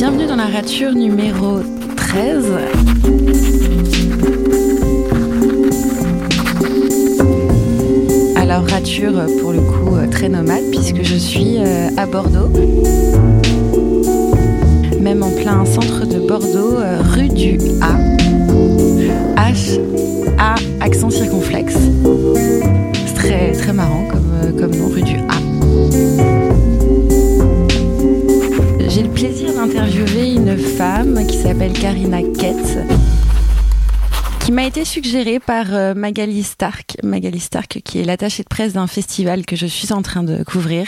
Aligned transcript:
Bienvenue 0.00 0.26
dans 0.26 0.36
la 0.36 0.46
rature 0.46 0.92
numéro 0.92 1.58
13. 1.96 2.46
Alors 8.36 8.62
rature 8.68 9.26
pour 9.40 9.52
le 9.52 9.58
coup 9.58 9.96
euh, 9.96 10.06
très 10.06 10.28
nomade 10.28 10.62
puisque 10.70 11.02
je 11.02 11.16
suis 11.16 11.56
euh, 11.58 11.88
à 11.96 12.06
Bordeaux. 12.06 12.48
Même 15.00 15.24
en 15.24 15.30
plein 15.30 15.64
centre 15.64 16.06
de 16.06 16.20
Bordeaux, 16.20 16.76
euh, 16.76 17.02
rue 17.02 17.28
du 17.28 17.58
A. 17.80 17.98
H, 19.50 19.80
A, 20.38 20.54
accent 20.78 21.10
circonflexe. 21.10 21.76
C'est 23.04 23.14
très, 23.14 23.50
très 23.50 23.72
marrant 23.72 24.06
comme, 24.08 24.56
comme 24.60 24.76
nom, 24.76 24.86
rue 24.86 25.02
du 25.02 25.16
A. 25.16 26.67
J'ai 28.88 29.02
le 29.02 29.10
plaisir 29.10 29.52
d'interviewer 29.52 30.32
une 30.32 30.56
femme 30.56 31.26
qui 31.26 31.36
s'appelle 31.36 31.74
Karina 31.74 32.22
Ketz, 32.22 32.78
qui 34.40 34.50
m'a 34.50 34.64
été 34.64 34.86
suggérée 34.86 35.40
par 35.40 35.66
euh, 35.74 35.92
Magali 35.92 36.42
Stark. 36.42 36.96
Magali 37.02 37.38
Stark, 37.38 37.82
qui 37.84 38.00
est 38.00 38.04
l'attachée 38.04 38.44
de 38.44 38.48
presse 38.48 38.72
d'un 38.72 38.86
festival 38.86 39.44
que 39.44 39.56
je 39.56 39.66
suis 39.66 39.92
en 39.92 40.00
train 40.00 40.22
de 40.22 40.42
couvrir, 40.42 40.86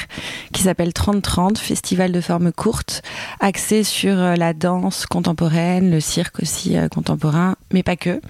qui 0.55 0.63
s'appelle 0.63 0.95
3030, 0.95 1.59
festival 1.59 2.11
de 2.11 2.23
forme 2.23 2.53
courte, 2.53 3.03
axé 3.39 3.85
sur 3.85 4.19
euh, 4.19 4.35
la 4.35 4.55
danse 4.55 5.05
contemporaine, 5.05 5.91
le 5.91 6.01
cirque 6.01 6.41
aussi 6.41 6.79
euh, 6.79 6.89
contemporain, 6.89 7.57
mais 7.73 7.83
pas 7.83 7.97
que. 7.97 8.21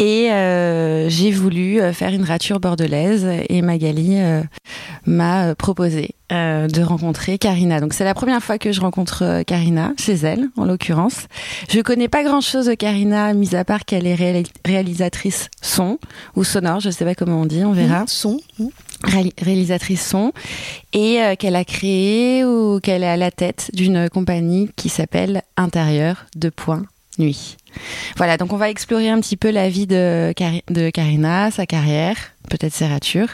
Et 0.00 0.30
euh, 0.30 1.08
j'ai 1.08 1.32
voulu 1.32 1.80
faire 1.92 2.10
une 2.12 2.22
rature 2.22 2.60
bordelaise 2.60 3.26
et 3.48 3.62
Magali 3.62 4.10
euh, 4.20 4.42
m'a 5.06 5.56
proposé 5.56 6.10
euh, 6.30 6.68
de 6.68 6.82
rencontrer 6.82 7.36
Karina. 7.36 7.80
Donc 7.80 7.94
c'est 7.94 8.04
la 8.04 8.14
première 8.14 8.40
fois 8.40 8.58
que 8.58 8.70
je 8.70 8.80
rencontre 8.80 9.42
Karina 9.42 9.92
chez 9.98 10.14
elle, 10.14 10.50
en 10.56 10.64
l'occurrence. 10.64 11.26
Je 11.68 11.80
connais 11.80 12.06
pas 12.06 12.22
grand-chose 12.22 12.66
de 12.66 12.74
Karina, 12.74 13.34
mis 13.34 13.56
à 13.56 13.64
part 13.64 13.84
qu'elle 13.84 14.06
est 14.06 14.14
réali- 14.14 14.46
réalisatrice 14.64 15.48
son 15.62 15.98
ou 16.36 16.44
sonore, 16.44 16.78
je 16.78 16.90
sais 16.90 17.04
pas 17.04 17.16
comment 17.16 17.40
on 17.40 17.46
dit, 17.46 17.64
on 17.64 17.72
verra. 17.72 18.04
Mmh, 18.04 18.08
son. 18.08 18.40
mmh. 18.60 18.66
Réali- 19.04 19.32
réalisatrice 19.40 20.04
son 20.08 20.32
et 20.92 21.20
euh, 21.22 21.34
qu'elle 21.36 21.54
a 21.56 21.64
créé 21.64 22.44
ou 22.44 22.78
qu'elle 22.80 23.02
est 23.04 23.08
à 23.08 23.16
la 23.16 23.30
tête 23.30 23.70
d'une 23.72 24.08
compagnie 24.10 24.70
qui 24.76 24.88
s'appelle 24.88 25.42
Intérieur 25.56 26.26
de 26.36 26.48
Point 26.50 26.82
Nuit. 27.18 27.56
Voilà, 28.16 28.36
donc 28.36 28.52
on 28.52 28.56
va 28.56 28.70
explorer 28.70 29.08
un 29.10 29.20
petit 29.20 29.36
peu 29.36 29.50
la 29.50 29.68
vie 29.68 29.86
de, 29.86 30.32
Cari- 30.36 30.64
de 30.70 30.90
Karina, 30.90 31.50
sa 31.50 31.66
carrière, 31.66 32.16
peut-être 32.48 32.72
ses 32.72 32.86
ratures, 32.86 33.28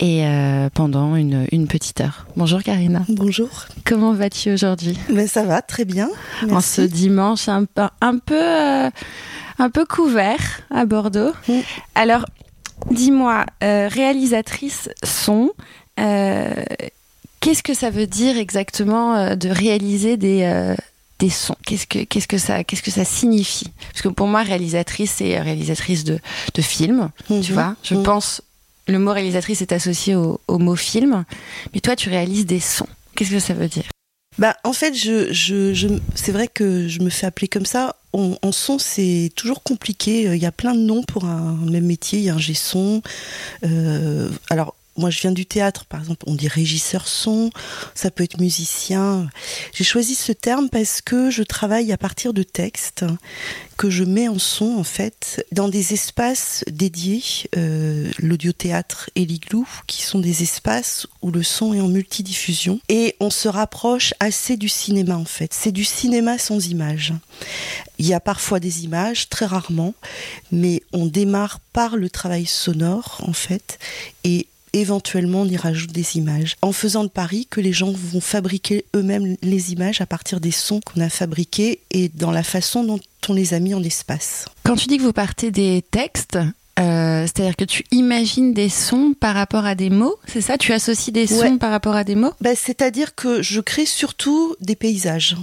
et 0.00 0.26
euh, 0.26 0.68
pendant 0.72 1.16
une, 1.16 1.46
une 1.52 1.66
petite 1.68 2.00
heure. 2.00 2.26
Bonjour 2.36 2.62
Karina, 2.62 3.02
Bonjour. 3.08 3.48
comment 3.84 4.12
vas-tu 4.12 4.52
aujourd'hui? 4.52 4.96
Ben, 5.10 5.26
ça 5.28 5.44
va, 5.44 5.62
très 5.62 5.84
bien. 5.84 6.08
En 6.50 6.60
ce 6.60 6.80
dimanche 6.82 7.48
un 7.48 7.64
peu, 7.64 7.82
un 8.00 8.18
peu, 8.18 8.40
euh, 8.40 8.90
un 9.58 9.70
peu 9.70 9.84
couvert 9.84 10.60
à 10.70 10.84
Bordeaux. 10.86 11.32
Mm. 11.48 11.52
Alors, 11.94 12.24
dis-moi, 12.90 13.44
euh, 13.62 13.88
réalisatrice 13.88 14.88
son, 15.04 15.50
qu'est-ce 17.40 17.62
que 17.62 17.74
ça 17.74 17.90
veut 17.90 18.06
dire 18.06 18.38
exactement 18.38 19.34
de 19.36 19.48
réaliser 19.48 20.16
des, 20.16 20.74
des 21.18 21.30
sons 21.30 21.56
Qu'est-ce 21.66 21.86
que, 21.86 22.04
qu'est-ce 22.04 22.28
que 22.28 22.38
ça, 22.38 22.62
qu'est-ce 22.64 22.82
que 22.82 22.90
ça 22.90 23.04
signifie? 23.04 23.68
Parce 23.92 24.02
que 24.02 24.08
pour 24.08 24.26
moi, 24.28 24.42
réalisatrice, 24.42 25.14
c'est 25.18 25.40
réalisatrice 25.40 26.04
de, 26.04 26.18
de 26.54 26.62
films, 26.62 27.10
tu 27.28 27.34
Mhm. 27.34 27.42
vois. 27.52 27.76
Je 27.82 27.94
Mhm. 27.94 28.02
pense, 28.04 28.42
le 28.86 28.98
mot 28.98 29.12
réalisatrice 29.12 29.60
est 29.62 29.72
associé 29.72 30.14
au, 30.14 30.40
au 30.48 30.58
mot 30.58 30.76
film, 30.76 31.24
mais 31.74 31.80
toi, 31.80 31.96
tu 31.96 32.08
réalises 32.08 32.46
des 32.46 32.60
sons. 32.60 32.86
Qu'est-ce 33.16 33.30
que 33.30 33.40
ça 33.40 33.54
veut 33.54 33.68
dire? 33.68 33.84
Bah, 34.38 34.54
en 34.62 34.72
fait, 34.72 34.94
je, 34.94 35.32
je, 35.32 35.74
je, 35.74 35.88
c'est 36.14 36.30
vrai 36.30 36.46
que 36.46 36.86
je 36.86 37.00
me 37.00 37.10
fais 37.10 37.26
appeler 37.26 37.48
comme 37.48 37.66
ça. 37.66 37.96
En, 38.12 38.36
en 38.40 38.52
son, 38.52 38.78
c'est 38.78 39.32
toujours 39.34 39.62
compliqué. 39.64 40.22
Il 40.32 40.40
y 40.40 40.46
a 40.46 40.52
plein 40.52 40.74
de 40.74 40.80
noms 40.80 41.02
pour 41.02 41.24
un 41.24 41.56
même 41.68 41.84
métier. 41.86 42.20
Il 42.20 42.24
y 42.24 42.30
a 42.30 42.34
un 42.34 42.38
G-son. 42.38 43.02
Euh, 43.64 44.30
alors, 44.48 44.76
moi, 44.98 45.10
je 45.10 45.20
viens 45.20 45.32
du 45.32 45.46
théâtre, 45.46 45.84
par 45.84 46.00
exemple. 46.00 46.24
On 46.26 46.34
dit 46.34 46.48
régisseur 46.48 47.06
son. 47.06 47.50
Ça 47.94 48.10
peut 48.10 48.24
être 48.24 48.38
musicien. 48.38 49.30
J'ai 49.72 49.84
choisi 49.84 50.14
ce 50.14 50.32
terme 50.32 50.68
parce 50.68 51.00
que 51.00 51.30
je 51.30 51.42
travaille 51.42 51.92
à 51.92 51.96
partir 51.96 52.34
de 52.34 52.42
textes 52.42 53.04
que 53.76 53.90
je 53.90 54.02
mets 54.02 54.26
en 54.26 54.40
son, 54.40 54.76
en 54.76 54.82
fait, 54.82 55.46
dans 55.52 55.68
des 55.68 55.94
espaces 55.94 56.64
dédiés, 56.68 57.22
euh, 57.56 58.10
l'audiothéâtre 58.18 59.08
et 59.14 59.24
l'igloo, 59.24 59.66
qui 59.86 60.02
sont 60.02 60.18
des 60.18 60.42
espaces 60.42 61.06
où 61.22 61.30
le 61.30 61.44
son 61.44 61.72
est 61.74 61.80
en 61.80 61.86
multidiffusion. 61.86 62.80
Et 62.88 63.14
on 63.20 63.30
se 63.30 63.48
rapproche 63.48 64.14
assez 64.18 64.56
du 64.56 64.68
cinéma, 64.68 65.16
en 65.16 65.24
fait. 65.24 65.54
C'est 65.54 65.70
du 65.70 65.84
cinéma 65.84 66.38
sans 66.38 66.66
images. 66.66 67.14
Il 67.98 68.06
y 68.06 68.14
a 68.14 68.20
parfois 68.20 68.58
des 68.58 68.84
images, 68.84 69.28
très 69.28 69.46
rarement, 69.46 69.94
mais 70.50 70.82
on 70.92 71.06
démarre 71.06 71.60
par 71.72 71.96
le 71.96 72.10
travail 72.10 72.46
sonore, 72.46 73.22
en 73.24 73.32
fait, 73.32 73.78
et 74.24 74.48
éventuellement 74.72 75.42
on 75.42 75.46
y 75.46 75.56
rajoute 75.56 75.92
des 75.92 76.16
images. 76.16 76.56
En 76.62 76.72
faisant 76.72 77.02
le 77.02 77.08
pari 77.08 77.46
que 77.50 77.60
les 77.60 77.72
gens 77.72 77.92
vont 77.92 78.20
fabriquer 78.20 78.84
eux-mêmes 78.94 79.36
les 79.42 79.72
images 79.72 80.00
à 80.00 80.06
partir 80.06 80.40
des 80.40 80.50
sons 80.50 80.80
qu'on 80.84 81.00
a 81.00 81.08
fabriqués 81.08 81.80
et 81.90 82.08
dans 82.08 82.30
la 82.30 82.42
façon 82.42 82.84
dont 82.84 83.00
on 83.28 83.34
les 83.34 83.52
a 83.54 83.60
mis 83.60 83.74
en 83.74 83.82
espace. 83.82 84.46
Quand 84.64 84.76
tu 84.76 84.86
dis 84.86 84.96
que 84.96 85.02
vous 85.02 85.12
partez 85.12 85.50
des 85.50 85.84
textes, 85.90 86.38
euh, 86.80 87.22
c'est-à-dire 87.26 87.56
que 87.56 87.64
tu 87.64 87.84
imagines 87.90 88.54
des 88.54 88.68
sons 88.68 89.12
par 89.18 89.34
rapport 89.34 89.66
à 89.66 89.74
des 89.74 89.90
mots, 89.90 90.16
c'est 90.26 90.40
ça? 90.40 90.56
Tu 90.56 90.72
associes 90.72 91.12
des 91.12 91.26
sons 91.26 91.40
Ouais. 91.40 91.58
par 91.58 91.70
rapport 91.70 91.94
à 91.96 92.04
des 92.04 92.14
mots? 92.14 92.32
Ben, 92.40 92.54
C'est-à-dire 92.56 93.14
que 93.14 93.42
je 93.42 93.60
crée 93.60 93.84
surtout 93.86 94.54
des 94.60 94.76
paysages, 94.76 95.36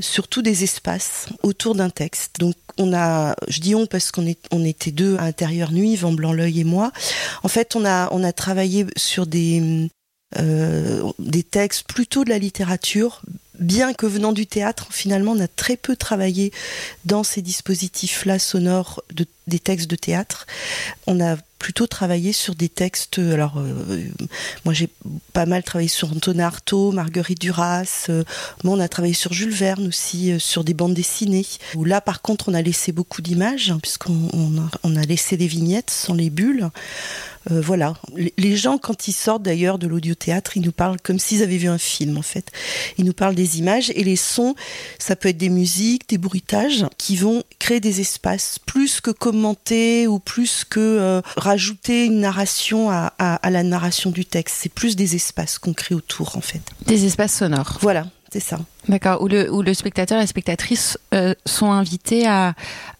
surtout 0.00 0.42
des 0.42 0.64
espaces 0.64 1.26
autour 1.42 1.74
d'un 1.74 1.90
texte. 1.90 2.36
Donc 2.38 2.54
on 2.78 2.94
a, 2.94 3.34
je 3.48 3.60
dis 3.60 3.74
on 3.74 3.86
parce 3.86 4.10
qu'on 4.10 4.26
on 4.50 4.64
était 4.64 4.90
deux 4.90 5.16
à 5.18 5.24
intérieur 5.24 5.72
nuit, 5.72 5.96
Van 5.96 6.12
Blanc-L'œil 6.12 6.60
et 6.60 6.64
moi. 6.64 6.92
En 7.42 7.48
fait, 7.48 7.76
on 7.76 7.84
a, 7.84 8.08
on 8.12 8.22
a 8.22 8.32
travaillé 8.32 8.86
sur 8.96 9.26
des, 9.26 9.88
euh, 10.38 11.02
des 11.18 11.42
textes 11.42 11.84
plutôt 11.84 12.24
de 12.24 12.30
la 12.30 12.38
littérature. 12.38 13.22
Bien 13.58 13.92
que 13.92 14.06
venant 14.06 14.32
du 14.32 14.46
théâtre, 14.46 14.86
finalement, 14.90 15.32
on 15.32 15.40
a 15.40 15.48
très 15.48 15.76
peu 15.76 15.96
travaillé 15.96 16.50
dans 17.04 17.24
ces 17.24 17.42
dispositifs-là 17.42 18.38
sonores 18.38 19.02
de, 19.14 19.26
des 19.46 19.58
textes 19.58 19.90
de 19.90 19.96
théâtre. 19.96 20.46
On 21.06 21.20
a 21.20 21.36
plutôt 21.58 21.86
travaillé 21.86 22.32
sur 22.32 22.54
des 22.54 22.70
textes. 22.70 23.18
Alors, 23.18 23.58
euh, 23.58 24.04
moi, 24.64 24.72
j'ai 24.72 24.88
pas 25.34 25.44
mal 25.44 25.62
travaillé 25.62 25.88
sur 25.88 26.10
Antonin 26.10 26.44
Artaud, 26.44 26.90
Marguerite 26.90 27.38
Duras. 27.40 28.06
Euh, 28.08 28.24
moi, 28.64 28.74
on 28.76 28.80
a 28.80 28.88
travaillé 28.88 29.12
sur 29.12 29.34
Jules 29.34 29.52
Verne 29.52 29.86
aussi, 29.88 30.32
euh, 30.32 30.38
sur 30.38 30.64
des 30.64 30.72
bandes 30.72 30.94
dessinées. 30.94 31.44
Là, 31.84 32.00
par 32.00 32.22
contre, 32.22 32.48
on 32.48 32.54
a 32.54 32.62
laissé 32.62 32.92
beaucoup 32.92 33.20
d'images, 33.20 33.70
hein, 33.70 33.78
puisqu'on 33.82 34.28
on 34.82 34.96
a, 34.96 35.02
laissé 35.02 35.36
des 35.36 35.46
vignettes 35.46 35.90
sans 35.90 36.14
les 36.14 36.30
bulles. 36.30 36.70
Euh, 37.50 37.60
voilà. 37.60 37.94
Les- 38.16 38.32
Les 38.38 38.56
gens, 38.56 38.78
quand 38.78 39.06
ils 39.08 39.12
sortent 39.12 39.42
d'ailleurs 39.42 39.78
de 39.78 39.86
l'audiothéâtre, 39.86 40.56
ils 40.56 40.62
nous 40.62 40.72
parlent 40.72 41.00
comme 41.02 41.18
s'ils 41.18 41.42
avaient 41.42 41.56
vu 41.58 41.68
un 41.68 41.78
film, 41.78 42.16
en 42.16 42.22
fait. 42.22 42.50
Ils 42.96 43.04
nous 43.04 43.12
parlent 43.12 43.34
des 43.34 43.58
images 43.58 43.90
et 43.94 44.04
les 44.04 44.16
sons, 44.16 44.54
ça 44.98 45.14
peut 45.14 45.28
être 45.28 45.38
des 45.38 45.48
musiques, 45.50 46.08
des 46.08 46.18
bruitages, 46.18 46.86
qui 46.96 47.16
vont 47.16 47.42
créer 47.58 47.80
des 47.80 48.00
espaces, 48.00 48.58
plus 48.64 49.00
que 49.02 49.10
commenter 49.30 50.06
ou 50.08 50.18
plus 50.18 50.64
que 50.64 50.80
euh, 50.80 51.20
rajouter 51.36 52.06
une 52.06 52.20
narration 52.20 52.90
à, 52.90 53.12
à- 53.18 53.36
à 53.36 53.50
la 53.50 53.62
narration 53.62 54.10
du 54.10 54.24
texte. 54.24 54.56
C'est 54.60 54.72
plus 54.72 54.96
des 54.96 55.14
espaces 55.14 55.58
qu'on 55.58 55.72
crée 55.72 55.94
autour, 55.94 56.36
en 56.36 56.40
fait. 56.40 56.60
Des 56.86 57.04
espaces 57.04 57.34
sonores. 57.36 57.78
Voilà, 57.80 58.06
c'est 58.32 58.40
ça. 58.40 58.58
D'accord. 58.88 59.22
Où 59.22 59.28
le, 59.28 59.52
où 59.52 59.62
le 59.62 59.72
spectateur 59.74 60.18
et 60.18 60.22
la 60.22 60.26
spectatrice 60.26 60.98
euh, 61.14 61.34
sont 61.46 61.70
invités 61.70 62.26
à, 62.26 62.54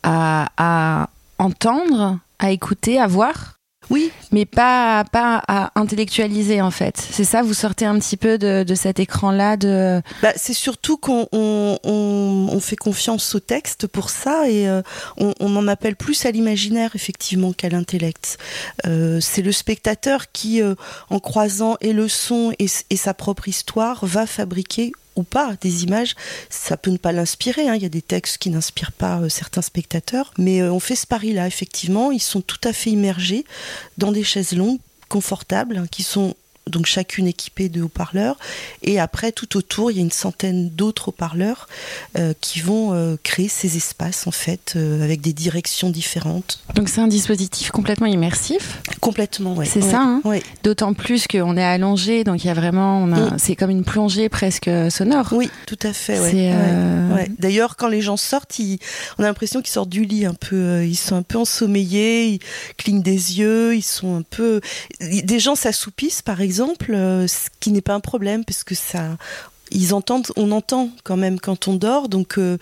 à, 0.05 0.49
à 0.57 1.09
entendre, 1.39 2.19
à 2.39 2.51
écouter, 2.53 3.01
à 3.01 3.07
voir 3.07 3.59
Oui, 3.91 4.13
mais 4.31 4.45
pas, 4.47 5.05
pas 5.13 5.43
à 5.49 5.73
intellectualiser 5.79 6.63
en 6.63 6.71
fait. 6.71 6.97
C'est 7.11 7.25
ça, 7.25 7.43
vous 7.43 7.55
sortez 7.55 7.85
un 7.85 7.99
petit 7.99 8.17
peu 8.17 8.39
de, 8.39 8.63
de 8.63 8.75
cet 8.77 9.01
écran-là 9.01 9.57
de... 9.57 10.01
Bah, 10.23 10.33
c'est 10.37 10.55
surtout 10.55 10.97
qu'on 10.97 11.27
on, 11.33 11.79
on- 11.83 12.49
on 12.53 12.61
fait 12.61 12.77
confiance 12.77 13.35
au 13.35 13.41
texte 13.41 13.87
pour 13.89 14.09
ça 14.11 14.49
et 14.49 14.69
euh, 14.69 14.83
on, 15.17 15.35
on 15.41 15.57
en 15.57 15.67
appelle 15.69 15.97
plus 15.97 16.25
à 16.25 16.31
l'imaginaire 16.31 16.93
effectivement 16.95 17.53
qu'à 17.53 17.69
l'intellect. 17.69 18.39
Euh, 18.87 19.19
c'est 19.21 19.43
le 19.43 19.53
spectateur 19.53 20.31
qui, 20.33 20.63
euh, 20.63 20.75
en 21.11 21.19
croisant 21.19 21.77
et 21.81 21.93
le 21.93 22.09
son 22.09 22.53
et, 22.59 22.67
et 22.91 22.97
sa 22.97 23.13
propre 23.13 23.49
histoire, 23.49 24.05
va 24.07 24.27
fabriquer 24.27 24.93
ou 25.17 25.23
pas 25.23 25.55
des 25.61 25.85
images. 25.85 26.15
Ça 26.49 26.77
peut 26.77 26.91
ne 26.91 26.97
pas 26.97 27.13
l'inspirer. 27.13 27.69
hein. 27.69 27.75
Il 27.75 27.83
y 27.83 27.87
a 27.87 27.91
des 27.91 28.03
textes 28.03 28.39
qui 28.39 28.51
n'inspirent 28.51 28.93
pas 28.93 29.19
euh, 29.21 29.29
certains 29.29 29.63
spectateurs, 29.63 30.33
mais 30.39 30.63
euh, 30.63 30.73
on 30.73 30.81
fait 30.81 30.97
ce 30.97 31.07
pari-là 31.07 31.47
effectivement. 31.47 32.11
Ils 32.13 32.21
sont 32.21 32.41
tout 32.41 32.61
à 32.65 32.73
fait 32.73 32.91
immergés 32.91 33.45
dans 33.99 34.13
des 34.13 34.25
chaises 34.25 34.53
longues, 34.53 34.79
confortables, 35.09 35.77
hein, 35.79 35.87
qui 35.91 36.03
sont 36.03 36.35
donc 36.71 36.87
chacune 36.87 37.27
équipée 37.27 37.69
de 37.69 37.83
haut-parleurs. 37.83 38.37
Et 38.83 38.99
après, 39.01 39.33
tout 39.33 39.57
autour, 39.57 39.91
il 39.91 39.97
y 39.97 40.01
a 40.01 40.03
une 40.03 40.11
centaine 40.11 40.71
d'autres 40.71 41.09
haut-parleurs 41.09 41.69
euh, 42.19 42.33
qui 42.41 42.61
vont 42.61 42.93
euh, 42.95 43.17
créer 43.23 43.49
ces 43.49 43.77
espaces, 43.77 44.27
en 44.27 44.31
fait, 44.31 44.75
euh, 44.77 45.03
avec 45.05 45.21
des 45.21 45.33
directions 45.33 45.91
différentes. 45.91 46.61
Donc 46.75 46.89
c'est 46.89 47.01
un 47.01 47.09
dispositif 47.09 47.71
complètement 47.71 48.07
immersif? 48.07 48.81
Complètement, 49.01 49.55
oui. 49.57 49.67
C'est 49.71 49.83
ouais. 49.83 49.91
ça, 49.91 50.01
hein? 50.01 50.21
Ouais. 50.25 50.43
D'autant 50.63 50.95
plus 50.95 51.27
qu'on 51.27 51.57
est 51.57 51.65
allongé, 51.65 52.25
donc 52.25 52.45
il 52.45 52.47
y 52.47 52.51
a 52.51 52.55
vraiment, 52.55 53.07
Mm. 53.07 53.37
c'est 53.39 53.57
comme 53.57 53.71
une 53.71 53.85
plongée 53.85 54.29
presque 54.29 54.71
sonore. 54.91 55.29
Oui, 55.33 55.51
tout 55.67 55.79
à 55.83 55.93
fait. 55.93 56.19
Ouais. 56.21 57.31
D'ailleurs, 57.39 57.77
quand 57.77 57.89
les 57.89 58.01
gens 58.03 58.17
sortent, 58.17 58.59
ils- 58.59 58.79
on 59.19 59.25
a 59.25 59.27
l'impression 59.27 59.61
qu'ils 59.63 59.73
sortent 59.73 59.89
du 59.89 60.05
lit 60.05 60.27
un 60.27 60.35
peu. 60.35 60.85
Ils 60.85 60.97
sont 60.97 61.17
un 61.17 61.23
peu 61.23 61.39
ensommeillés, 61.39 62.27
ils 62.35 62.39
clignent 62.77 63.03
des 63.03 63.39
yeux, 63.39 63.75
ils 63.75 63.83
sont 63.83 64.17
un 64.19 64.23
peu. 64.23 64.61
Des 65.01 65.39
gens 65.39 65.55
s'assoupissent, 65.55 66.23
par 66.23 66.41
exemple, 66.41 66.60
euh, 66.91 67.27
ce 67.27 67.49
qui 67.61 67.71
n'est 67.71 67.81
pas 67.81 67.95
un 67.95 68.01
problème, 68.01 68.45
parce 68.45 68.65
que 68.65 68.75
ça. 68.75 69.17
Ils 69.73 69.95
entendent, 69.95 70.27
on 70.35 70.51
entend 70.51 70.91
quand 71.05 71.17
même 71.17 71.39
quand 71.39 71.69
on 71.69 71.75
dort, 71.75 72.09
donc 72.09 72.39
euh, 72.39 72.59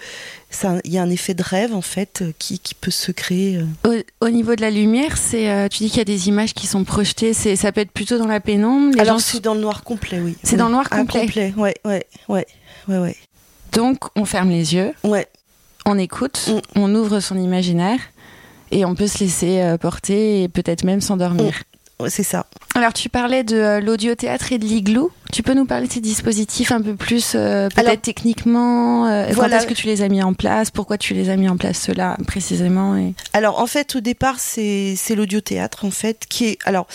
il 0.84 0.92
y 0.92 0.98
a 0.98 1.02
un 1.02 1.08
effet 1.08 1.32
de 1.32 1.42
rêve 1.42 1.74
en 1.74 1.80
fait 1.80 2.20
euh, 2.20 2.32
qui, 2.38 2.58
qui 2.58 2.74
peut 2.74 2.90
se 2.90 3.12
créer. 3.12 3.56
euh. 3.86 4.02
Au, 4.20 4.26
au 4.26 4.28
niveau 4.28 4.54
de 4.54 4.60
la 4.60 4.70
lumière, 4.70 5.16
c'est, 5.16 5.48
euh, 5.50 5.68
tu 5.68 5.78
dis 5.84 5.88
qu'il 5.88 5.96
y 5.96 6.00
a 6.02 6.04
des 6.04 6.28
images 6.28 6.52
qui 6.52 6.66
sont 6.66 6.84
projetées, 6.84 7.32
c'est, 7.32 7.56
ça 7.56 7.72
peut 7.72 7.80
être 7.80 7.92
plutôt 7.92 8.18
dans 8.18 8.26
la 8.26 8.40
pénombre. 8.40 8.94
les 8.94 9.00
Alors 9.00 9.20
c'est 9.22 9.40
dans 9.40 9.54
le 9.54 9.60
noir 9.60 9.84
complet, 9.84 10.20
oui. 10.20 10.36
C'est 10.42 10.56
dans 10.56 10.66
le 10.66 10.72
noir 10.72 10.86
Ah, 10.90 10.98
complet. 10.98 11.20
complet, 11.20 11.54
ouais, 11.56 11.74
ouais, 11.86 12.04
ouais, 12.28 12.46
ouais, 12.88 12.98
ouais. 12.98 13.16
Donc 13.72 14.04
on 14.14 14.26
ferme 14.26 14.50
les 14.50 14.74
yeux, 14.74 14.92
Ouais, 15.02 15.26
on 15.86 15.96
écoute, 15.96 16.38
Mm. 16.48 16.60
on 16.78 16.94
ouvre 16.94 17.20
son 17.20 17.38
imaginaire 17.38 18.00
et 18.70 18.84
on 18.84 18.94
peut 18.94 19.06
se 19.06 19.20
laisser 19.20 19.60
euh, 19.62 19.78
porter 19.78 20.42
et 20.42 20.48
peut-être 20.48 20.84
même 20.84 21.00
s'endormir. 21.00 21.44
ouais, 21.44 21.52
c'est 22.06 22.22
ça. 22.22 22.46
Alors 22.74 22.92
tu 22.92 23.08
parlais 23.08 23.42
de 23.42 23.56
euh, 23.56 23.80
l'audiothèatre 23.80 24.52
et 24.52 24.58
de 24.58 24.64
l'igloo. 24.64 25.10
Tu 25.32 25.42
peux 25.42 25.52
nous 25.52 25.66
parler 25.66 25.86
de 25.86 25.92
ces 25.92 26.00
dispositifs 26.00 26.72
un 26.72 26.80
peu 26.80 26.94
plus, 26.94 27.32
euh, 27.34 27.68
peut-être 27.68 28.00
techniquement 28.00 29.06
euh, 29.06 29.26
Quand 29.28 29.34
voilà. 29.34 29.58
est-ce 29.58 29.66
que 29.66 29.74
tu 29.74 29.86
les 29.86 30.00
as 30.00 30.08
mis 30.08 30.22
en 30.22 30.32
place 30.32 30.70
Pourquoi 30.70 30.96
tu 30.96 31.12
les 31.12 31.28
as 31.28 31.36
mis 31.36 31.48
en 31.48 31.58
place 31.58 31.80
ceux-là 31.80 32.16
précisément 32.26 32.96
et... 32.96 33.14
Alors 33.34 33.60
en 33.60 33.66
fait 33.66 33.96
au 33.96 34.00
départ 34.00 34.36
c'est 34.38 34.96
l'audiothéâtre 35.14 35.84
en 35.84 35.90
fait 35.90 36.24
qui 36.28 36.46
est 36.46 36.58
alors 36.64 36.86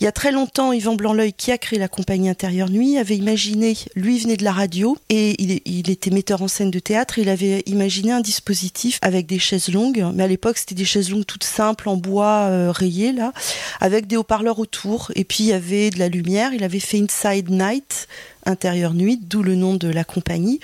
il 0.00 0.04
y 0.04 0.06
a 0.06 0.12
très 0.12 0.30
longtemps 0.30 0.72
Yvan 0.72 0.94
Blanc-L'œil 0.94 1.32
qui 1.32 1.50
a 1.50 1.58
créé 1.58 1.78
la 1.78 1.88
compagnie 1.88 2.28
Intérieure 2.28 2.70
Nuit 2.70 2.96
avait 2.96 3.16
imaginé 3.16 3.76
lui 3.96 4.16
il 4.16 4.22
venait 4.22 4.36
de 4.36 4.44
la 4.44 4.52
radio 4.52 4.96
et 5.08 5.34
il 5.42 5.90
était 5.90 6.10
metteur 6.10 6.42
en 6.42 6.48
scène 6.48 6.70
de 6.70 6.78
théâtre 6.78 7.18
il 7.18 7.28
avait 7.28 7.62
imaginé 7.66 8.12
un 8.12 8.20
dispositif 8.20 8.98
avec 9.02 9.26
des 9.26 9.38
chaises 9.38 9.68
longues 9.68 10.06
mais 10.14 10.22
à 10.22 10.28
l'époque 10.28 10.58
c'était 10.58 10.76
des 10.76 10.84
chaises 10.84 11.10
longues 11.10 11.26
toutes 11.26 11.44
simples 11.44 11.88
en 11.88 11.96
bois 11.96 12.46
euh, 12.48 12.70
rayé 12.70 13.12
là 13.12 13.32
avec 13.80 14.06
des 14.06 14.16
haut-parleurs 14.16 14.60
autour 14.60 15.10
et 15.16 15.24
puis 15.24 15.44
il 15.44 15.46
y 15.48 15.52
avait 15.52 15.90
de 15.90 15.98
la 15.98 16.08
lumière 16.08 16.52
il 16.54 16.62
avait 16.62 16.80
fait 16.80 16.98
Inside 16.98 17.50
Night 17.50 17.63
Night 17.64 18.06
Intérieure 18.46 18.94
Nuit 18.94 19.18
d'où 19.22 19.42
le 19.42 19.54
nom 19.54 19.74
de 19.74 19.88
la 19.88 20.04
compagnie 20.04 20.60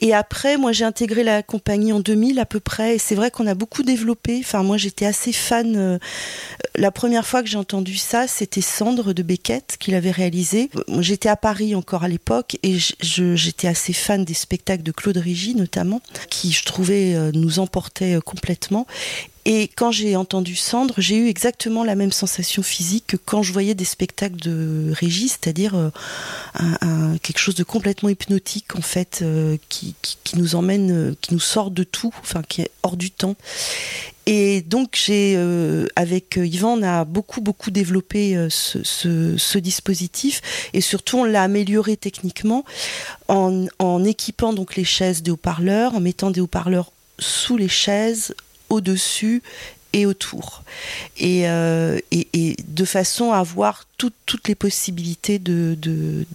et 0.00 0.14
après, 0.14 0.56
moi, 0.56 0.72
j'ai 0.72 0.84
intégré 0.84 1.22
la 1.22 1.42
compagnie 1.42 1.92
en 1.92 2.00
2000 2.00 2.38
à 2.40 2.46
peu 2.46 2.60
près. 2.60 2.96
Et 2.96 2.98
c'est 2.98 3.14
vrai 3.14 3.30
qu'on 3.30 3.46
a 3.46 3.54
beaucoup 3.54 3.82
développé. 3.82 4.38
Enfin, 4.40 4.62
moi, 4.62 4.76
j'étais 4.76 5.06
assez 5.06 5.32
fan. 5.32 5.76
euh, 5.76 5.98
la 6.74 6.90
première 6.90 7.26
fois 7.26 7.42
que 7.42 7.48
j'ai 7.48 7.58
entendu 7.58 7.96
ça, 7.96 8.26
c'était 8.26 8.60
Cendre 8.60 9.12
de 9.12 9.22
Beckett 9.22 9.76
qui 9.78 9.90
l'avait 9.90 10.10
réalisé. 10.10 10.70
J'étais 11.00 11.28
à 11.28 11.36
Paris 11.36 11.74
encore 11.74 12.04
à 12.04 12.08
l'époque 12.08 12.56
et 12.62 12.78
j'étais 13.00 13.68
assez 13.68 13.92
fan 13.92 14.24
des 14.24 14.34
spectacles 14.34 14.82
de 14.82 14.92
Claude 14.92 15.16
Régis 15.18 15.54
notamment, 15.54 16.00
qui 16.30 16.52
je 16.52 16.64
trouvais 16.64 17.14
euh, 17.14 17.30
nous 17.34 17.58
emportait 17.58 18.14
euh, 18.16 18.20
complètement. 18.20 18.86
Et 19.44 19.66
quand 19.74 19.90
j'ai 19.90 20.14
entendu 20.14 20.54
Cendre, 20.54 20.94
j'ai 20.98 21.16
eu 21.16 21.26
exactement 21.26 21.82
la 21.82 21.96
même 21.96 22.12
sensation 22.12 22.62
physique 22.62 23.04
que 23.08 23.16
quand 23.16 23.42
je 23.42 23.52
voyais 23.52 23.74
des 23.74 23.84
spectacles 23.84 24.36
de 24.36 24.92
Régis, 24.92 25.32
c'est-à-dire 25.32 25.74
un- 25.74 25.90
un- 27.02 27.18
quelque 27.18 27.38
chose 27.38 27.54
de 27.54 27.64
complètement 27.64 28.08
hypnotique 28.08 28.76
en 28.76 28.82
fait, 28.82 29.20
euh, 29.22 29.56
qui, 29.68 29.94
qui, 30.24 30.38
nous 30.38 30.54
emmène, 30.54 30.90
euh, 30.90 31.14
qui 31.20 31.34
nous 31.34 31.40
sort 31.40 31.70
de 31.70 31.84
tout, 31.84 32.12
enfin 32.20 32.42
qui 32.42 32.62
est 32.62 32.70
hors 32.82 32.96
du 32.96 33.10
temps. 33.10 33.36
Et 34.26 34.62
donc 34.62 34.96
j'ai, 35.04 35.34
euh, 35.36 35.86
avec 35.96 36.38
euh, 36.38 36.46
Yvan, 36.46 36.78
on 36.78 36.82
a 36.82 37.04
beaucoup 37.04 37.40
beaucoup 37.40 37.72
développé 37.72 38.36
euh, 38.36 38.48
ce, 38.50 39.58
dispositif 39.58 40.40
et 40.72 40.80
surtout 40.80 41.18
on 41.18 41.24
l'a 41.24 41.42
amélioré 41.42 41.96
techniquement 41.96 42.64
en, 43.28 44.04
équipant 44.04 44.52
donc 44.52 44.76
les 44.76 44.84
chaises 44.84 45.22
de 45.22 45.32
haut-parleurs, 45.32 45.94
en 45.94 46.00
mettant 46.00 46.30
des 46.30 46.40
haut-parleurs 46.40 46.92
sous 47.18 47.56
les 47.56 47.68
chaises, 47.68 48.34
au-dessus 48.68 49.42
et 49.92 50.06
autour. 50.06 50.62
Et, 51.18 51.48
euh, 51.48 51.98
et, 52.10 52.28
et 52.32 52.56
de 52.66 52.84
façon 52.84 53.32
à 53.32 53.38
avoir 53.38 53.86
tout- 53.98 54.12
toutes 54.26 54.48
les 54.48 54.54
possibilités 54.54 55.38
de, 55.38 55.76
de, 55.80 56.26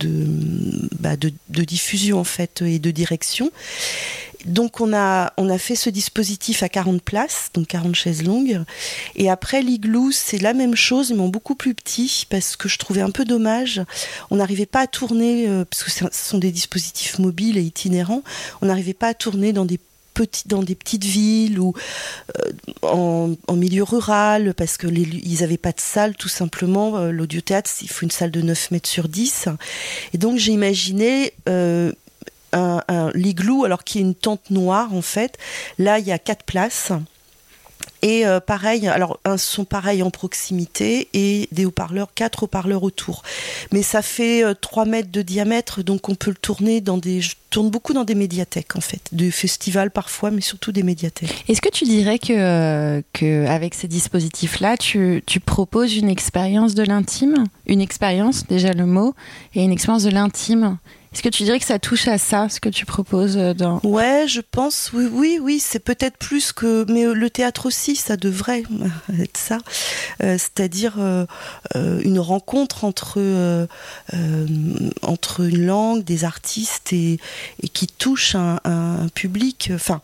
bah, 1.00 1.18
de, 1.18 1.34
de 1.50 1.64
diffusion 1.64 2.20
en 2.20 2.24
fait 2.24 2.62
et 2.62 2.80
de 2.80 2.92
direction. 2.92 3.52
Donc 4.46 4.80
on 4.80 4.94
a, 4.94 5.34
on 5.38 5.50
a 5.50 5.58
fait 5.58 5.76
ce 5.76 5.90
dispositif 5.90 6.64
à 6.64 6.70
40 6.70 7.02
places, 7.02 7.50
donc 7.54 7.68
40 7.68 7.96
chaises 7.96 8.24
longues. 8.24 8.62
Et 9.16 9.30
après 9.30 9.62
l'igloo, 9.62 10.12
c'est 10.12 10.38
la 10.38 10.54
même 10.54 10.76
chose, 10.76 11.12
mais 11.12 11.20
en 11.22 11.28
beaucoup 11.28 11.56
plus 11.56 11.74
petit, 11.74 12.26
parce 12.30 12.56
que 12.56 12.70
je 12.70 12.78
trouvais 12.78 13.02
un 13.02 13.10
peu 13.10 13.26
dommage. 13.26 13.82
On 14.30 14.38
n'arrivait 14.38 14.68
pas 14.68 14.82
à 14.82 14.88
tourner, 14.88 15.48
euh, 15.50 15.66
parce 15.66 15.84
que 15.84 15.92
ce 15.92 16.06
sont 16.12 16.38
des 16.38 16.52
dispositifs 16.52 17.20
mobiles 17.20 17.58
et 17.58 17.64
itinérants, 17.64 18.24
on 18.62 18.68
n'arrivait 18.68 18.94
pas 18.94 19.08
à 19.10 19.14
tourner 19.14 19.52
dans 19.54 19.66
des 19.66 19.80
dans 20.46 20.64
des 20.64 20.76
petites 20.76 21.06
villes 21.06 21.60
ou 21.60 21.74
euh, 22.38 22.52
en, 22.82 23.56
milieu 23.56 23.84
rural 23.84 24.54
parce 24.54 24.78
que 24.78 24.88
ils 24.88 25.42
n'avaient 25.42 25.58
pas 25.58 25.72
de 25.72 25.80
salle 25.80 26.16
tout 26.16 26.30
simplement 26.30 26.98
Euh, 26.98 27.12
l'audiothéâtre 27.12 27.70
il 27.82 27.90
faut 27.90 28.04
une 28.04 28.12
salle 28.12 28.32
de 28.32 28.42
9 28.42 28.72
mètres 28.72 28.90
sur 28.90 29.08
10 29.08 29.50
et 30.14 30.18
donc 30.18 30.38
j'ai 30.38 30.52
imaginé 30.52 31.34
euh, 31.50 31.92
un, 32.54 33.12
l'igloo 33.14 33.66
alors 33.66 33.84
qui 33.84 34.00
est 34.00 34.02
une 34.02 34.16
tente 34.16 34.50
noire 34.50 34.94
en 34.94 35.02
fait. 35.02 35.38
Là 35.78 36.00
il 36.00 36.08
y 36.08 36.12
a 36.12 36.20
quatre 36.20 36.44
places 36.44 36.92
et 38.02 38.26
euh, 38.26 38.40
pareil, 38.40 38.88
alors 38.88 39.20
un 39.26 39.38
son 39.38 39.66
pareil 39.66 40.04
en 40.04 40.12
proximité 40.12 41.10
et 41.14 41.48
des 41.52 41.66
haut-parleurs, 41.66 42.10
quatre 42.14 42.44
haut-parleurs 42.44 42.84
autour. 42.84 43.24
Mais 43.72 43.82
ça 43.82 44.02
fait 44.02 44.44
euh, 44.44 44.54
3 44.54 44.86
mètres 44.86 45.12
de 45.12 45.22
diamètre, 45.22 45.84
donc 45.84 46.10
on 46.10 46.16
peut 46.16 46.32
le 46.32 46.38
tourner 46.38 46.82
dans 46.82 46.98
des. 46.98 47.22
Je 47.22 47.36
tourne 47.50 47.70
beaucoup 47.70 47.94
dans 47.94 48.04
des 48.04 48.16
médiathèques 48.16 48.76
en 48.76 48.82
fait, 48.82 49.02
des 49.12 49.32
festivals 49.32 49.92
parfois, 49.92 50.32
mais 50.32 50.42
surtout 50.42 50.72
des 50.72 50.84
médiathèques. 50.84 51.46
Est-ce 51.48 51.62
que 51.62 51.70
tu 51.70 51.86
dirais 51.86 52.20
que, 52.20 52.34
euh, 52.34 53.02
que 53.14 53.46
avec 53.48 53.74
ces 53.74 53.88
dispositifs-là, 53.88 54.78
tu, 54.78 55.24
tu 55.26 55.40
proposes 55.40 55.96
une 55.96 56.10
expérience 56.10 56.76
de 56.76 56.84
l'intime? 56.84 57.46
Une 57.66 57.82
expérience, 57.82 58.46
déjà 58.48 58.74
le 58.74 58.86
mot, 58.86 59.16
et 59.56 59.64
une 59.64 59.72
expérience 59.72 60.04
de 60.04 60.12
l'intime 60.12 60.78
Est-ce 61.18 61.24
que 61.24 61.30
tu 61.30 61.46
dirais 61.46 61.58
que 61.58 61.66
ça 61.66 61.80
touche 61.80 62.08
à 62.08 62.20
ça, 62.20 62.48
ce 62.48 62.60
que 62.60 62.70
tu 62.70 62.86
proposes 62.86 63.38
euh, 63.38 63.56
dans... 63.56 63.80
Ouais, 63.82 64.26
je 64.28 64.40
pense, 64.40 64.92
oui, 64.94 65.10
oui, 65.12 65.40
oui, 65.42 65.60
c'est 65.60 65.80
peut-être 65.80 66.16
plus 66.16 66.54
que, 66.54 66.86
mais 66.92 67.08
euh, 67.08 67.14
le 67.16 67.32
théâtre 67.32 67.66
aussi, 67.66 67.96
ça 67.96 68.18
devrait 68.18 68.62
être 69.20 69.36
ça, 69.36 69.58
Euh, 70.22 70.38
c'est-à-dire 70.38 71.00
une 71.74 72.20
rencontre 72.20 72.84
entre 72.84 73.68
entre 75.02 75.42
une 75.42 75.66
langue, 75.66 76.04
des 76.04 76.24
artistes 76.24 76.94
et, 76.94 77.20
qui 77.74 77.88
touche 77.88 78.36
un 78.36 79.08
public. 79.16 79.72
Enfin, 79.74 80.02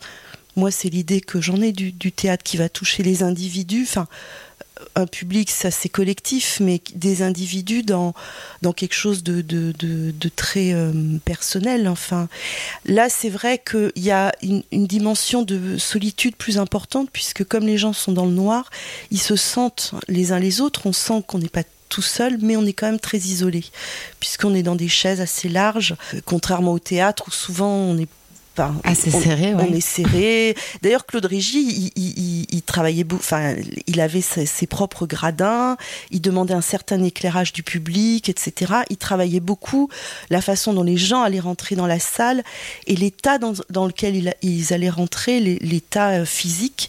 moi, 0.56 0.70
c'est 0.70 0.88
l'idée 0.88 1.20
que 1.20 1.40
j'en 1.40 1.60
ai 1.60 1.72
du, 1.72 1.92
du 1.92 2.12
théâtre 2.12 2.42
qui 2.42 2.56
va 2.56 2.68
toucher 2.68 3.02
les 3.02 3.22
individus. 3.22 3.86
Enfin, 3.88 4.06
un 4.94 5.06
public, 5.06 5.50
ça 5.50 5.70
c'est 5.70 5.88
collectif, 5.88 6.58
mais 6.60 6.80
des 6.94 7.22
individus 7.22 7.82
dans, 7.82 8.14
dans 8.62 8.72
quelque 8.72 8.94
chose 8.94 9.22
de, 9.22 9.40
de, 9.42 10.28
très 10.36 10.72
euh, 10.72 10.92
personnel. 11.24 11.88
Enfin, 11.88 12.28
là, 12.84 13.08
c'est 13.08 13.28
vrai 13.28 13.58
qu'il 13.58 13.92
y 13.96 14.10
a 14.10 14.32
une, 14.42 14.62
une 14.72 14.86
dimension 14.86 15.42
de 15.42 15.78
solitude 15.78 16.36
plus 16.36 16.58
importante, 16.58 17.08
puisque 17.12 17.44
comme 17.44 17.66
les 17.66 17.78
gens 17.78 17.92
sont 17.92 18.12
dans 18.12 18.26
le 18.26 18.32
noir, 18.32 18.70
ils 19.10 19.20
se 19.20 19.36
sentent 19.36 19.94
les 20.08 20.32
uns 20.32 20.38
les 20.38 20.60
autres, 20.60 20.86
on 20.86 20.92
sent 20.92 21.22
qu'on 21.26 21.38
n'est 21.38 21.48
pas 21.48 21.64
tout 21.88 22.02
seul, 22.02 22.38
mais 22.40 22.56
on 22.56 22.66
est 22.66 22.72
quand 22.72 22.86
même 22.86 22.98
très 23.00 23.18
isolé, 23.18 23.64
puisqu'on 24.18 24.54
est 24.54 24.62
dans 24.62 24.74
des 24.74 24.88
chaises 24.88 25.20
assez 25.20 25.48
larges, 25.48 25.94
euh, 26.14 26.20
contrairement 26.24 26.72
au 26.72 26.78
théâtre 26.78 27.24
où 27.28 27.30
souvent 27.30 27.70
on 27.70 27.98
est 27.98 28.08
enfin, 28.56 28.74
on- 29.12 29.20
serré, 29.20 29.54
ouais. 29.54 29.66
on 29.68 29.72
est 29.72 29.80
serré. 29.80 30.56
D'ailleurs, 30.82 31.06
Claude 31.06 31.24
Régis, 31.26 31.54
il, 31.76 31.92
il- 31.96 32.18
il- 32.18 32.46
il 32.50 32.62
travaillait, 32.62 33.04
enfin, 33.12 33.54
il 33.86 34.00
avait 34.00 34.20
ses, 34.20 34.46
ses 34.46 34.66
propres 34.66 35.06
gradins. 35.06 35.76
Il 36.10 36.20
demandait 36.20 36.54
un 36.54 36.60
certain 36.60 37.02
éclairage 37.02 37.52
du 37.52 37.62
public, 37.62 38.28
etc. 38.28 38.72
Il 38.90 38.96
travaillait 38.96 39.40
beaucoup 39.40 39.88
la 40.30 40.40
façon 40.40 40.72
dont 40.72 40.82
les 40.82 40.96
gens 40.96 41.22
allaient 41.22 41.40
rentrer 41.40 41.74
dans 41.76 41.86
la 41.86 41.98
salle 41.98 42.42
et 42.86 42.96
l'état 42.96 43.38
dans, 43.38 43.54
dans 43.70 43.86
lequel 43.86 44.16
il- 44.16 44.34
ils 44.42 44.72
allaient 44.72 44.90
rentrer, 44.90 45.40
l'état 45.40 46.10
euh, 46.10 46.24
physique 46.24 46.88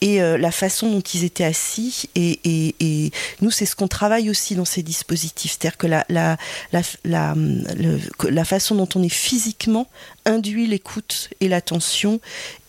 et 0.00 0.20
euh, 0.22 0.36
la 0.38 0.50
façon 0.50 0.90
dont 0.90 1.00
ils 1.00 1.24
étaient 1.24 1.44
assis. 1.44 2.08
Et, 2.14 2.40
et- 2.44 2.74
et 2.80 3.10
nous, 3.40 3.50
c'est 3.50 3.66
ce 3.66 3.76
qu'on 3.76 3.88
travaille 3.88 4.30
aussi 4.30 4.54
dans 4.54 4.64
ces 4.64 4.82
dispositifs, 4.82 5.52
c'est-à-dire 5.58 5.76
que 5.78 5.86
la, 5.86 6.04
la, 6.08 6.36
la, 6.72 6.82
la, 7.04 7.34
le- 7.34 8.00
que 8.18 8.26
la 8.26 8.44
façon 8.44 8.74
dont 8.74 8.88
on 8.94 9.02
est 9.02 9.08
physiquement 9.08 9.86
induit 10.26 10.66
l'écoute 10.66 11.30
et 11.40 11.48
l'attention 11.48 12.20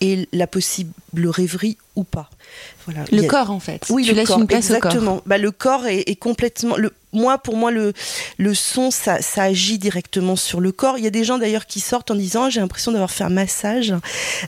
et 0.02 0.28
la 0.32 0.48
possible 0.48 0.94
rêverie 1.28 1.78
ou 1.96 2.04
pas. 2.04 2.30
Voilà. 2.86 3.06
Le 3.12 3.24
a- 3.24 3.28
corps, 3.28 3.52
en 3.52 3.60
fait. 3.60 3.84
oui, 3.90 4.04
tu 4.04 4.12
le 4.12 4.18
laisses 4.18 4.28
corps, 4.28 4.40
une 4.40 4.48
place 4.48 4.70
au 4.70 4.80
corps. 4.80 4.92
exactement. 4.92 5.22
Bah, 5.26 5.38
le 5.38 5.52
corps 5.52 5.88
est, 5.88 6.02
est 6.08 6.16
complètement. 6.16 6.76
Le, 6.78 6.94
moi, 7.16 7.38
pour 7.38 7.56
moi, 7.56 7.72
le, 7.72 7.94
le 8.38 8.54
son, 8.54 8.92
ça, 8.92 9.22
ça 9.22 9.44
agit 9.44 9.80
directement 9.80 10.36
sur 10.36 10.60
le 10.60 10.72
corps. 10.72 10.98
Il 10.98 11.04
y 11.04 11.08
a 11.08 11.12
des 11.12 11.24
gens 11.24 11.38
d'ailleurs 11.38 11.66
qui 11.66 11.80
sortent 11.80 12.12
en 12.12 12.16
disant 12.16 12.50
j'ai 12.50 12.60
l'impression 12.60 12.92
d'avoir 12.92 13.10
fait 13.10 13.24
un 13.24 13.30
massage 13.30 13.94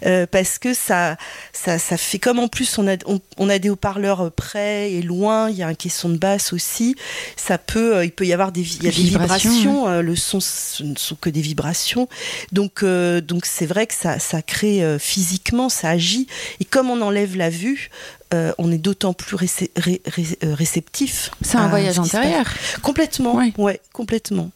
euh, 0.06 0.28
parce 0.30 0.60
que 0.60 0.74
ça, 0.74 1.16
ça, 1.54 1.80
ça 1.80 1.98
fait 1.98 2.20
comme 2.20 2.40
en 2.40 2.50
plus 2.50 2.78
on 2.78 2.88
a, 2.88 2.98
on, 3.38 3.50
a 3.50 3.58
des 3.58 3.70
haut-parleurs 3.70 4.32
près 4.32 4.92
et 4.92 5.02
loin. 5.02 5.50
Il 5.50 5.56
y 5.56 5.64
a 5.64 5.68
un 5.68 5.74
caisson 5.74 6.10
de 6.10 6.18
basse 6.18 6.52
aussi. 6.52 6.96
Ça 7.38 7.58
peut, 7.58 8.04
il 8.04 8.12
peut 8.12 8.26
y 8.26 8.34
avoir 8.34 8.52
des, 8.52 8.62
il 8.62 8.84
y 8.84 8.88
a 8.88 8.92
des 8.92 9.02
vibrations. 9.02 10.02
le 10.02 10.16
son, 10.18 10.42
ce 10.42 10.84
ne 10.84 10.96
sont 10.98 11.16
que 11.16 11.30
des 11.30 11.42
vibrations. 11.42 12.10
Donc, 12.52 12.84
donc 12.84 13.46
c'est 13.46 13.66
vrai 13.66 13.88
que 13.88 13.94
ça, 13.94 14.20
ça 14.20 14.42
crée 14.42 14.98
physiquement, 15.00 15.70
ça 15.70 15.90
agit. 15.92 16.28
Et 16.60 16.66
comme 16.66 16.90
on 16.90 17.02
enlève 17.02 17.37
la 17.38 17.50
vue, 17.50 17.90
euh, 18.34 18.52
on 18.58 18.72
est 18.72 18.78
d'autant 18.78 19.14
plus 19.14 19.38
euh, 19.38 20.54
réceptif. 20.54 21.32
C'est 21.42 21.58
un 21.58 21.68
voyage 21.70 22.00
intérieur. 22.00 22.46
Complètement. 22.82 23.36
Ouais, 23.58 23.80
complètement. 23.94 24.52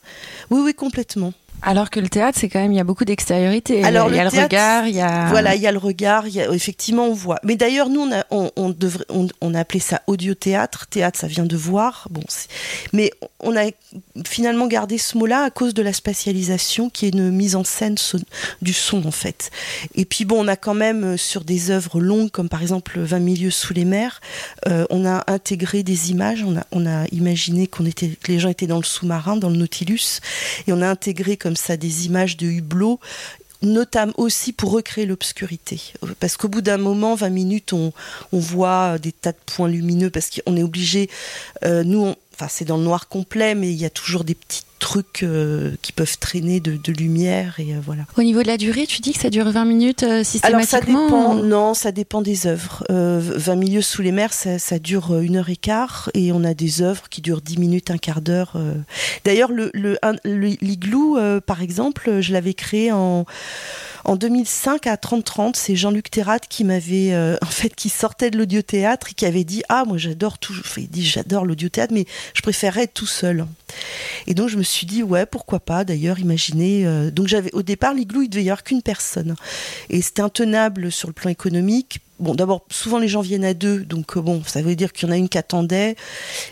Oui, 0.49 0.61
oui, 0.63 0.73
complètement. 0.73 1.33
Alors 1.63 1.89
que 1.89 1.99
le 1.99 2.09
théâtre, 2.09 2.37
c'est 2.39 2.49
quand 2.49 2.59
même, 2.59 2.71
il 2.71 2.77
y 2.77 2.79
a 2.79 2.83
beaucoup 2.83 3.05
d'extériorité. 3.05 3.83
Alors 3.83 4.09
il 4.09 4.15
y 4.15 4.19
a 4.19 4.23
le, 4.23 4.29
regard, 4.29 4.87
il 4.87 4.95
y 4.95 5.01
a. 5.01 5.27
Voilà, 5.29 5.55
il 5.55 5.61
y 5.61 5.67
a 5.67 5.71
le 5.71 5.77
regard, 5.77 6.27
il 6.27 6.33
y 6.33 6.41
a, 6.41 6.51
effectivement, 6.51 7.05
on 7.05 7.13
voit. 7.13 7.39
Mais 7.43 7.55
d'ailleurs, 7.55 7.89
nous, 7.89 8.01
on 8.01 8.11
a, 8.11 8.25
on, 8.31 8.69
devrait, 8.69 9.05
on, 9.09 9.53
a 9.53 9.59
appelé 9.59 9.79
ça 9.79 10.01
audio-théâtre. 10.07 10.87
Théâtre, 10.87 11.19
ça 11.19 11.27
vient 11.27 11.45
de 11.45 11.55
voir. 11.55 12.07
Bon, 12.09 12.23
mais 12.93 13.11
on 13.39 13.55
a 13.55 13.69
finalement 14.25 14.67
gardé 14.67 14.97
ce 14.97 15.17
mot-là 15.17 15.43
à 15.43 15.49
cause 15.51 15.73
de 15.73 15.83
la 15.83 15.93
spatialisation, 15.93 16.89
qui 16.89 17.05
est 17.05 17.09
une 17.09 17.29
mise 17.29 17.55
en 17.55 17.63
scène 17.63 17.95
du 18.61 18.73
son, 18.73 19.05
en 19.05 19.11
fait. 19.11 19.51
Et 19.95 20.05
puis, 20.05 20.25
bon, 20.25 20.43
on 20.43 20.47
a 20.47 20.55
quand 20.55 20.73
même, 20.73 21.03
euh, 21.03 21.17
sur 21.17 21.43
des 21.43 21.69
œuvres 21.69 21.99
longues, 21.99 22.31
comme 22.31 22.49
par 22.49 22.61
exemple 22.61 22.99
20 22.99 23.19
milieux 23.19 23.51
sous 23.51 23.73
les 23.73 23.85
mers, 23.85 24.19
euh, 24.67 24.85
on 24.89 25.05
a 25.05 25.23
intégré 25.27 25.83
des 25.83 26.11
images. 26.11 26.43
On 26.43 26.57
a, 26.57 26.65
on 26.71 26.87
a 26.87 27.05
imaginé 27.11 27.67
qu'on 27.67 27.85
était, 27.85 28.09
que 28.09 28.31
les 28.31 28.39
gens 28.39 28.49
étaient 28.49 28.67
dans 28.67 28.77
le 28.77 28.83
sous-marin, 28.83 29.37
dans 29.37 29.49
le 29.49 29.57
Nautilus, 29.57 30.21
et 30.67 30.73
on 30.73 30.81
a 30.81 30.89
intégré 30.89 31.37
comme 31.37 31.50
ça 31.55 31.77
des 31.77 32.05
images 32.05 32.37
de 32.37 32.47
hublots 32.47 32.99
notamment 33.61 34.13
aussi 34.17 34.53
pour 34.53 34.71
recréer 34.71 35.05
l'obscurité. 35.05 35.79
Parce 36.19 36.37
qu'au 36.37 36.47
bout 36.47 36.61
d'un 36.61 36.77
moment, 36.77 37.15
20 37.15 37.29
minutes, 37.29 37.73
on, 37.73 37.93
voit 38.31 38.97
des 38.97 39.11
tas 39.11 39.33
de 39.33 39.37
points 39.45 39.67
lumineux, 39.67 40.09
parce 40.09 40.29
qu'on 40.29 40.57
est 40.57 40.63
obligé, 40.63 41.09
euh, 41.63 41.83
nous, 41.83 42.15
enfin 42.41 42.49
c'est 42.49 42.65
dans 42.65 42.77
le 42.77 42.83
noir 42.83 43.07
complet, 43.07 43.53
mais 43.53 43.71
il 43.71 43.79
y 43.79 43.85
a 43.85 43.89
toujours 43.89 44.23
des 44.23 44.33
petites 44.33 44.65
trucs 44.79 45.21
euh, 45.21 45.73
qui 45.83 45.91
peuvent 45.91 46.17
traîner 46.17 46.59
de, 46.59 46.91
lumière 46.91 47.59
et 47.59 47.75
euh, 47.75 47.79
voilà. 47.85 48.03
Au 48.17 48.23
niveau 48.23 48.41
de 48.41 48.47
la 48.47 48.57
durée, 48.57 48.87
tu 48.87 48.99
dis 48.99 49.13
que 49.13 49.19
ça 49.19 49.29
dure 49.29 49.49
20 49.51 49.65
minutes 49.65 50.05
systématiquement 50.23 50.47
Alors 50.47 50.67
ça 50.67 50.81
dépend, 50.81 51.35
non, 51.35 51.73
ça 51.75 51.91
dépend 51.91 52.21
des 52.23 52.47
œuvres. 52.47 52.83
20 52.89 52.95
euh, 52.95 53.55
milieux 53.55 53.83
sous 53.83 54.01
les 54.01 54.11
mers, 54.11 54.33
ça, 54.33 54.57
dure 54.79 55.19
une 55.19 55.37
heure 55.37 55.49
et 55.49 55.55
quart 55.55 56.09
et 56.15 56.31
on 56.31 56.43
a 56.43 56.55
des 56.55 56.81
œuvres 56.81 57.07
qui 57.09 57.21
durent 57.21 57.41
10 57.41 57.59
minutes, 57.59 57.91
un 57.91 57.99
quart 57.99 58.21
d'heure. 58.21 58.57
D'ailleurs, 59.23 59.51
le, 59.51 59.69
le, 59.73 59.97
l'igloo, 60.23 61.19
par 61.45 61.61
exemple, 61.61 62.21
je 62.21 62.33
l'avais 62.33 62.55
créé 62.55 62.91
en 62.91 63.25
en 64.05 64.15
2005 64.15 64.87
à 64.87 64.95
30-30, 64.95 65.55
c'est 65.55 65.75
Jean-Luc 65.75 66.09
Terrat 66.11 66.39
qui 66.39 66.63
m'avait, 66.63 67.15
en 67.41 67.45
fait, 67.45 67.75
qui 67.75 67.89
sortait 67.89 68.31
de 68.31 68.37
l'audiothéâtre 68.37 69.09
et 69.11 69.13
qui 69.13 69.25
avait 69.25 69.43
dit 69.43 69.63
Ah, 69.69 69.83
moi 69.85 69.97
j'adore 69.97 70.37
tout, 70.37 70.53
il 70.77 70.89
dit 70.89 71.05
J'adore 71.05 71.45
l'audiothéâtre, 71.45 71.93
mais 71.93 72.05
je 72.33 72.41
préférerais 72.41 72.83
être 72.83 72.93
tout 72.93 73.07
seul. 73.07 73.45
Et 74.27 74.33
donc 74.33 74.49
je 74.49 74.57
me 74.57 74.63
suis 74.63 74.85
dit 74.85 75.03
ouais 75.03 75.25
pourquoi 75.25 75.59
pas 75.59 75.83
d'ailleurs 75.83 76.19
imaginez 76.19 76.85
euh, 76.85 77.11
donc 77.11 77.27
j'avais 77.27 77.53
au 77.53 77.61
départ 77.61 77.93
l'igloo 77.93 78.21
il 78.21 78.29
devait 78.29 78.43
y 78.43 78.49
avoir 78.49 78.63
qu'une 78.63 78.81
personne 78.81 79.35
et 79.89 80.01
c'était 80.01 80.21
intenable 80.21 80.91
sur 80.91 81.07
le 81.07 81.13
plan 81.13 81.29
économique 81.29 81.99
bon, 82.21 82.35
d'abord, 82.35 82.65
souvent 82.69 82.99
les 82.99 83.07
gens 83.07 83.21
viennent 83.21 83.45
à 83.45 83.53
deux, 83.53 83.79
donc 83.79 84.15
euh, 84.15 84.21
bon, 84.21 84.41
ça 84.45 84.61
veut 84.61 84.75
dire 84.75 84.93
qu'il 84.93 85.07
y 85.07 85.11
en 85.11 85.13
a 85.13 85.17
une 85.17 85.29
qui 85.29 85.37
attendait. 85.37 85.95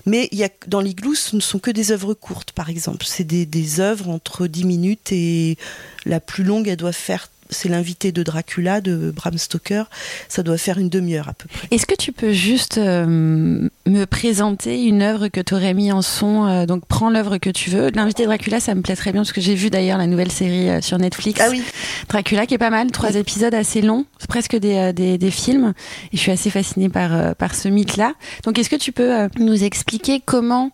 Mais 0.06 0.28
il 0.32 0.38
y 0.38 0.44
a, 0.44 0.50
dans 0.68 0.82
l'igloo, 0.82 1.16
ce 1.16 1.36
ne 1.36 1.42
sont 1.42 1.60
que 1.60 1.72
des 1.72 1.92
œuvres 1.92 2.14
courtes, 2.14 2.52
par 2.52 2.70
exemple. 2.70 3.06
C'est 3.08 3.24
des, 3.24 3.46
des 3.46 3.80
œuvres 3.80 4.10
entre 4.10 4.48
10 4.48 4.66
minutes 4.66 5.12
et 5.12 5.58
la 6.06 6.20
plus 6.20 6.44
longue, 6.44 6.68
elle 6.68 6.78
doit 6.78 6.92
faire 6.92 7.30
c'est 7.50 7.70
l'invité 7.70 8.12
de 8.12 8.24
Dracula 8.24 8.82
de 8.82 9.12
Bram 9.16 9.38
Stoker. 9.38 9.90
Ça 10.28 10.44
doit 10.44 10.58
faire 10.58 10.78
une 10.78 10.90
demi-heure 10.90 11.30
à 11.30 11.34
peu 11.34 11.48
près. 11.48 11.68
Est-ce 11.72 11.86
que 11.86 11.96
tu 11.96 12.12
peux 12.12 12.32
juste 12.32 12.78
euh, 12.78 13.68
me 13.86 14.06
présenter 14.06 14.84
une 14.84 15.02
œuvre 15.02 15.28
que 15.28 15.42
tu 15.42 15.56
aurais 15.56 15.74
mis 15.74 15.92
en 15.92 16.02
son 16.02 16.46
euh, 16.46 16.66
Donc 16.66 16.86
prends 16.86 17.10
l'œuvre 17.10 17.38
que 17.38 17.50
tu 17.50 17.70
veux. 17.70 17.90
L'invité 17.94 18.24
de 18.24 18.28
Dracula, 18.28 18.60
ça 18.60 18.76
me 18.76 18.82
plaît 18.82 18.96
très 18.96 19.12
bien 19.12 19.22
parce 19.22 19.34
que 19.34 19.42
j'ai 19.42 19.56
vu 19.56 19.70
d'ailleurs 19.70 19.98
la 19.98 20.08
nouvelle 20.08 20.32
série 20.32 20.70
euh, 20.70 20.82
sur 20.82 20.98
Netflix. 21.00 21.42
Ah 21.44 21.50
oui. 21.50 21.64
Dracula 22.08 22.46
qui 22.46 22.54
est 22.54 22.60
pas 22.60 22.70
mal, 22.70 22.92
trois 22.92 23.16
épisodes 23.16 23.54
assez 23.54 23.82
longs, 23.82 24.06
presque 24.28 24.56
des, 24.56 24.94
des, 24.94 25.18
des, 25.18 25.32
films. 25.32 25.59
Et 25.68 26.18
je 26.18 26.18
suis 26.18 26.32
assez 26.32 26.50
fascinée 26.50 26.90
par, 26.90 27.36
par 27.36 27.56
ce 27.56 27.68
mythe-là. 27.70 28.14
Donc 28.44 28.58
est-ce 28.58 28.70
que 28.70 28.76
tu 28.76 28.92
peux 28.92 29.28
nous 29.38 29.64
expliquer 29.64 30.22
comment 30.24 30.72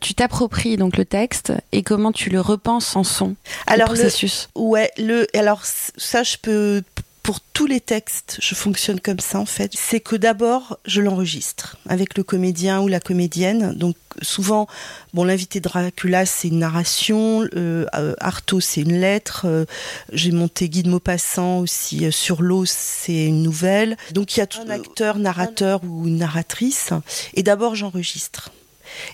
tu 0.00 0.14
t'appropries 0.14 0.76
donc 0.76 0.96
le 0.96 1.04
texte 1.04 1.52
et 1.72 1.82
comment 1.82 2.12
tu 2.12 2.30
le 2.30 2.40
repenses 2.40 2.96
en 2.96 3.04
son 3.04 3.36
Alors 3.66 3.88
le 3.88 3.94
processus? 3.94 4.48
ouais, 4.54 4.90
le 4.98 5.26
alors 5.36 5.64
ça, 5.64 6.22
je 6.22 6.36
peux 6.40 6.82
pour 7.28 7.40
tous 7.42 7.66
les 7.66 7.82
textes, 7.82 8.38
je 8.40 8.54
fonctionne 8.54 9.00
comme 9.00 9.20
ça 9.20 9.38
en 9.38 9.44
fait. 9.44 9.72
C'est 9.74 10.00
que 10.00 10.16
d'abord, 10.16 10.78
je 10.86 11.02
l'enregistre 11.02 11.76
avec 11.86 12.16
le 12.16 12.24
comédien 12.24 12.80
ou 12.80 12.88
la 12.88 13.00
comédienne. 13.00 13.74
Donc 13.74 13.96
souvent, 14.22 14.66
bon, 15.12 15.24
l'invité 15.24 15.60
Dracula, 15.60 16.24
c'est 16.24 16.48
une 16.48 16.60
narration, 16.60 17.42
euh, 17.54 17.84
euh 17.94 18.14
Artaud, 18.18 18.60
c'est 18.60 18.80
une 18.80 18.98
lettre. 18.98 19.42
Euh, 19.44 19.66
j'ai 20.10 20.32
monté 20.32 20.70
Guy 20.70 20.82
de 20.82 20.88
Maupassant 20.88 21.58
aussi 21.58 22.06
euh, 22.06 22.10
sur 22.10 22.40
l'eau, 22.40 22.64
c'est 22.64 23.26
une 23.26 23.42
nouvelle. 23.42 23.98
Donc 24.12 24.34
il 24.34 24.40
y 24.40 24.42
a 24.42 24.46
un 24.66 24.70
acteur, 24.70 25.18
narrateur 25.18 25.82
ou 25.84 26.06
une 26.06 26.16
narratrice. 26.16 26.94
Et 27.34 27.42
d'abord, 27.42 27.74
j'enregistre. 27.74 28.52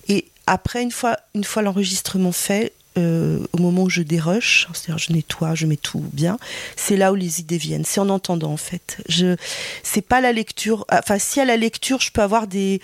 Et 0.06 0.28
après, 0.46 0.84
une 0.84 0.92
fois, 0.92 1.18
une 1.34 1.42
fois 1.42 1.62
l'enregistrement 1.62 2.30
fait, 2.30 2.74
euh, 2.96 3.40
au 3.52 3.58
moment 3.58 3.84
où 3.84 3.90
je 3.90 4.02
dérush, 4.02 4.68
c'est-à-dire 4.72 4.98
je 4.98 5.12
nettoie, 5.12 5.54
je 5.54 5.66
mets 5.66 5.76
tout 5.76 6.04
bien, 6.12 6.38
c'est 6.76 6.96
là 6.96 7.12
où 7.12 7.14
les 7.14 7.40
idées 7.40 7.58
viennent. 7.58 7.84
C'est 7.84 8.00
en 8.00 8.08
entendant 8.08 8.52
en 8.52 8.56
fait. 8.56 8.98
Je, 9.08 9.36
c'est 9.82 10.02
pas 10.02 10.20
la 10.20 10.32
lecture. 10.32 10.84
Enfin, 10.92 11.18
si 11.18 11.40
à 11.40 11.44
la 11.44 11.56
lecture, 11.56 12.00
je 12.00 12.10
peux 12.10 12.22
avoir 12.22 12.46
des, 12.46 12.80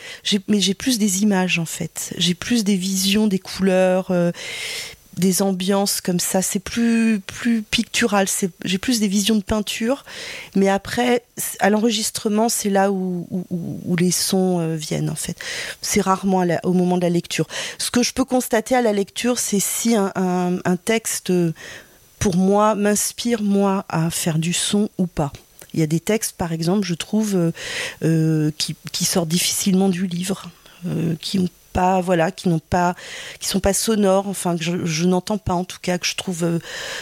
mais 0.48 0.60
j'ai 0.60 0.74
plus 0.74 0.98
des 0.98 1.22
images 1.22 1.58
en 1.58 1.64
fait. 1.64 2.14
J'ai 2.18 2.34
plus 2.34 2.64
des 2.64 2.76
visions, 2.76 3.26
des 3.26 3.38
couleurs. 3.38 4.10
Euh, 4.10 4.32
des 5.20 5.42
ambiances 5.42 6.00
comme 6.00 6.18
ça. 6.18 6.42
C'est 6.42 6.58
plus, 6.58 7.20
plus 7.20 7.62
pictural. 7.62 8.26
J'ai 8.64 8.78
plus 8.78 8.98
des 8.98 9.06
visions 9.06 9.36
de 9.36 9.42
peinture. 9.42 10.04
Mais 10.56 10.68
après, 10.68 11.22
à 11.60 11.70
l'enregistrement, 11.70 12.48
c'est 12.48 12.70
là 12.70 12.90
où, 12.90 13.26
les 13.96 14.10
sons 14.10 14.58
euh, 14.58 14.74
viennent, 14.74 15.10
en 15.10 15.14
fait. 15.14 15.36
C'est 15.82 16.00
rarement 16.00 16.44
au 16.64 16.72
moment 16.72 16.96
de 16.96 17.02
la 17.02 17.10
lecture. 17.10 17.46
Ce 17.78 17.90
que 17.90 18.02
je 18.02 18.12
peux 18.12 18.24
constater 18.24 18.74
à 18.74 18.82
la 18.82 18.92
lecture, 18.92 19.38
c'est 19.38 19.60
si 19.60 19.94
un, 19.94 20.10
un, 20.16 20.76
texte, 20.76 21.32
pour 22.18 22.36
moi, 22.36 22.74
m'inspire, 22.74 23.42
moi, 23.42 23.84
à 23.88 24.10
faire 24.10 24.38
du 24.38 24.52
son 24.52 24.88
ou 24.98 25.06
pas. 25.06 25.32
Il 25.74 25.80
y 25.80 25.82
a 25.84 25.86
des 25.86 26.00
textes, 26.00 26.36
par 26.36 26.52
exemple, 26.52 26.84
je 26.84 26.94
trouve, 26.94 27.36
euh, 27.36 27.52
euh, 28.02 28.50
qui, 28.58 28.74
qui, 28.90 29.04
sortent 29.04 29.28
difficilement 29.28 29.88
du 29.88 30.06
livre. 30.06 30.50
qui 31.20 31.38
ont 31.38 31.48
pas 31.72 32.00
voilà 32.00 32.30
qui 32.30 32.48
n'ont 32.48 32.60
pas 32.60 32.94
qui 33.38 33.48
sont 33.48 33.60
pas 33.60 33.72
sonores 33.72 34.28
enfin 34.28 34.56
que 34.56 34.62
je, 34.62 35.04
n'entends 35.04 35.38
pas 35.38 35.54
en 35.54 35.64
tout 35.64 35.78
cas 35.80 35.98
que 35.98 36.06
je 36.06 36.14
trouve 36.14 36.44
euh, 36.44 36.58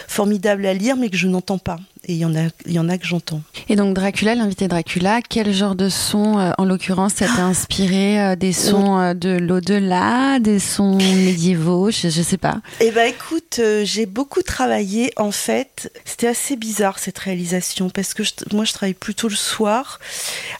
formidable 0.07 0.65
à 0.65 0.73
lire 0.73 0.95
mais 0.95 1.09
que 1.09 1.17
je 1.17 1.27
n'entends 1.27 1.57
pas. 1.57 1.77
Et 2.07 2.13
il 2.13 2.19
y 2.19 2.25
en 2.25 2.33
a 2.33 2.47
il 2.65 2.71
y 2.71 2.79
en 2.79 2.87
a 2.87 2.97
que 2.97 3.05
j'entends. 3.05 3.41
Et 3.67 3.75
donc 3.75 3.93
Dracula 3.93 4.35
l'invité 4.35 4.67
Dracula 4.67 5.21
quel 5.27 5.53
genre 5.53 5.75
de 5.75 5.89
son 5.89 6.39
euh, 6.39 6.51
en 6.57 6.65
l'occurrence 6.65 7.13
ça 7.15 7.27
t'a 7.27 7.43
inspiré 7.43 8.21
euh, 8.21 8.35
des 8.35 8.53
sons 8.53 9.13
de 9.13 9.37
l'au-delà 9.37 10.39
des 10.39 10.59
sons 10.59 10.95
médiévaux 10.95 11.91
je, 11.91 12.09
je 12.09 12.21
sais 12.21 12.37
pas. 12.37 12.61
Eh 12.79 12.91
ben 12.91 13.07
écoute 13.07 13.61
j'ai 13.83 14.05
beaucoup 14.05 14.41
travaillé 14.41 15.11
en 15.17 15.31
fait. 15.31 15.91
C'était 16.05 16.27
assez 16.27 16.55
bizarre 16.55 16.99
cette 16.99 17.19
réalisation 17.19 17.89
parce 17.89 18.13
que 18.13 18.23
moi 18.53 18.65
je 18.65 18.73
travaille 18.73 18.93
plutôt 18.93 19.27
le 19.27 19.35
soir. 19.35 19.99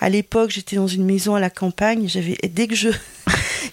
À 0.01 0.09
l'époque 0.09 0.51
j'étais 0.51 0.75
dans 0.75 0.87
une 0.87 1.05
maison 1.05 1.35
à 1.35 1.39
la 1.39 1.49
campagne 1.49 2.07
j'avais 2.07 2.37
dès 2.43 2.67
que 2.67 2.75
je 2.75 2.89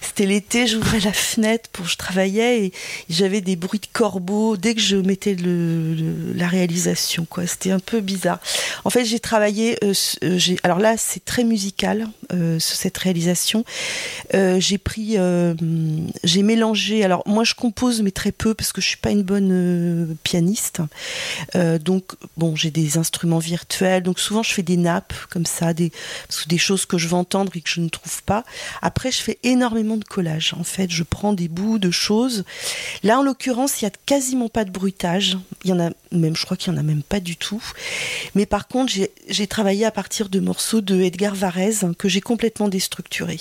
c'était 0.01 0.25
l'été, 0.25 0.67
j'ouvrais 0.67 0.99
la 0.99 1.13
fenêtre 1.13 1.69
pour 1.71 1.87
je 1.87 1.97
travaillais 1.97 2.65
et 2.65 2.73
j'avais 3.09 3.41
des 3.41 3.55
bruits 3.55 3.79
de 3.79 3.87
corbeaux 3.91 4.57
dès 4.57 4.75
que 4.75 4.81
je 4.81 4.97
mettais 4.97 5.35
le, 5.35 5.95
la 6.35 6.47
réalisation. 6.47 7.25
quoi. 7.25 7.47
C'était 7.47 7.71
un 7.71 7.79
peu 7.79 8.01
bizarre. 8.01 8.39
En 8.83 8.89
fait, 8.89 9.05
j'ai 9.05 9.19
travaillé. 9.19 9.77
Euh, 9.83 9.93
euh 10.23 10.37
alors 10.63 10.79
là, 10.79 10.95
c'est 10.97 11.23
très 11.23 11.43
musical 11.43 12.07
euh, 12.33 12.59
cette 12.59 12.97
réalisation. 12.97 13.63
Euh, 14.33 14.59
j'ai 14.59 14.77
pris, 14.77 15.17
j'ai 16.23 16.43
mélangé. 16.43 17.03
Alors 17.03 17.23
moi, 17.25 17.43
je 17.43 17.53
compose 17.53 18.01
mais 18.01 18.11
très 18.11 18.31
peu 18.31 18.53
parce 18.53 18.71
que 18.71 18.81
je 18.81 18.87
suis 18.87 18.97
pas 18.97 19.11
une 19.11 19.23
bonne 19.23 20.15
pianiste. 20.23 20.81
donc 21.55 22.13
bon, 22.37 22.55
j'ai 22.55 22.71
des 22.71 22.97
instruments 22.97 23.39
virtuels. 23.39 24.03
Donc 24.03 24.19
souvent, 24.19 24.43
je 24.43 24.53
fais 24.53 24.63
des 24.63 24.77
nappes 24.77 25.13
comme 25.29 25.45
ça, 25.45 25.73
des 25.73 25.91
des 26.47 26.57
choses 26.57 26.85
que 26.85 26.97
je 26.97 27.07
veux 27.07 27.15
entendre 27.15 27.51
et 27.55 27.61
que 27.61 27.69
je 27.69 27.81
ne 27.81 27.89
trouve 27.89 28.23
pas. 28.23 28.43
Après, 28.81 29.11
je 29.11 29.21
fais 29.21 29.39
énormément 29.43 29.86
de 29.95 30.03
collage. 30.03 30.53
En 30.59 30.65
fait, 30.65 30.91
je 30.91 31.03
prends 31.03 31.31
des 31.31 31.47
bouts 31.47 31.79
de 31.79 31.91
choses. 31.91 32.43
Là, 33.03 33.19
en 33.19 33.23
l'occurrence, 33.23 33.81
il 33.81 33.85
y 33.85 33.87
a 33.87 33.91
quasiment 34.05 34.49
pas 34.49 34.65
de 34.65 34.71
bruitage. 34.71 35.37
Il 35.63 35.69
y 35.69 35.73
en 35.73 35.79
a 35.79 35.91
même, 36.11 36.35
je 36.35 36.43
crois 36.43 36.57
qu'il 36.57 36.73
y 36.73 36.75
en 36.75 36.79
a 36.79 36.83
même 36.83 37.03
pas 37.03 37.19
du 37.19 37.37
tout. 37.37 37.63
Mais 38.35 38.45
par 38.45 38.67
contre, 38.67 38.91
j'ai 39.29 39.47
travaillé 39.47 39.85
à 39.85 39.91
partir 39.91 40.29
de 40.29 40.39
morceaux 40.39 40.81
de 40.81 41.01
Edgar 41.01 41.35
Varese 41.35 41.85
que 41.97 42.09
j'ai 42.09 42.21
complètement 42.21 42.67
déstructuré. 42.67 43.39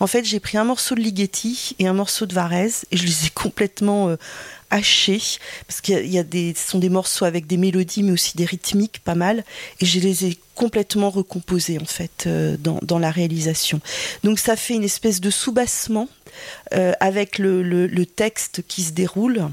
En 0.00 0.06
fait, 0.06 0.24
j'ai 0.24 0.40
pris 0.40 0.58
un 0.58 0.64
morceau 0.64 0.94
de 0.94 1.00
Ligeti 1.00 1.76
et 1.78 1.86
un 1.86 1.92
morceau 1.92 2.26
de 2.26 2.34
Varese 2.34 2.86
et 2.90 2.96
je 2.96 3.04
les 3.04 3.26
ai 3.26 3.30
complètement 3.34 4.08
euh, 4.08 4.16
hachés 4.74 5.22
parce 5.66 5.80
qu'il 5.80 6.06
y 6.06 6.18
a, 6.18 6.22
des, 6.22 6.54
sont 6.54 6.78
des 6.78 6.88
morceaux 6.88 7.24
avec 7.24 7.46
des 7.46 7.56
mélodies 7.56 8.02
mais 8.02 8.12
aussi 8.12 8.36
des 8.36 8.44
rythmiques 8.44 9.00
pas 9.04 9.14
mal 9.14 9.44
et 9.80 9.86
je 9.86 10.00
les 10.00 10.26
ai 10.26 10.38
complètement 10.54 11.10
recomposés 11.10 11.78
en 11.80 11.84
fait 11.84 12.24
euh, 12.26 12.56
dans, 12.58 12.78
dans, 12.82 12.98
la 12.98 13.10
réalisation. 13.10 13.80
Donc 14.24 14.38
ça 14.38 14.56
fait 14.56 14.74
une 14.74 14.84
espèce 14.84 15.20
de 15.20 15.30
soubassement 15.30 16.08
euh, 16.74 16.92
avec 17.00 17.38
le, 17.38 17.62
le, 17.62 17.86
le, 17.86 18.06
texte 18.06 18.62
qui 18.66 18.82
se 18.82 18.92
déroule. 18.92 19.48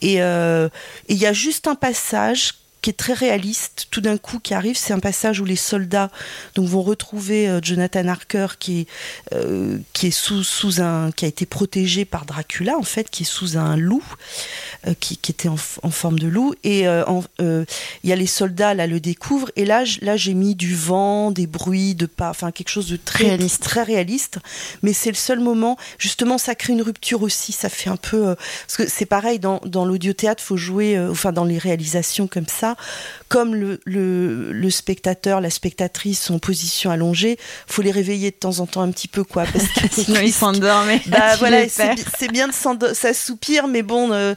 Et 0.00 0.14
il 0.14 1.16
y 1.16 1.26
a 1.26 1.32
juste 1.32 1.68
un 1.68 1.74
passage 1.74 2.54
qui 2.82 2.90
est 2.90 2.94
très 2.94 3.12
réaliste, 3.12 3.88
tout 3.90 4.00
d'un 4.00 4.16
coup 4.16 4.38
qui 4.38 4.54
arrive, 4.54 4.76
c'est 4.76 4.92
un 4.92 5.00
passage 5.00 5.40
où 5.40 5.44
les 5.44 5.56
soldats 5.56 6.10
donc 6.54 6.66
vont 6.66 6.82
retrouver 6.82 7.48
euh, 7.48 7.60
Jonathan 7.62 8.08
Harker 8.08 8.46
qui 8.58 8.80
est 8.80 8.86
euh, 9.34 9.78
qui 9.92 10.06
est 10.06 10.10
sous 10.10 10.42
sous 10.42 10.80
un 10.80 11.12
qui 11.12 11.26
a 11.26 11.28
été 11.28 11.44
protégé 11.44 12.04
par 12.04 12.24
Dracula 12.24 12.78
en 12.78 12.82
fait, 12.82 13.10
qui 13.10 13.24
est 13.24 13.26
sous 13.26 13.58
un 13.58 13.76
loup, 13.76 14.04
euh, 14.86 14.94
qui, 14.98 15.18
qui, 15.18 15.32
était 15.32 15.48
en, 15.48 15.56
en, 15.82 15.90
forme 15.90 16.18
de 16.18 16.26
loup. 16.26 16.54
Et 16.64 16.80
il 16.84 17.66
y 18.04 18.12
a 18.12 18.16
les 18.16 18.26
soldats 18.26 18.74
là 18.74 18.86
le 18.86 19.00
découvrent. 19.00 19.50
Et 19.56 19.66
là 19.66 19.84
là 20.00 20.16
j'ai 20.16 20.34
mis 20.34 20.54
du 20.54 20.74
vent, 20.74 21.30
des 21.30 21.46
bruits 21.46 21.94
de 21.94 22.06
pas, 22.06 22.30
enfin 22.30 22.50
quelque 22.50 22.70
chose 22.70 22.88
de 22.88 22.96
très 22.96 23.24
réaliste, 23.24 23.62
très 23.62 23.82
réaliste, 23.82 24.38
mais 24.82 24.92
c'est 24.92 25.10
le 25.10 25.16
seul 25.16 25.40
moment 25.40 25.76
justement 25.98 26.38
ça 26.38 26.54
crée 26.54 26.72
une 26.72 26.82
rupture 26.82 27.22
aussi, 27.22 27.52
ça 27.52 27.68
fait 27.68 27.90
un 27.90 27.96
peu 27.96 28.34
parce 28.66 28.76
que 28.76 28.88
c'est 28.88 29.06
pareil 29.06 29.38
dans 29.38 29.60
dans 29.66 29.84
l'audio 29.84 30.12
théâtre 30.12 30.42
faut 30.42 30.56
jouer 30.56 30.98
enfin 30.98 31.32
dans 31.32 31.44
les 31.44 31.58
réalisations 31.58 32.26
comme 32.26 32.46
ça 32.46 32.69
comme 33.28 33.54
le, 33.54 33.80
le, 33.84 34.52
le, 34.52 34.70
spectateur, 34.70 35.40
la 35.40 35.50
spectatrice 35.50 36.20
sont 36.20 36.34
en 36.34 36.38
position 36.38 36.90
allongée, 36.90 37.38
faut 37.66 37.82
les 37.82 37.90
réveiller 37.90 38.30
de 38.30 38.36
temps 38.36 38.58
en 38.58 38.66
temps 38.66 38.82
un 38.82 38.90
petit 38.90 39.08
peu, 39.08 39.24
quoi. 39.24 39.44
Parce 39.44 39.66
que 39.68 39.80
Sinon, 40.02 40.20
ils 40.20 40.32
s'endorment. 40.32 40.98
Bah, 41.06 41.36
voilà, 41.36 41.68
c'est 41.68 42.32
bien 42.32 42.48
de 42.48 42.94
s'assoupir, 42.94 43.68
mais 43.68 43.82
bon, 43.82 44.12
euh, 44.12 44.34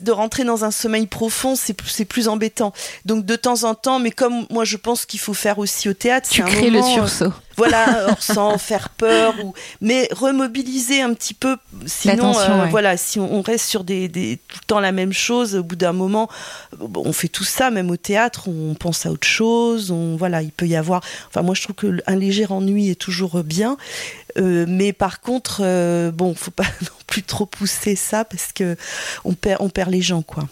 de 0.00 0.12
rentrer 0.12 0.44
dans 0.44 0.64
un 0.64 0.70
sommeil 0.70 1.06
profond, 1.06 1.54
c'est 1.56 2.04
plus 2.04 2.28
embêtant. 2.28 2.72
Donc, 3.04 3.24
de 3.26 3.36
temps 3.36 3.64
en 3.64 3.74
temps, 3.74 3.98
mais 3.98 4.10
comme 4.10 4.46
moi, 4.50 4.64
je 4.64 4.76
pense 4.76 5.06
qu'il 5.06 5.20
faut 5.20 5.34
faire 5.34 5.58
aussi 5.58 5.88
au 5.88 5.94
théâtre, 5.94 6.28
tu 6.28 6.42
crées 6.42 6.70
le 6.70 6.78
euh, 6.78 6.94
sursaut 6.94 7.32
voilà, 7.56 8.16
sans 8.20 8.58
faire 8.58 8.88
peur, 8.90 9.34
ou 9.44 9.54
mais 9.80 10.08
remobiliser 10.12 11.02
un 11.02 11.14
petit 11.14 11.34
peu. 11.34 11.56
Sinon, 11.86 12.36
euh, 12.38 12.66
voilà, 12.66 12.96
si 12.96 13.18
on, 13.18 13.42
reste 13.42 13.66
sur 13.66 13.84
des, 13.84 14.08
des, 14.08 14.38
tout 14.48 14.58
le 14.60 14.66
temps 14.66 14.80
la 14.80 14.92
même 14.92 15.12
chose, 15.12 15.56
au 15.56 15.62
bout 15.62 15.76
d'un 15.76 15.92
moment, 15.92 16.28
on 16.80 17.12
fait 17.12 17.28
tout 17.28 17.44
ça, 17.44 17.70
même 17.70 17.90
au 17.90 17.96
théâtre, 17.96 18.48
on 18.48 18.74
pense 18.74 19.06
à 19.06 19.10
autre 19.10 19.26
chose. 19.26 19.90
On 19.90 20.16
voilà, 20.16 20.42
il 20.42 20.52
peut 20.52 20.66
y 20.66 20.76
avoir. 20.76 21.02
Enfin, 21.28 21.42
moi, 21.42 21.54
je 21.54 21.62
trouve 21.62 21.76
que 21.76 22.02
un 22.06 22.16
léger 22.16 22.46
ennui 22.48 22.90
est 22.90 23.00
toujours 23.00 23.42
bien, 23.42 23.76
euh, 24.38 24.64
mais 24.68 24.92
par 24.92 25.20
contre, 25.20 25.60
euh, 25.62 26.10
bon, 26.10 26.34
faut 26.34 26.50
pas 26.50 26.64
non 26.82 26.88
plus 27.06 27.22
trop 27.22 27.46
pousser 27.46 27.96
ça 27.96 28.24
parce 28.24 28.52
que 28.52 28.76
on 29.24 29.34
perd, 29.34 29.60
on 29.60 29.68
perd 29.68 29.90
les 29.90 30.02
gens, 30.02 30.22
quoi. 30.22 30.44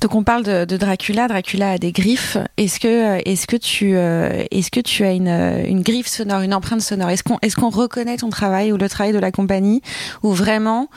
Donc 0.00 0.14
on 0.14 0.22
parle 0.22 0.42
de, 0.42 0.76
Dracula. 0.76 1.28
Dracula 1.28 1.72
a 1.72 1.78
des 1.78 1.92
griffes. 1.92 2.36
Est-ce 2.56 2.80
que, 2.80 3.20
est-ce 3.28 3.46
que 3.46 3.56
tu, 3.56 3.96
euh, 3.96 4.44
est-ce 4.50 4.70
que 4.70 4.80
tu 4.80 5.04
as 5.04 5.12
une, 5.12 5.28
une, 5.28 5.82
griffe 5.82 6.06
sonore, 6.06 6.42
une 6.42 6.54
empreinte 6.54 6.80
sonore? 6.80 7.10
Est-ce 7.10 7.22
qu'on, 7.22 7.38
est-ce 7.42 7.56
qu'on 7.56 7.70
reconnaît 7.70 8.16
ton 8.16 8.30
travail 8.30 8.72
ou 8.72 8.76
le 8.76 8.88
travail 8.88 9.12
de 9.12 9.18
la 9.18 9.32
compagnie, 9.32 9.82
ou 10.22 10.32
vraiment 10.32 10.88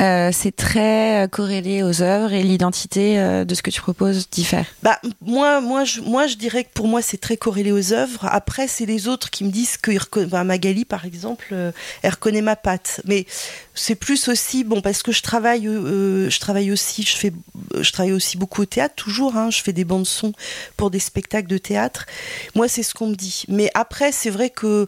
euh, 0.00 0.30
c'est 0.32 0.54
très 0.54 1.24
euh, 1.24 1.28
corrélé 1.28 1.82
aux 1.82 2.00
œuvres 2.00 2.32
et 2.32 2.42
l'identité 2.42 3.18
euh, 3.18 3.44
de 3.44 3.54
ce 3.54 3.62
que 3.62 3.70
tu 3.70 3.80
proposes 3.82 4.30
diffère. 4.30 4.64
Bah 4.82 4.98
moi, 5.20 5.60
moi, 5.60 5.84
je, 5.84 6.00
moi, 6.00 6.26
je 6.26 6.36
dirais 6.36 6.64
que 6.64 6.70
pour 6.72 6.88
moi 6.88 7.02
c'est 7.02 7.18
très 7.18 7.36
corrélé 7.36 7.70
aux 7.70 7.92
œuvres. 7.92 8.24
Après, 8.24 8.66
c'est 8.66 8.86
les 8.86 9.08
autres 9.08 9.30
qui 9.30 9.44
me 9.44 9.50
disent 9.50 9.76
que 9.76 10.24
bah, 10.24 10.42
Magali, 10.44 10.84
par 10.84 11.04
exemple, 11.04 11.54
elle 12.02 12.10
reconnaît 12.10 12.40
ma 12.40 12.56
patte. 12.56 13.02
Mais 13.04 13.26
c'est 13.74 13.94
plus 13.94 14.28
aussi 14.28 14.64
bon 14.64 14.80
parce 14.80 15.02
que 15.02 15.12
je 15.12 15.22
travaille, 15.22 15.64
je 15.64 16.40
travaille 16.40 16.72
aussi, 16.72 17.02
je 17.02 17.16
fais, 17.16 17.32
je 17.78 17.92
travaille 17.92 18.12
aussi 18.12 18.36
beaucoup 18.38 18.62
au 18.62 18.66
théâtre 18.66 18.94
toujours. 18.94 19.36
Hein, 19.36 19.50
je 19.50 19.62
fais 19.62 19.72
des 19.72 19.84
bandes 19.84 20.06
son 20.06 20.32
pour 20.76 20.90
des 20.90 20.98
spectacles 20.98 21.48
de 21.48 21.58
théâtre. 21.58 22.06
Moi, 22.54 22.68
c'est 22.68 22.82
ce 22.82 22.94
qu'on 22.94 23.08
me 23.08 23.16
dit. 23.16 23.44
Mais 23.48 23.70
après, 23.74 24.12
c'est 24.12 24.30
vrai 24.30 24.50
que 24.50 24.86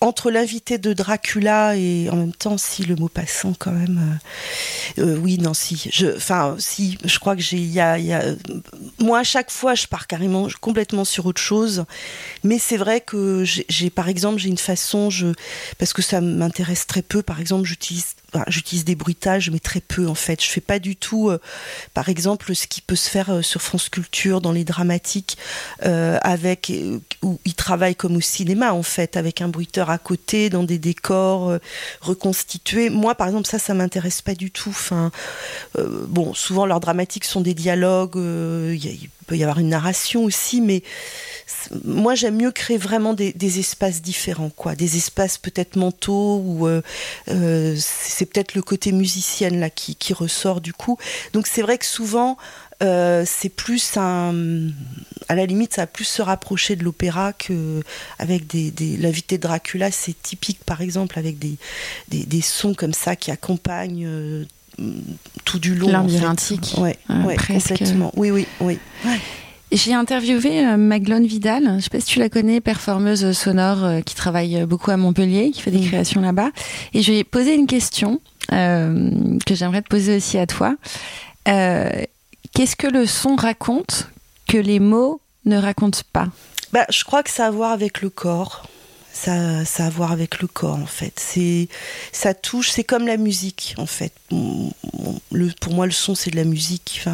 entre 0.00 0.30
l'invité 0.30 0.78
de 0.78 0.92
Dracula 0.92 1.76
et 1.76 2.08
en 2.10 2.16
même 2.16 2.32
temps, 2.32 2.58
si 2.58 2.84
le 2.84 2.96
mot 2.96 3.08
passant 3.08 3.54
quand 3.58 3.72
même, 3.72 4.20
euh, 4.98 5.02
euh, 5.02 5.16
oui, 5.18 5.38
non, 5.38 5.54
si, 5.54 5.90
enfin, 6.16 6.56
si, 6.58 6.98
je 7.04 7.18
crois 7.18 7.34
que 7.34 7.42
j'ai, 7.42 7.58
y 7.58 7.80
a, 7.80 7.98
moi 8.98 9.20
à 9.20 9.24
chaque 9.24 9.50
fois, 9.50 9.74
je 9.74 9.86
pars 9.86 10.06
carrément 10.06 10.48
complètement 10.60 11.04
sur 11.04 11.26
autre 11.26 11.40
chose, 11.40 11.84
mais 12.44 12.58
c'est 12.58 12.76
vrai 12.76 13.00
que 13.00 13.44
j'ai, 13.44 13.90
par 13.90 14.08
exemple, 14.08 14.38
j'ai 14.38 14.48
une 14.48 14.58
façon, 14.58 15.10
je, 15.10 15.28
parce 15.78 15.92
que 15.92 16.02
ça 16.02 16.20
m'intéresse 16.20 16.86
très 16.86 17.02
peu, 17.02 17.22
par 17.22 17.40
exemple, 17.40 17.64
j'utilise 17.64 18.16
j'utilise 18.48 18.84
des 18.84 18.94
bruitages, 18.94 19.50
mais 19.50 19.58
très 19.58 19.80
peu 19.80 20.06
en 20.08 20.14
fait. 20.14 20.42
Je 20.42 20.48
fais 20.48 20.60
pas 20.60 20.78
du 20.78 20.96
tout, 20.96 21.30
euh, 21.30 21.40
par 21.94 22.08
exemple, 22.08 22.54
ce 22.54 22.66
qui 22.66 22.80
peut 22.80 22.96
se 22.96 23.08
faire 23.08 23.30
euh, 23.30 23.42
sur 23.42 23.62
France 23.62 23.88
Culture 23.88 24.40
dans 24.40 24.52
les 24.52 24.64
dramatiques, 24.64 25.38
euh, 25.84 26.18
avec 26.22 26.72
où 27.22 27.38
ils 27.44 27.54
travaillent 27.54 27.96
comme 27.96 28.16
au 28.16 28.20
cinéma 28.20 28.72
en 28.72 28.82
fait, 28.82 29.16
avec 29.16 29.40
un 29.40 29.48
bruiteur 29.48 29.90
à 29.90 29.98
côté, 29.98 30.50
dans 30.50 30.64
des 30.64 30.78
décors 30.78 31.58
reconstitués. 32.00 32.90
Moi, 32.90 33.14
par 33.14 33.28
exemple, 33.28 33.46
ça, 33.46 33.58
ça 33.58 33.74
m'intéresse 33.74 34.22
pas 34.22 34.34
du 34.34 34.50
tout. 34.50 34.70
Enfin, 34.70 35.10
bon, 35.76 36.34
souvent 36.34 36.66
leurs 36.66 36.80
dramatiques 36.80 37.24
sont 37.24 37.40
des 37.40 37.54
dialogues. 37.54 38.16
Peut 39.26 39.36
y 39.36 39.42
avoir 39.42 39.58
une 39.58 39.68
narration 39.68 40.24
aussi, 40.24 40.60
mais 40.60 40.82
moi 41.84 42.14
j'aime 42.14 42.36
mieux 42.36 42.52
créer 42.52 42.78
vraiment 42.78 43.14
des, 43.14 43.58
espaces 43.58 44.02
différents, 44.02 44.50
quoi, 44.50 44.74
des 44.74 44.96
espaces 44.96 45.38
peut-être 45.38 45.76
mentaux 45.76 46.42
ou 46.44 46.66
euh, 46.66 46.82
euh, 47.28 47.76
c'est 47.78 48.26
peut-être 48.26 48.54
le 48.54 48.62
côté 48.62 48.92
musicienne 48.92 49.60
là 49.60 49.70
qui, 49.70 49.96
ressort 50.12 50.60
du 50.60 50.72
coup. 50.72 50.98
Donc 51.32 51.46
c'est 51.46 51.62
vrai 51.62 51.78
que 51.78 51.84
souvent 51.84 52.36
euh, 52.82 53.24
c'est 53.26 53.48
plus 53.48 53.96
un, 53.96 54.68
à 55.28 55.34
la 55.34 55.46
limite 55.46 55.74
ça 55.74 55.82
va 55.82 55.86
plus 55.86 56.04
se 56.04 56.22
rapprocher 56.22 56.76
de 56.76 56.84
l'opéra 56.84 57.32
que 57.32 57.82
avec 58.18 58.46
des, 58.46 58.72
l'invité 58.96 59.36
de 59.36 59.42
Dracula, 59.42 59.90
c'est 59.90 60.20
typique 60.22 60.60
par 60.64 60.80
exemple 60.80 61.18
avec 61.18 61.38
des, 61.38 61.56
des, 62.08 62.40
sons 62.40 62.74
comme 62.74 62.94
ça 62.94 63.16
qui 63.16 63.30
accompagnent 63.30 64.46
tout 65.44 65.58
du 65.58 65.74
long. 65.74 65.88
Labyrinthique. 65.88 66.74
En 66.76 66.84
fait. 66.84 66.98
Ouais, 67.08 67.24
ouais 67.24 67.36
complètement. 67.36 68.12
Oui, 68.16 68.30
oui, 68.30 68.46
oui. 68.60 68.78
Ouais. 69.04 69.20
J'ai 69.72 69.94
interviewé 69.94 70.64
euh, 70.64 70.76
Maglone 70.76 71.26
Vidal, 71.26 71.64
je 71.64 71.70
ne 71.70 71.80
sais 71.80 71.90
pas 71.90 71.98
si 71.98 72.06
tu 72.06 72.18
la 72.20 72.28
connais, 72.28 72.60
performeuse 72.60 73.32
sonore 73.32 73.84
euh, 73.84 74.00
qui 74.00 74.14
travaille 74.14 74.64
beaucoup 74.64 74.92
à 74.92 74.96
Montpellier, 74.96 75.50
qui 75.50 75.60
fait 75.60 75.72
des 75.72 75.80
créations 75.80 76.20
là-bas. 76.20 76.50
Et 76.94 77.02
je 77.02 77.10
lui 77.10 77.18
ai 77.18 77.24
posé 77.24 77.54
une 77.54 77.66
question 77.66 78.20
euh, 78.52 79.10
que 79.44 79.54
j'aimerais 79.56 79.82
te 79.82 79.88
poser 79.88 80.16
aussi 80.16 80.38
à 80.38 80.46
toi. 80.46 80.76
Euh, 81.48 81.90
Qu'est-ce 82.54 82.76
que 82.76 82.86
le 82.86 83.04
son 83.06 83.36
raconte 83.36 84.08
que 84.48 84.56
les 84.56 84.80
mots 84.80 85.20
ne 85.44 85.58
racontent 85.58 86.00
pas? 86.12 86.28
Bah, 86.72 86.86
Je 86.88 87.04
crois 87.04 87.22
que 87.22 87.30
ça 87.30 87.44
a 87.44 87.48
à 87.48 87.50
voir 87.50 87.72
avec 87.72 88.00
le 88.00 88.08
corps 88.08 88.66
ça, 89.16 89.64
ça 89.64 89.84
a 89.84 89.86
à 89.86 89.90
voir 89.90 90.12
avec 90.12 90.40
le 90.40 90.48
corps 90.48 90.76
en 90.76 90.86
fait. 90.86 91.18
C'est, 91.18 91.68
ça 92.12 92.34
touche, 92.34 92.70
c'est 92.70 92.84
comme 92.84 93.06
la 93.06 93.16
musique 93.16 93.74
en 93.78 93.86
fait. 93.86 94.12
Pour 94.28 95.72
moi, 95.72 95.86
le 95.86 95.92
son 95.92 96.14
c'est 96.14 96.30
de 96.30 96.36
la 96.36 96.44
musique. 96.44 97.04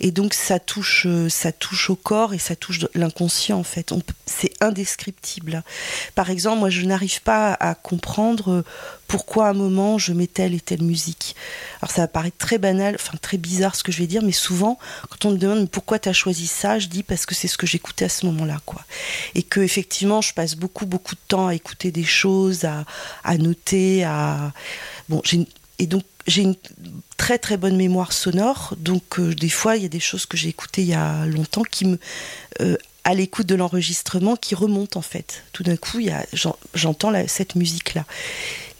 Et 0.00 0.10
donc 0.10 0.34
ça 0.34 0.58
touche, 0.58 1.06
ça 1.28 1.52
touche 1.52 1.90
au 1.90 1.96
corps 1.96 2.34
et 2.34 2.38
ça 2.38 2.56
touche 2.56 2.80
l'inconscient 2.94 3.58
en 3.58 3.64
fait. 3.64 3.92
c'est 4.26 4.52
indescriptible. 4.60 5.62
Par 6.14 6.30
exemple, 6.30 6.58
moi 6.58 6.70
je 6.70 6.84
n'arrive 6.84 7.22
pas 7.22 7.54
à 7.54 7.74
comprendre 7.74 8.64
pourquoi 9.08 9.46
à 9.46 9.50
un 9.50 9.54
moment 9.54 9.98
je 9.98 10.12
mets 10.12 10.26
telle 10.26 10.54
et 10.54 10.60
telle 10.60 10.82
musique. 10.82 11.36
Alors 11.80 11.90
ça 11.90 12.02
va 12.02 12.08
paraître 12.08 12.36
très 12.36 12.58
banal, 12.58 12.94
enfin 12.96 13.16
très 13.20 13.38
bizarre 13.38 13.74
ce 13.76 13.82
que 13.82 13.92
je 13.92 13.98
vais 13.98 14.06
dire, 14.06 14.22
mais 14.22 14.32
souvent 14.32 14.78
quand 15.08 15.24
on 15.24 15.30
me 15.32 15.38
demande 15.38 15.70
pourquoi 15.70 15.98
tu 15.98 16.08
as 16.08 16.12
choisi 16.12 16.46
ça, 16.46 16.78
je 16.78 16.88
dis 16.88 17.02
parce 17.02 17.26
que 17.26 17.34
c'est 17.34 17.48
ce 17.48 17.58
que 17.58 17.66
j'écoutais 17.66 18.06
à 18.06 18.08
ce 18.08 18.26
moment-là, 18.26 18.60
quoi. 18.66 18.84
Et 19.34 19.42
que 19.42 19.60
effectivement 19.60 20.20
je 20.20 20.34
passe 20.34 20.54
beaucoup 20.54 20.86
beaucoup 20.86 21.14
de 21.14 21.20
temps 21.28 21.46
à 21.46 21.54
écouter 21.54 21.90
des 21.90 22.04
choses, 22.04 22.64
à, 22.64 23.38
noter, 23.38 24.04
à 24.04 24.52
bon 25.08 25.20
j'ai 25.24 25.46
et 25.78 25.86
donc 25.86 26.04
j'ai 26.26 26.42
une 26.42 26.56
très 27.16 27.38
très 27.38 27.56
bonne 27.56 27.76
mémoire 27.76 28.12
sonore, 28.12 28.74
donc 28.78 29.18
euh, 29.18 29.34
des 29.34 29.48
fois 29.48 29.76
il 29.76 29.82
y 29.82 29.86
a 29.86 29.90
des 29.90 30.00
choses 30.00 30.26
que 30.26 30.36
j'ai 30.36 30.48
écoutées 30.48 30.82
il 30.82 30.88
y 30.88 30.94
a 30.94 31.26
longtemps 31.26 31.62
qui 31.62 31.84
me 31.84 31.98
euh, 32.60 32.76
à 33.06 33.14
l'écoute 33.14 33.46
de 33.46 33.54
l'enregistrement 33.54 34.36
qui 34.36 34.54
remontent 34.54 34.98
en 34.98 35.02
fait. 35.02 35.44
Tout 35.52 35.62
d'un 35.62 35.76
coup, 35.76 36.00
j'entends 36.74 37.12
cette 37.28 37.54
musique-là 37.54 38.04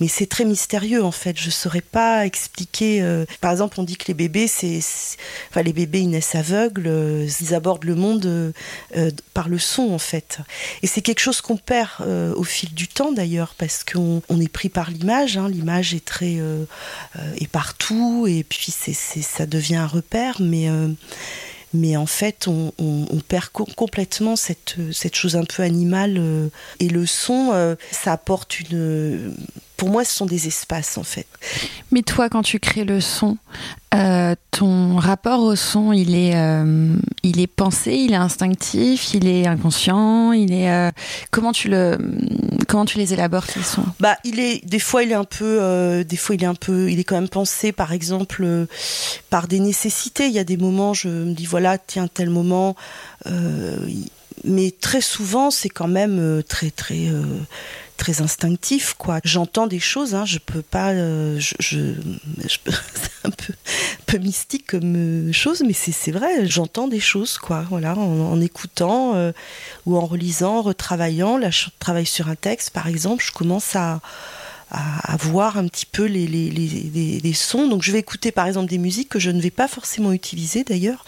mais 0.01 0.09
c'est 0.09 0.27
très 0.27 0.45
mystérieux 0.45 1.03
en 1.03 1.11
fait. 1.11 1.39
Je 1.39 1.51
saurais 1.51 1.81
pas 1.81 2.27
expliquer. 2.27 3.03
Euh, 3.03 3.25
par 3.41 3.51
exemple, 3.51 3.81
on 3.81 3.83
dit 3.83 3.97
que 3.97 4.07
les 4.09 4.15
bébés, 4.15 4.47
enfin 5.51 5.62
les 5.62 5.73
bébés 5.73 6.01
ils 6.01 6.11
naissent 6.11 6.35
aveugles, 6.35 6.87
euh, 6.87 7.29
ils 7.41 7.55
abordent 7.55 7.85
le 7.85 7.95
monde 7.95 8.27
euh, 8.27 9.11
par 9.33 9.49
le 9.49 9.59
son 9.59 9.93
en 9.93 9.99
fait. 9.99 10.39
Et 10.83 10.87
c'est 10.87 11.01
quelque 11.01 11.21
chose 11.21 11.41
qu'on 11.41 11.57
perd 11.57 11.87
au 12.37 12.45
fil 12.45 12.75
du 12.75 12.89
temps 12.89 13.12
d'ailleurs 13.12 13.55
parce 13.57 13.85
qu'on 13.85 14.23
on 14.29 14.41
est 14.41 14.49
pris 14.49 14.69
par 14.69 14.91
l'image. 14.91 15.37
Hein. 15.37 15.49
L'image 15.49 15.95
est 15.95 16.05
très 16.05 16.37
est 17.41 17.49
partout 17.49 18.27
et 18.29 18.45
puis 18.45 18.73
ça 18.73 19.47
devient 19.47 19.77
un 19.77 19.87
repère, 19.87 20.37
mais 20.41 20.69
mais 21.77 21.97
en 21.97 22.07
fait, 22.07 22.49
on, 22.49 22.73
perd 23.29 23.49
complètement 23.51 24.37
cette, 24.37 24.77
cette 24.93 25.15
chose 25.15 25.37
un 25.37 25.45
peu 25.45 25.62
animale. 25.62 26.17
Euh, 26.19 26.49
et 26.81 26.89
le 26.89 27.07
son, 27.07 27.51
euh, 27.53 27.77
ça 27.91 28.12
apporte 28.12 28.61
une. 28.61 29.35
Pour 29.77 29.91
moi, 29.91 30.05
ce 30.05 30.15
sont 30.15 30.27
des 30.27 30.47
espaces, 30.47 30.99
en 30.99 31.03
fait. 31.03 31.27
Mais 31.91 32.03
toi, 32.03 32.29
quand 32.29 32.43
tu 32.43 32.59
crées 32.59 32.85
le 32.85 33.01
son, 33.01 33.37
euh, 33.95 34.35
ton 34.51 34.97
rapport 34.97 35.41
au 35.41 35.57
son, 35.57 35.93
il 35.93 36.15
est, 36.15 36.35
il 37.23 37.41
est 37.41 37.47
pensé, 37.47 37.93
il 37.93 38.12
est 38.12 38.17
instinctif, 38.17 39.15
il 39.15 39.27
est 39.29 39.47
inconscient, 39.47 40.33
il 40.33 40.53
est. 40.53 40.93
comment 41.31 41.53
tu 41.53 41.69
le, 41.69 41.99
comment 42.69 42.85
tu 42.85 42.99
les 42.99 43.12
élabores 43.12 43.47
tes 43.47 43.62
sons? 43.62 43.85
Bah, 44.01 44.17
il 44.25 44.41
est. 44.41 44.65
Des 44.65 44.79
fois, 44.79 45.03
il 45.03 45.12
est 45.12 45.15
un 45.15 45.25
peu. 45.25 46.05
des 46.05 46.17
fois, 46.17 46.35
il 46.35 46.43
est 46.43 46.47
un 46.47 46.55
peu. 46.55 46.91
Il 46.91 46.99
est 46.99 47.05
quand 47.05 47.17
même 47.17 47.29
pensé, 47.29 47.73
par 47.73 47.93
exemple, 47.93 48.67
par 49.31 49.49
des 49.49 49.61
nécessités. 49.61 50.27
Il 50.27 50.33
y 50.33 50.39
a 50.39 50.45
des 50.45 50.57
moments, 50.57 50.95
je 50.95 51.09
me 51.09 51.33
dis 51.33 51.47
voilà, 51.47 51.79
tiens, 51.79 52.09
tel 52.09 52.31
moment. 52.31 52.77
Euh, 53.27 53.77
mais 54.45 54.73
très 54.81 55.01
souvent, 55.01 55.51
c'est 55.51 55.69
quand 55.69 55.89
même 55.89 56.19
euh, 56.19 56.43
très, 56.43 56.71
très, 56.71 57.09
euh, 57.09 57.23
très 57.97 58.21
instinctif, 58.23 58.95
quoi. 58.95 59.21
J'entends 59.25 59.67
des 59.67 59.81
choses, 59.81 60.15
hein, 60.15 60.25
je 60.25 60.39
peux 60.39 60.63
pas. 60.63 60.95
je, 60.95 61.55
c'est 62.49 63.25
un 63.25 63.31
peu, 64.07 64.19
mystique 64.19 64.67
comme 64.67 65.33
chose, 65.33 65.63
mais 65.67 65.73
c'est 65.73 66.13
vrai, 66.13 66.47
j'entends 66.47 66.89
des 66.89 67.01
choses, 67.01 67.39
quoi. 67.39 67.65
Voilà, 67.69 67.97
en, 67.97 68.41
écoutant 68.41 69.15
ou 69.85 69.97
en 69.97 70.07
relisant, 70.07 70.59
en 70.59 70.63
retravaillant. 70.63 71.37
Là, 71.37 71.51
je 71.51 71.67
travaille 71.79 72.07
sur 72.07 72.29
un 72.29 72.37
texte, 72.37 72.71
par 72.71 72.87
exemple, 72.87 73.25
je 73.25 73.33
commence 73.33 73.77
à 73.77 74.01
à, 74.70 75.16
voir 75.16 75.59
un 75.59 75.68
petit 75.68 75.87
peu 75.87 76.05
les, 76.05 76.26
les, 76.26 76.50
les, 76.50 77.33
sons. 77.33 77.68
Donc 77.68 77.83
je 77.83 77.92
vais 77.92 78.00
écouter 78.00 78.33
par 78.33 78.46
exemple 78.46 78.68
des 78.68 78.79
musiques 78.79 79.09
que 79.09 79.18
je 79.18 79.31
ne 79.31 79.40
vais 79.40 79.50
pas 79.50 79.68
forcément 79.68 80.12
utiliser 80.12 80.64
d'ailleurs, 80.64 81.05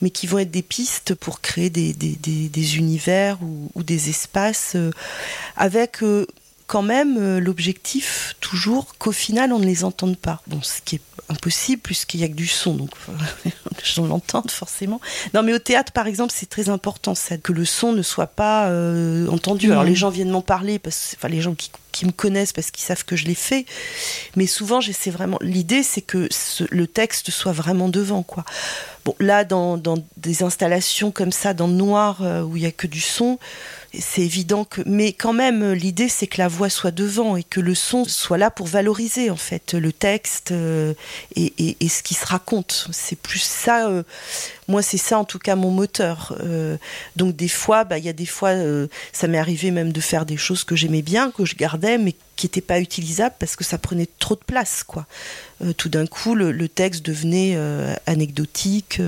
mais 0.00 0.10
qui 0.10 0.26
vont 0.26 0.38
être 0.38 0.50
des 0.50 0.62
pistes 0.62 1.14
pour 1.14 1.40
créer 1.40 1.70
des, 1.70 1.92
des, 1.92 2.16
des, 2.16 2.76
univers 2.76 3.38
ou, 3.42 3.70
ou, 3.74 3.82
des 3.82 4.08
espaces 4.08 4.72
euh, 4.74 4.90
avec 5.56 6.02
euh, 6.02 6.26
quand 6.66 6.82
même 6.82 7.16
euh, 7.18 7.40
l'objectif 7.40 8.36
toujours 8.40 8.96
qu'au 8.98 9.12
final 9.12 9.52
on 9.52 9.58
ne 9.58 9.66
les 9.66 9.84
entende 9.84 10.16
pas. 10.16 10.40
Bon, 10.46 10.60
ce 10.62 10.80
qui 10.84 10.96
est 10.96 11.02
impossible 11.28 11.80
puisqu'il 11.82 12.18
n'y 12.18 12.24
a 12.24 12.28
que 12.28 12.34
du 12.34 12.46
son, 12.46 12.74
donc 12.74 12.90
je 13.82 14.00
l'entende 14.00 14.50
forcément. 14.50 15.00
Non, 15.32 15.42
mais 15.42 15.52
au 15.52 15.58
théâtre 15.58 15.92
par 15.92 16.06
exemple, 16.06 16.32
c'est 16.34 16.48
très 16.48 16.68
important 16.68 17.14
ça, 17.14 17.36
que 17.38 17.52
le 17.52 17.64
son 17.64 17.92
ne 17.92 18.02
soit 18.02 18.26
pas 18.26 18.68
euh, 18.68 19.28
entendu. 19.28 19.70
Alors 19.72 19.84
les 19.84 19.94
gens 19.94 20.10
viennent 20.10 20.30
m'en 20.30 20.42
parler, 20.42 20.78
parce, 20.78 21.14
enfin 21.16 21.28
les 21.28 21.40
gens 21.40 21.54
qui, 21.54 21.70
qui 21.92 22.06
me 22.06 22.12
connaissent 22.12 22.52
parce 22.52 22.70
qu'ils 22.70 22.84
savent 22.84 23.04
que 23.04 23.16
je 23.16 23.26
l'ai 23.26 23.34
fait, 23.34 23.66
mais 24.36 24.46
souvent 24.46 24.80
j'essaie 24.80 25.10
vraiment. 25.10 25.38
L'idée 25.40 25.82
c'est 25.82 26.02
que 26.02 26.28
le 26.70 26.86
texte 26.86 27.30
soit 27.30 27.52
vraiment 27.52 27.88
devant, 27.88 28.22
quoi. 28.22 28.44
Bon, 29.04 29.14
là 29.20 29.44
dans, 29.44 29.76
dans 29.76 29.98
des 30.16 30.42
installations 30.42 31.10
comme 31.10 31.32
ça, 31.32 31.52
dans 31.52 31.66
le 31.66 31.74
noir 31.74 32.22
euh, 32.22 32.42
où 32.42 32.56
il 32.56 32.60
n'y 32.60 32.66
a 32.66 32.72
que 32.72 32.86
du 32.86 33.00
son 33.00 33.38
c'est 34.00 34.22
évident 34.22 34.64
que, 34.64 34.82
mais 34.86 35.12
quand 35.12 35.32
même, 35.32 35.72
l'idée 35.72 36.08
c'est 36.08 36.26
que 36.26 36.38
la 36.38 36.48
voix 36.48 36.70
soit 36.70 36.90
devant 36.90 37.36
et 37.36 37.42
que 37.42 37.60
le 37.60 37.74
son 37.74 38.04
soit 38.04 38.38
là 38.38 38.50
pour 38.50 38.66
valoriser 38.66 39.30
en 39.30 39.36
fait 39.36 39.74
le 39.74 39.92
texte 39.92 40.52
euh, 40.52 40.94
et, 41.36 41.76
ce 41.88 42.02
qui 42.02 42.14
se 42.14 42.26
raconte. 42.26 42.88
C'est 42.92 43.18
plus 43.18 43.42
ça. 43.42 43.88
Euh, 43.88 44.02
moi, 44.68 44.82
c'est 44.82 44.98
ça 44.98 45.18
en 45.18 45.24
tout 45.24 45.38
cas 45.38 45.56
mon 45.56 45.70
moteur. 45.70 46.36
Euh, 46.40 46.76
donc 47.16 47.36
des 47.36 47.48
fois, 47.48 47.84
bah, 47.84 47.98
il 47.98 48.04
y 48.04 48.08
a 48.08 48.12
des 48.12 48.26
fois, 48.26 48.52
ça 49.12 49.28
m'est 49.28 49.38
arrivé 49.38 49.70
même 49.70 49.92
de 49.92 50.00
faire 50.00 50.26
des 50.26 50.36
choses 50.36 50.64
que 50.64 50.76
j'aimais 50.76 51.02
bien, 51.02 51.30
que 51.30 51.44
je 51.44 51.54
gardais, 51.54 51.98
mais 51.98 52.14
qui 52.36 52.46
n'étaient 52.46 52.60
pas 52.60 52.80
utilisables 52.80 53.34
parce 53.38 53.56
que 53.56 53.64
ça 53.64 53.78
prenait 53.78 54.08
trop 54.18 54.34
de 54.34 54.44
place, 54.44 54.82
quoi. 54.82 55.06
tout 55.76 55.88
d'un 55.88 56.06
coup, 56.06 56.34
le, 56.34 56.68
texte 56.68 57.04
devenait 57.04 57.56
anecdotique. 58.06 59.00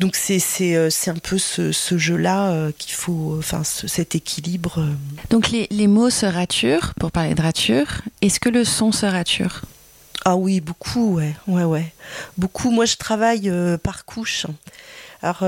Donc 0.00 0.16
c'est 0.16 0.40
euh, 0.74 0.88
un 1.08 1.14
peu 1.14 1.36
ce, 1.36 1.98
jeu-là 1.98 2.52
euh, 2.52 2.72
qu'il 2.76 2.94
faut, 2.94 3.36
enfin 3.38 3.62
cet 3.64 4.14
équilibre. 4.14 4.78
Euh. 4.80 4.94
Donc 5.28 5.50
les, 5.50 5.86
mots 5.86 6.08
se 6.08 6.24
raturent, 6.24 6.94
pour 6.98 7.12
parler 7.12 7.34
de 7.34 7.42
rature. 7.42 8.00
Est-ce 8.22 8.40
que 8.40 8.48
le 8.48 8.64
son 8.64 8.92
se 8.92 9.04
rature? 9.04 9.60
Ah 10.24 10.36
oui, 10.36 10.62
beaucoup, 10.62 11.16
ouais, 11.16 11.34
ouais, 11.46 11.64
ouais. 11.64 11.92
Beaucoup. 12.38 12.70
Moi, 12.70 12.86
je 12.86 12.96
travaille 12.96 13.52
par 13.82 14.06
couche. 14.06 14.46
Alors, 15.22 15.44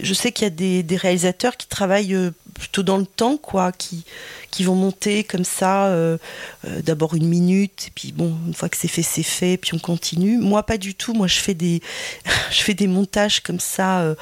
je 0.00 0.14
sais 0.14 0.32
qu'il 0.32 0.44
y 0.44 0.46
a 0.46 0.82
des, 0.82 0.96
réalisateurs 0.96 1.56
qui 1.56 1.66
travaillent 1.66 2.16
plutôt 2.58 2.82
dans 2.82 2.96
le 2.96 3.06
temps, 3.06 3.36
quoi, 3.36 3.72
qui, 3.72 4.04
vont 4.64 4.74
monter 4.74 5.22
comme 5.22 5.44
ça, 5.44 5.86
euh, 5.88 6.16
euh, 6.66 6.80
d'abord 6.80 7.14
une 7.14 7.28
minute, 7.28 7.88
et 7.88 7.92
puis 7.94 8.12
bon, 8.12 8.34
une 8.46 8.54
fois 8.54 8.70
que 8.70 8.76
c'est 8.76 8.88
fait, 8.88 9.02
c'est 9.02 9.22
fait, 9.22 9.58
puis 9.58 9.74
on 9.74 9.78
continue. 9.78 10.38
Moi, 10.38 10.62
pas 10.62 10.78
du 10.78 10.94
tout. 10.94 11.12
Moi, 11.12 11.26
je 11.26 11.38
fais 11.38 11.54
des, 11.54 11.82
montages 12.86 13.40
comme 13.40 13.60
ça. 13.60 14.00
Euh, 14.00 14.14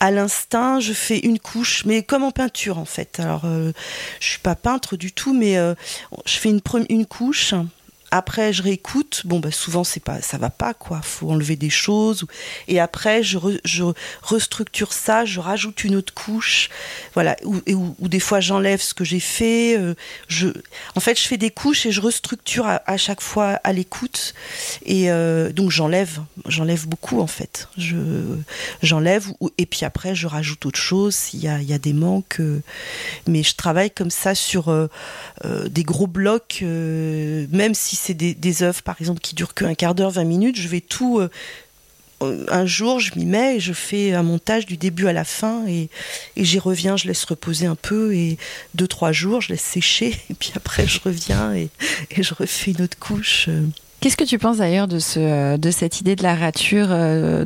à 0.00 0.10
l'instinct, 0.10 0.80
je 0.80 0.92
fais 0.92 1.18
une 1.18 1.38
couche, 1.38 1.84
mais 1.84 2.02
comme 2.02 2.22
en 2.22 2.30
peinture 2.30 2.78
en 2.78 2.84
fait. 2.84 3.18
Alors, 3.18 3.42
je 3.44 4.26
suis 4.28 4.38
pas 4.38 4.54
peintre 4.54 4.96
du 4.96 5.10
tout, 5.10 5.34
mais 5.34 5.56
je 6.24 6.38
fais 6.38 6.50
une, 6.50 6.60
une 6.88 7.04
couche, 7.04 7.52
après, 8.10 8.52
je 8.52 8.62
réécoute. 8.62 9.22
Bon, 9.24 9.38
bah, 9.38 9.50
souvent, 9.50 9.84
c'est 9.84 10.02
pas, 10.02 10.22
ça 10.22 10.38
va 10.38 10.50
pas, 10.50 10.72
quoi. 10.72 11.00
Faut 11.02 11.30
enlever 11.30 11.56
des 11.56 11.70
choses. 11.70 12.24
Et 12.66 12.80
après, 12.80 13.22
je, 13.22 13.38
je 13.64 13.84
restructure 14.22 14.92
ça, 14.92 15.24
je 15.24 15.40
rajoute 15.40 15.84
une 15.84 15.94
autre 15.94 16.14
couche. 16.14 16.70
Voilà. 17.14 17.36
Ou, 17.44 17.60
ou, 17.98 18.08
des 18.08 18.20
fois, 18.20 18.40
j'enlève 18.40 18.80
ce 18.80 18.94
que 18.94 19.04
j'ai 19.04 19.20
fait. 19.20 19.76
Euh, 19.76 19.94
je, 20.28 20.48
en 20.94 21.00
fait, 21.00 21.20
je 21.20 21.26
fais 21.26 21.36
des 21.36 21.50
couches 21.50 21.84
et 21.84 21.92
je 21.92 22.00
restructure 22.00 22.66
à, 22.66 22.96
chaque 22.96 23.20
fois 23.20 23.60
à 23.62 23.72
l'écoute. 23.72 24.34
Et 24.86 25.10
euh, 25.10 25.52
donc, 25.52 25.70
j'enlève. 25.70 26.20
J'enlève 26.46 26.86
beaucoup, 26.86 27.20
en 27.20 27.26
fait. 27.26 27.68
Je, 27.76 27.96
j'enlève. 28.82 29.26
Et 29.58 29.66
puis 29.66 29.84
après, 29.84 30.14
je 30.14 30.26
rajoute 30.26 30.64
autre 30.64 30.80
chose 30.80 31.14
s'il 31.14 31.40
y 31.40 31.48
a, 31.48 31.60
il 31.60 31.68
y 31.68 31.74
a 31.74 31.78
des 31.78 31.92
manques. 31.92 32.40
Euh. 32.40 32.60
mais 33.26 33.42
je 33.42 33.54
travaille 33.54 33.90
comme 33.90 34.10
ça 34.10 34.34
sur 34.34 34.88
des 35.44 35.82
gros 35.82 36.06
blocs, 36.06 36.60
même 36.62 37.74
si 37.74 37.97
c'est 37.98 38.14
des, 38.14 38.34
des 38.34 38.62
œuvres, 38.62 38.82
par 38.82 38.96
exemple, 39.00 39.20
qui 39.20 39.34
durent 39.34 39.54
qu'un 39.54 39.74
quart 39.74 39.94
d'heure, 39.94 40.10
20 40.10 40.24
minutes, 40.24 40.56
je 40.56 40.68
vais 40.68 40.80
tout. 40.80 41.20
Euh, 41.20 41.28
un 42.20 42.66
jour, 42.66 42.98
je 43.00 43.16
m'y 43.16 43.26
mets 43.26 43.56
et 43.56 43.60
je 43.60 43.72
fais 43.72 44.12
un 44.12 44.22
montage 44.22 44.66
du 44.66 44.76
début 44.76 45.06
à 45.06 45.12
la 45.12 45.24
fin 45.24 45.64
et, 45.68 45.88
j'y 46.36 46.58
reviens, 46.58 46.96
je 46.96 47.06
laisse 47.06 47.24
reposer 47.24 47.66
un 47.66 47.76
peu 47.76 48.14
et 48.14 48.38
deux, 48.74 48.88
trois 48.88 49.12
jours, 49.12 49.40
je 49.40 49.50
laisse 49.50 49.62
sécher 49.62 50.16
et 50.30 50.34
puis 50.34 50.52
après, 50.56 50.86
je 50.86 51.00
reviens 51.04 51.54
et, 51.54 51.70
je 52.16 52.34
refais 52.34 52.72
une 52.72 52.82
autre 52.82 52.98
couche. 52.98 53.46
Euh. 53.48 53.62
Qu'est-ce 54.00 54.16
que 54.16 54.24
tu 54.24 54.38
penses 54.38 54.58
d'ailleurs 54.58 54.86
de, 54.86 55.00
ce, 55.00 55.18
euh, 55.18 55.56
de 55.56 55.72
cette 55.72 56.00
idée 56.00 56.14
de 56.14 56.22
la 56.22 56.36
rature 56.36 56.88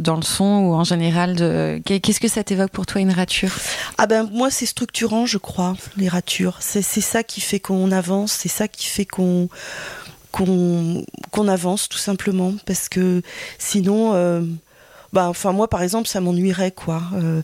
dans 0.01 0.17
le 0.17 0.23
son 0.23 0.45
ou 0.45 0.75
en 0.75 0.85
général 0.85 1.35
de... 1.35 1.81
Qu'est-ce 1.85 2.21
que 2.21 2.29
ça 2.29 2.45
t'évoque 2.45 2.71
pour 2.71 2.85
toi 2.85 3.01
une 3.01 3.11
rature? 3.11 3.53
Ah 3.97 4.07
ben 4.07 4.29
moi 4.31 4.51
c'est 4.51 4.67
structurant 4.67 5.25
je 5.25 5.39
crois 5.39 5.77
les 5.97 6.09
ratures. 6.09 6.59
C'est 6.61 6.83
ça 6.83 7.23
qui 7.23 7.41
fait 7.41 7.59
qu'on 7.59 7.91
avance, 7.91 8.33
c'est 8.33 8.51
ça 8.51 8.69
qui 8.69 8.87
fait 8.87 9.07
qu'on 9.07 9.49
qu'on 10.33 11.49
avance 11.49 11.89
tout 11.89 11.99
simplement 11.99 12.55
parce 12.67 12.89
que 12.89 13.23
sinon 13.59 14.15
euh, 14.15 14.43
bah, 15.13 15.29
enfin 15.29 15.53
moi 15.53 15.69
par 15.69 15.83
exemple 15.83 16.09
ça 16.09 16.21
m'ennuierait 16.21 16.71
quoi. 16.71 17.03
Euh, 17.15 17.43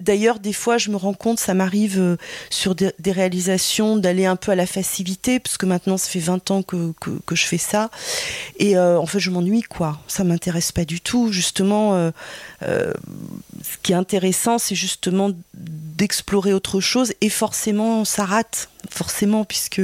d'ailleurs 0.00 0.40
des 0.40 0.54
fois 0.54 0.78
je 0.78 0.90
me 0.90 0.96
rends 0.96 1.12
compte 1.12 1.38
ça 1.38 1.52
m'arrive 1.52 2.00
euh, 2.00 2.16
sur 2.48 2.74
des, 2.74 2.92
réalisations 3.06 3.96
d'aller 3.96 4.24
un 4.24 4.36
peu 4.36 4.52
à 4.52 4.54
la 4.54 4.66
facilité 4.66 5.38
parce 5.38 5.58
que 5.58 5.66
maintenant 5.66 5.98
ça 5.98 6.08
fait 6.08 6.18
20 6.18 6.50
ans 6.50 6.62
que, 6.62 6.92
que, 6.98 7.34
je 7.34 7.44
fais 7.46 7.58
ça 7.58 7.90
et 8.58 8.78
en 8.78 9.06
fait 9.06 9.20
je 9.20 9.30
m'ennuie 9.30 9.62
quoi. 9.62 9.98
Ça 10.08 10.24
m'intéresse 10.24 10.72
pas 10.72 10.84
du 10.84 11.00
tout 11.00 11.30
justement. 11.30 12.10
ce 12.62 12.94
qui 13.82 13.92
est 13.92 13.96
intéressant 13.96 14.58
c'est 14.58 14.74
justement 14.74 15.30
d'explorer 16.00 16.54
autre 16.54 16.80
chose 16.80 17.12
et 17.20 17.28
forcément 17.28 18.06
ça 18.06 18.24
rate 18.24 18.70
forcément 18.88 19.44
puisque 19.44 19.82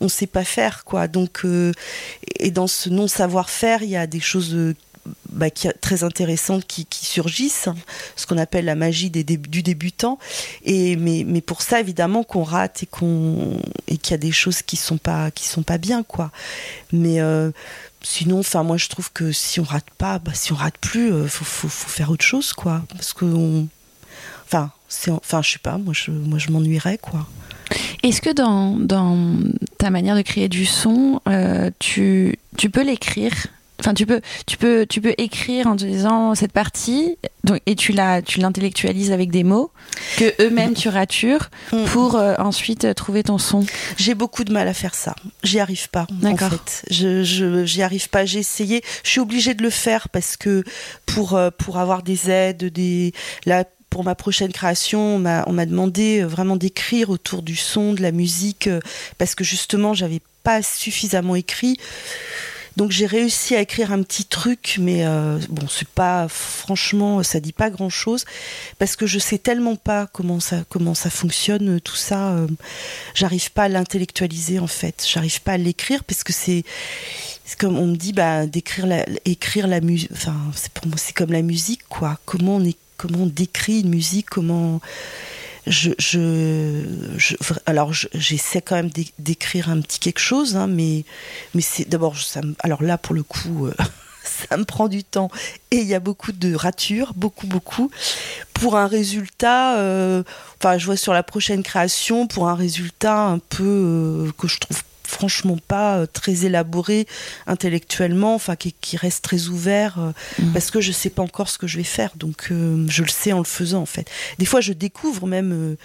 on 0.00 0.08
sait 0.08 0.26
pas 0.26 0.42
faire 0.42 0.84
quoi 0.84 1.06
donc 1.06 1.44
euh, 1.44 1.70
et 2.40 2.50
dans 2.50 2.66
ce 2.66 2.90
non 2.90 3.06
savoir 3.06 3.48
faire 3.48 3.84
il 3.84 3.90
y 3.90 3.96
a 3.96 4.08
des 4.08 4.18
choses 4.18 4.52
euh, 4.52 4.74
bah, 5.30 5.50
qui, 5.50 5.68
très 5.80 6.02
intéressantes 6.02 6.66
qui, 6.66 6.88
surgissent, 6.90 7.68
ce 8.16 8.26
qu'on 8.26 8.38
appelle 8.38 8.64
la 8.64 8.74
magie 8.74 9.10
des 9.10 9.22
du 9.22 9.62
débutant. 9.62 10.18
Et 10.64 10.96
mais, 10.96 11.24
mais 11.26 11.42
pour 11.42 11.60
ça, 11.60 11.78
évidemment, 11.78 12.22
qu'on 12.24 12.42
rate 12.42 12.84
et 12.84 12.86
qu'on 12.86 13.60
et 13.86 13.98
qu'il 13.98 14.12
y 14.12 14.14
a 14.14 14.18
des 14.18 14.32
choses 14.32 14.62
qui 14.62 14.76
sont 14.76 14.96
pas 14.96 15.30
qui 15.30 15.44
sont 15.44 15.62
pas 15.62 15.76
bien, 15.76 16.04
quoi. 16.04 16.30
Mais 16.90 17.20
euh, 17.20 17.50
sinon, 18.00 18.38
enfin, 18.38 18.62
moi, 18.62 18.78
je 18.78 18.88
trouve 18.88 19.12
que 19.12 19.30
si 19.30 19.60
on 19.60 19.64
rate 19.64 19.90
pas, 19.98 20.18
bah, 20.20 20.32
si 20.32 20.52
on 20.52 20.56
rate 20.56 20.78
plus, 20.78 21.10
faut, 21.28 21.44
faut, 21.44 21.68
faut, 21.68 21.90
faire 21.90 22.10
autre 22.10 22.24
chose, 22.24 22.54
quoi. 22.54 22.82
Parce 22.88 23.12
que 23.12 23.26
enfin, 24.46 24.72
enfin, 25.10 25.42
je 25.42 25.52
sais 25.52 25.58
pas, 25.58 25.78
moi 25.78 25.92
je, 25.94 26.10
moi 26.10 26.38
je 26.38 26.50
m'ennuierais 26.50 26.98
quoi. 26.98 27.26
Est-ce 28.02 28.20
que 28.20 28.30
dans, 28.30 28.76
dans, 28.76 29.36
ta 29.78 29.90
manière 29.90 30.16
de 30.16 30.22
créer 30.22 30.48
du 30.48 30.66
son, 30.66 31.20
euh, 31.28 31.70
tu, 31.78 32.38
tu 32.58 32.68
peux 32.70 32.82
l'écrire? 32.82 33.32
Enfin, 33.80 33.92
tu 33.92 34.06
peux, 34.06 34.20
tu 34.46 34.56
peux, 34.56 34.86
tu 34.88 35.00
peux 35.00 35.14
écrire 35.18 35.66
en 35.66 35.74
te 35.76 35.84
disant 35.84 36.34
cette 36.36 36.52
partie, 36.52 37.16
donc, 37.42 37.60
et 37.66 37.74
tu 37.74 37.92
la, 37.92 38.22
tu 38.22 38.38
l'intellectualises 38.38 39.10
avec 39.10 39.30
des 39.30 39.42
mots 39.42 39.72
que 40.16 40.32
eux-mêmes 40.40 40.74
tu 40.74 40.88
ratures 40.88 41.50
Mm. 41.72 41.84
pour 41.86 42.14
euh, 42.14 42.34
ensuite 42.38 42.94
trouver 42.94 43.24
ton 43.24 43.36
son? 43.38 43.66
J'ai 43.96 44.14
beaucoup 44.14 44.44
de 44.44 44.52
mal 44.52 44.68
à 44.68 44.74
faire 44.74 44.94
ça. 44.94 45.16
J'y 45.42 45.58
arrive 45.58 45.88
pas. 45.90 46.06
En 46.10 46.30
D'accord. 46.30 46.50
fait, 46.50 46.84
je, 46.90 47.24
je 47.24 47.64
j'y 47.64 47.82
arrive 47.82 48.08
pas. 48.10 48.24
J'ai 48.24 48.38
essayé. 48.38 48.82
Je 49.02 49.10
suis 49.10 49.20
obligée 49.20 49.54
de 49.54 49.62
le 49.62 49.70
faire 49.70 50.08
parce 50.08 50.36
que 50.36 50.62
pour 51.04 51.34
euh, 51.34 51.50
pour 51.50 51.78
avoir 51.78 52.02
des 52.02 52.30
aides, 52.30 52.64
des 52.64 53.12
là 53.44 53.64
pour 53.94 54.02
ma 54.02 54.16
prochaine 54.16 54.50
création, 54.50 55.14
on 55.14 55.18
m'a 55.20 55.66
demandé 55.66 56.18
euh, 56.20 56.26
vraiment 56.26 56.56
d'écrire 56.56 57.10
autour 57.10 57.42
du 57.42 57.54
son, 57.54 57.92
de 57.92 58.02
la 58.02 58.10
musique, 58.10 58.66
euh, 58.66 58.80
parce 59.18 59.36
que 59.36 59.44
justement 59.44 59.94
j'avais 59.94 60.20
pas 60.42 60.64
suffisamment 60.64 61.36
écrit. 61.36 61.78
Donc 62.76 62.90
j'ai 62.90 63.06
réussi 63.06 63.54
à 63.54 63.60
écrire 63.60 63.92
un 63.92 64.02
petit 64.02 64.24
truc, 64.24 64.78
mais 64.80 65.06
euh, 65.06 65.38
bon, 65.48 65.68
c'est 65.68 65.86
pas 65.86 66.26
franchement, 66.28 67.22
ça 67.22 67.38
dit 67.38 67.52
pas 67.52 67.70
grand 67.70 67.88
chose 67.88 68.24
parce 68.80 68.96
que 68.96 69.06
je 69.06 69.20
sais 69.20 69.38
tellement 69.38 69.76
pas 69.76 70.08
comment 70.12 70.40
ça 70.40 70.64
comment 70.68 70.94
ça 70.94 71.08
fonctionne 71.08 71.80
tout 71.80 71.94
ça. 71.94 72.36
j'arrive 73.14 73.52
pas 73.52 73.62
à 73.62 73.68
l'intellectualiser 73.68 74.58
en 74.58 74.66
fait. 74.66 75.06
J'arrive 75.08 75.40
pas 75.40 75.52
à 75.52 75.56
l'écrire 75.56 76.02
parce 76.02 76.24
que 76.24 76.32
c'est 76.32 76.64
comme 77.60 77.78
on 77.78 77.86
me 77.86 77.94
dit 77.94 78.12
bah 78.12 78.46
d'écrire 78.46 78.88
la 78.88 79.06
écrire 79.24 79.68
la 79.68 79.80
musique. 79.80 80.10
Enfin 80.12 80.34
c'est 80.56 80.72
pour 80.72 80.88
moi 80.88 80.96
c'est 80.98 81.14
comme 81.14 81.30
la 81.30 81.42
musique 81.42 81.86
quoi. 81.88 82.18
Comment 82.24 82.56
on 82.56 82.64
est 82.64 82.76
comment 82.96 83.20
on 83.22 83.26
décrit 83.26 83.80
une 83.80 83.90
musique 83.90 84.30
comment 84.30 84.80
je, 85.66 85.90
alors 87.66 87.92
je- 87.94 88.08
j'essaie 88.12 88.60
quand 88.60 88.76
même 88.76 88.90
d'é- 88.90 89.12
d'écrire 89.18 89.70
un 89.70 89.80
petit 89.80 89.98
quelque 89.98 90.18
chose, 90.20 90.56
hein, 90.56 90.66
mais, 90.66 91.04
c'est 91.60 91.88
d'abord 91.88 92.18
ça. 92.18 92.40
Alors 92.60 92.82
là, 92.82 92.98
pour 92.98 93.14
le 93.14 93.22
coup, 93.22 93.66
euh, 93.66 93.74
ça 94.50 94.56
me 94.58 94.64
prend 94.64 94.88
du 94.88 95.04
temps 95.04 95.30
et 95.70 95.76
il 95.78 95.86
y 95.86 95.94
a 95.94 96.00
beaucoup 96.00 96.32
de 96.32 96.54
ratures, 96.54 97.12
beaucoup, 97.16 97.46
beaucoup, 97.46 97.90
pour 98.52 98.76
un 98.76 98.86
résultat. 98.86 99.78
euh, 99.78 100.22
Enfin, 100.60 100.76
je 100.78 100.86
vois 100.86 100.96
sur 100.96 101.12
la 101.14 101.22
prochaine 101.22 101.62
création 101.62 102.26
pour 102.26 102.48
un 102.48 102.54
résultat 102.54 103.20
un 103.20 103.38
peu 103.38 103.64
euh, 103.64 104.32
que 104.38 104.48
je 104.48 104.58
trouve 104.58 104.82
franchement 105.14 105.56
pas 105.68 105.96
euh, 105.98 106.06
très 106.06 106.44
élaboré 106.44 107.06
intellectuellement, 107.46 108.34
enfin 108.34 108.56
qui, 108.56 108.72
qui 108.80 108.96
reste 108.96 109.22
très 109.24 109.46
ouvert 109.48 109.98
euh, 109.98 110.10
Mhm. 110.38 110.52
parce 110.52 110.70
que 110.70 110.80
je 110.80 110.92
sais 110.92 111.10
pas 111.10 111.22
encore 111.22 111.48
ce 111.48 111.58
que 111.58 111.66
je 111.66 111.76
vais 111.78 111.84
faire, 111.84 112.10
donc 112.16 112.48
euh, 112.50 112.84
je 112.88 113.02
le 113.02 113.08
sais 113.08 113.32
en 113.32 113.38
le 113.38 113.44
faisant 113.44 113.82
en 113.82 113.86
fait. 113.86 114.06
Des 114.38 114.46
fois, 114.46 114.60
je 114.60 114.72
découvre 114.72 115.26
même 115.26 115.52
euh, 115.52 115.76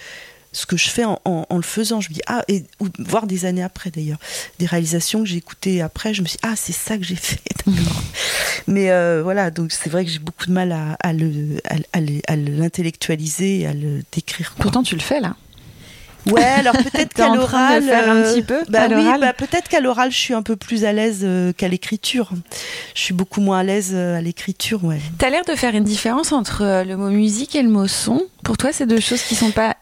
ce 0.52 0.66
que 0.66 0.78
je 0.78 0.90
fais 0.90 1.06
en, 1.06 1.20
en- 1.26 1.46
en 1.50 1.58
le 1.58 1.62
faisant. 1.64 2.02
Je 2.02 2.10
me 2.10 2.14
dis 2.16 2.22
ah 2.28 2.44
et 2.48 2.64
ou 2.80 2.88
voire 2.98 3.28
des 3.28 3.46
années 3.46 3.62
après 3.64 3.92
d'ailleurs, 3.92 4.18
des 4.58 4.66
réalisations 4.66 5.20
que 5.24 5.28
j'ai 5.30 5.38
écoutées 5.38 5.82
après, 5.82 6.14
je 6.16 6.22
me 6.24 6.28
suis 6.28 6.38
dit, 6.38 6.48
ah 6.50 6.56
c'est 6.56 6.74
ça 6.74 6.98
que 6.98 7.04
j'ai 7.04 7.16
fait. 7.16 7.40
d'accord. 7.66 8.02
Mais 8.68 8.90
euh, 8.92 9.22
voilà, 9.24 9.52
donc 9.52 9.72
c'est 9.72 9.90
vrai 9.90 10.06
que 10.06 10.12
j'ai 10.12 10.20
beaucoup 10.20 10.46
de 10.48 10.52
mal 10.52 10.72
à, 10.72 10.94
à 11.04 11.10
à, 11.10 11.12
à 11.12 12.02
le- 12.02 12.22
à 12.28 12.36
l'intellectualiser, 12.36 13.68
à 13.68 13.74
le 13.74 14.02
décrire. 14.12 14.56
Pourtant, 14.58 14.82
tu 14.84 14.96
le 14.96 15.02
fais 15.02 15.20
là. 15.20 15.36
Ouais, 16.32 16.44
alors 16.44 16.74
peut-être 16.92 17.14
qu'à 17.14 17.34
l'oral, 17.34 17.90
un 17.90 18.16
euh, 18.16 18.34
petit 18.34 18.42
peu 18.42 18.60
bah 18.70 18.88
oui, 18.90 19.06
bah 19.20 19.34
peut-être 19.34 19.68
qu'à 19.68 19.80
l'oral, 19.80 20.12
je 20.12 20.18
suis 20.18 20.34
un 20.34 20.42
peu 20.42 20.56
plus 20.56 20.86
à 20.86 20.94
l'aise 20.94 21.22
euh, 21.24 21.54
qu'à 21.54 21.68
l'écriture. 21.68 22.32
Je 22.96 23.02
suis 23.02 23.14
beaucoup 23.14 23.42
moins 23.42 23.60
à 23.60 23.64
l'aise 23.64 23.92
euh, 23.94 24.18
à 24.18 24.22
l'écriture, 24.22 24.84
ouais. 24.84 25.00
T'as 25.18 25.30
l'air 25.30 25.46
de 25.46 25.56
faire 25.56 25.76
une 25.76 25.84
différence 25.84 26.32
entre 26.32 26.84
le 26.86 26.96
mot 26.96 27.10
musique 27.10 27.56
et 27.56 27.62
le 27.62 27.70
mot 27.70 27.88
son. 27.88 28.22
Pour 28.44 28.58
toi, 28.58 28.72
c'est 28.72 28.86
deux 28.86 29.00
choses 29.00 29.22
qui 29.22 29.36
sont 29.36 29.52
pas 29.52 29.76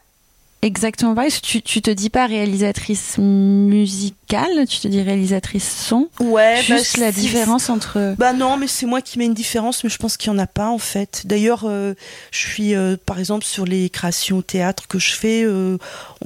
exactement 0.62 1.14
pareilles. 1.14 1.32
Tu, 1.42 1.62
tu 1.62 1.80
te 1.82 1.90
dis 1.90 2.10
pas 2.10 2.26
réalisatrice 2.26 3.16
musicale, 3.18 4.66
tu 4.68 4.78
te 4.80 4.88
dis 4.88 5.00
réalisatrice 5.02 5.84
son. 5.86 6.08
Ouais, 6.20 6.60
Juste 6.62 6.96
la 6.96 7.12
c'est- 7.12 7.20
différence 7.20 7.70
entre. 7.70 8.14
Bah 8.18 8.32
non, 8.32 8.56
mais 8.56 8.66
c'est 8.66 8.86
moi 8.86 9.00
qui 9.00 9.18
mets 9.18 9.26
une 9.26 9.34
différence, 9.34 9.84
mais 9.84 9.90
je 9.90 9.96
pense 9.98 10.16
qu'il 10.16 10.32
n'y 10.32 10.38
en 10.38 10.42
a 10.42 10.46
pas 10.46 10.68
en 10.68 10.78
fait. 10.78 11.22
D'ailleurs, 11.26 11.64
euh, 11.66 11.94
je 12.30 12.38
suis 12.38 12.74
euh, 12.74 12.96
par 13.06 13.18
exemple 13.18 13.44
sur 13.44 13.64
les 13.64 13.88
créations 13.90 14.38
au 14.38 14.42
théâtre 14.42 14.88
que 14.88 14.98
je 14.98 15.12
fais, 15.12 15.42
euh, 15.44 15.78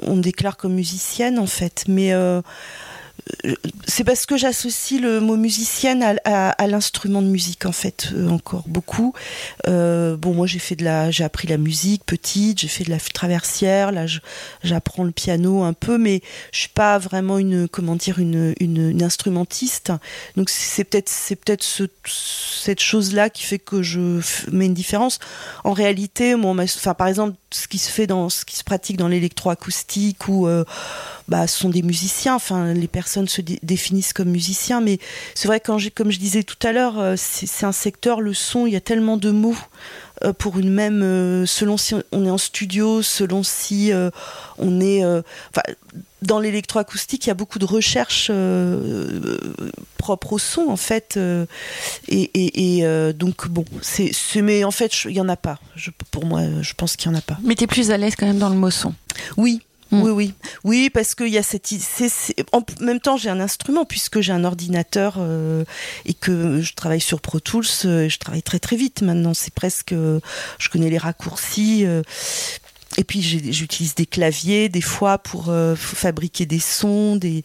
on 0.03 0.17
me 0.17 0.23
déclare 0.23 0.57
comme 0.57 0.75
musicienne 0.75 1.39
en 1.39 1.47
fait, 1.47 1.85
mais 1.89 2.13
euh, 2.13 2.41
c'est 3.87 4.05
parce 4.05 4.27
que 4.27 4.37
j'associe 4.37 5.01
le 5.01 5.21
mot 5.21 5.37
musicienne 5.37 6.19
à, 6.25 6.67
l'instrument 6.67 7.23
de 7.23 7.27
musique 7.27 7.67
en 7.67 7.73
fait 7.73 8.11
euh, 8.15 8.29
encore 8.29 8.65
beaucoup. 8.67 9.15
Euh, 9.69 10.17
bon, 10.17 10.35
moi 10.35 10.47
j'ai 10.47 10.59
fait 10.59 10.77
de 10.77 10.85
la, 10.85 11.11
j'ai 11.11 11.25
appris 11.25 11.49
la 11.49 11.57
musique 11.57 12.05
petite, 12.05 12.61
j'ai 12.61 12.69
fait 12.69 12.85
de 12.85 12.91
la 12.91 12.99
traversière, 12.99 13.93
là 13.93 14.07
j'apprends 14.63 15.05
le 15.05 15.13
piano 15.13 15.63
un 15.63 15.73
peu, 15.73 15.99
mais 15.99 16.21
je 16.53 16.61
suis 16.61 16.69
pas 16.69 16.99
vraiment 16.99 17.39
une, 17.39 17.69
comment 17.69 17.97
dire, 17.97 18.19
une, 18.19 18.55
une, 18.61 19.03
instrumentiste. 19.03 19.93
Donc 20.37 20.49
c'est 20.51 20.85
peut-être 20.85 21.09
c'est 21.09 21.37
peut-être 21.37 21.63
ce, 21.63 21.85
cette 22.07 22.81
chose-là 22.81 23.31
qui 23.31 23.43
fait 23.43 23.59
que 23.59 23.83
je 23.83 24.21
mets 24.51 24.67
une 24.67 24.75
différence. 24.75 25.19
En 25.65 25.73
réalité, 25.73 26.35
ma- 26.37 26.63
enfin 26.63 26.95
par 26.95 27.09
exemple, 27.09 27.37
ce 27.51 27.69
qui 27.69 27.79
se 27.79 27.91
fait 27.91 28.07
dans 28.07 28.29
ce 28.29 28.45
qui 28.45 28.57
se 28.57 28.65
pratique 28.65 28.97
dans 28.97 29.09
l'électroacoustique 29.09 30.29
ou 30.29 30.47
euh, 30.47 30.65
bah, 31.29 31.47
ce 31.47 31.59
sont 31.59 31.71
des 31.71 31.83
musiciens. 31.83 32.35
Enfin, 32.35 32.73
les 32.75 32.89
personnes 32.89 33.29
se 33.29 33.41
dé- 33.41 33.59
définissent 33.63 34.13
comme 34.13 34.29
musiciens, 34.31 34.81
mais 34.81 34.99
c'est 35.35 35.49
vrai 35.49 35.61
quand 35.61 35.79
j'ai, 35.79 35.91
comme 35.91 36.11
je 36.11 36.19
disais 36.19 36.43
tout 36.43 36.67
à 36.67 36.73
l'heure, 36.73 36.99
euh, 36.99 37.15
c'est 37.17 37.65
un 37.67 37.73
secteur 37.73 38.21
le 38.21 38.35
son. 38.35 38.67
Il 38.67 38.73
y 38.73 38.77
a 38.77 38.81
tellement 38.81 39.17
de 39.17 39.31
mots 39.31 39.57
euh, 40.25 40.33
pour 40.33 40.59
une 40.59 40.71
même, 40.71 41.03
euh, 41.03 41.47
selon 41.47 41.77
si 41.77 41.95
on 42.13 42.25
est 42.27 42.31
en 42.31 42.39
studio, 42.39 43.03
selon 43.03 43.43
si 43.43 43.91
on 44.59 44.81
est, 44.81 45.05
enfin, 45.05 45.63
dans 46.23 46.39
l'électroacoustique, 46.39 47.27
il 47.27 47.29
y 47.29 47.33
a 47.33 47.35
beaucoup 47.35 47.59
de 47.59 47.65
recherches 47.65 48.29
euh, 48.33 49.39
propres 49.99 50.35
au 50.35 50.39
son 50.39 50.67
en 50.69 50.77
fait, 50.77 51.15
euh, 51.17 51.47
et, 52.09 52.23
et- 52.35 52.79
et, 52.79 52.87
euh, 52.87 53.13
donc 53.13 53.49
bon, 53.49 53.65
c'est, 53.81 54.13
mais 54.41 54.63
en 54.63 54.71
fait, 54.71 54.93
il 55.05 55.13
y 55.17 55.21
en 55.21 55.29
a 55.29 55.37
pas. 55.37 55.59
Je, 55.75 55.91
pour 56.13 56.25
moi, 56.25 56.43
je 56.61 56.75
pense 56.75 56.95
qu'il 56.97 57.11
y 57.11 57.15
en 57.15 57.19
a 57.19 57.23
pas. 57.23 57.39
Mais 57.43 57.55
t'es 57.57 57.67
plus 57.67 57.91
à 57.91 57.97
l'aise 57.97 58.15
quand 58.17 58.27
même 58.27 58.39
dans 58.39 58.49
le 58.51 58.55
mot 58.57 58.71
son? 58.71 58.95
Oui. 59.37 59.63
Mm. 59.93 60.03
Oui, 60.03 60.11
oui, 60.11 60.35
oui, 60.65 60.91
parce 60.91 61.15
qu'il 61.15 61.29
y 61.29 61.39
a 61.39 61.43
cette, 61.43 61.71
en 62.53 62.63
même 62.81 62.99
temps, 62.99 63.17
j'ai 63.19 63.29
un 63.29 63.41
instrument 63.41 63.85
puisque 63.85 64.21
j'ai 64.21 64.33
un 64.33 64.45
ordinateur 64.45 65.17
euh, 65.19 65.65
et 66.07 66.15
que 66.15 66.61
je 66.63 66.73
travaille 66.75 67.01
sur 67.01 67.21
Pro 67.21 67.41
Tools. 67.41 67.67
euh, 67.85 68.09
je 68.09 68.19
travaille 68.19 68.43
très 68.43 68.59
très 68.59 68.77
vite 68.77 69.03
maintenant. 69.03 69.35
C'est 69.35 69.53
presque, 69.55 69.93
euh, 69.93 70.19
je 70.59 70.69
connais 70.71 70.91
les 70.91 70.99
raccourcis. 70.99 71.85
euh, 71.85 72.03
et 72.99 73.05
puis 73.05 73.23
j'utilise 73.23 73.95
des 73.95 74.05
claviers 74.05 74.69
des 74.69 74.83
fois 74.83 75.17
pour 75.17 75.49
euh, 75.49 75.75
fabriquer 75.77 76.45
des 76.45 76.59
sons, 76.59 77.17
des 77.17 77.43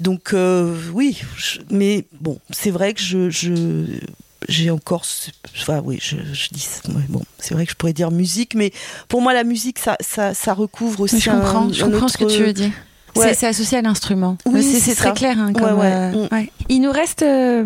donc 0.00 0.32
euh, 0.34 0.76
oui, 0.92 1.20
je- 1.36 1.60
mais 1.70 2.04
bon, 2.20 2.40
c'est 2.50 2.72
vrai 2.72 2.92
que 2.92 3.00
je, 3.00 3.30
je 3.30 3.84
j'ai 4.48 4.70
encore, 4.70 5.02
enfin 5.60 5.80
oui, 5.84 5.98
je, 6.02 6.16
je 6.32 6.48
dis, 6.50 6.66
ouais, 6.88 7.02
bon, 7.08 7.22
c'est 7.38 7.54
vrai 7.54 7.64
que 7.66 7.72
je 7.72 7.76
pourrais 7.76 7.92
dire 7.92 8.10
musique, 8.10 8.54
mais 8.54 8.72
pour 9.08 9.22
moi 9.22 9.32
la 9.34 9.44
musique 9.44 9.78
ça 9.78 9.96
ça, 10.00 10.34
ça 10.34 10.54
recouvre 10.54 11.00
aussi 11.00 11.16
Mais 11.16 11.20
je 11.20 11.30
un- 11.30 11.40
comprends, 11.40 11.68
je 11.68 12.08
ce 12.08 12.16
que 12.18 12.24
tu 12.24 12.42
veux 12.42 12.52
dire. 12.52 12.70
Ouais. 13.14 13.34
C'est- 13.34 13.46
associé 13.46 13.76
à 13.76 13.82
l'instrument. 13.82 14.38
Oui, 14.46 14.62
c'est 14.62 14.94
très 14.94 15.08
ça. 15.08 15.10
clair. 15.10 15.36
hein, 15.38 15.48
Ouais, 15.54 15.60
comme, 15.60 15.78
ouais. 15.80 15.92
euh, 15.92 16.28
ouais. 16.32 16.50
Il 16.70 16.80
nous 16.80 16.90
reste, 16.90 17.20
euh, 17.20 17.62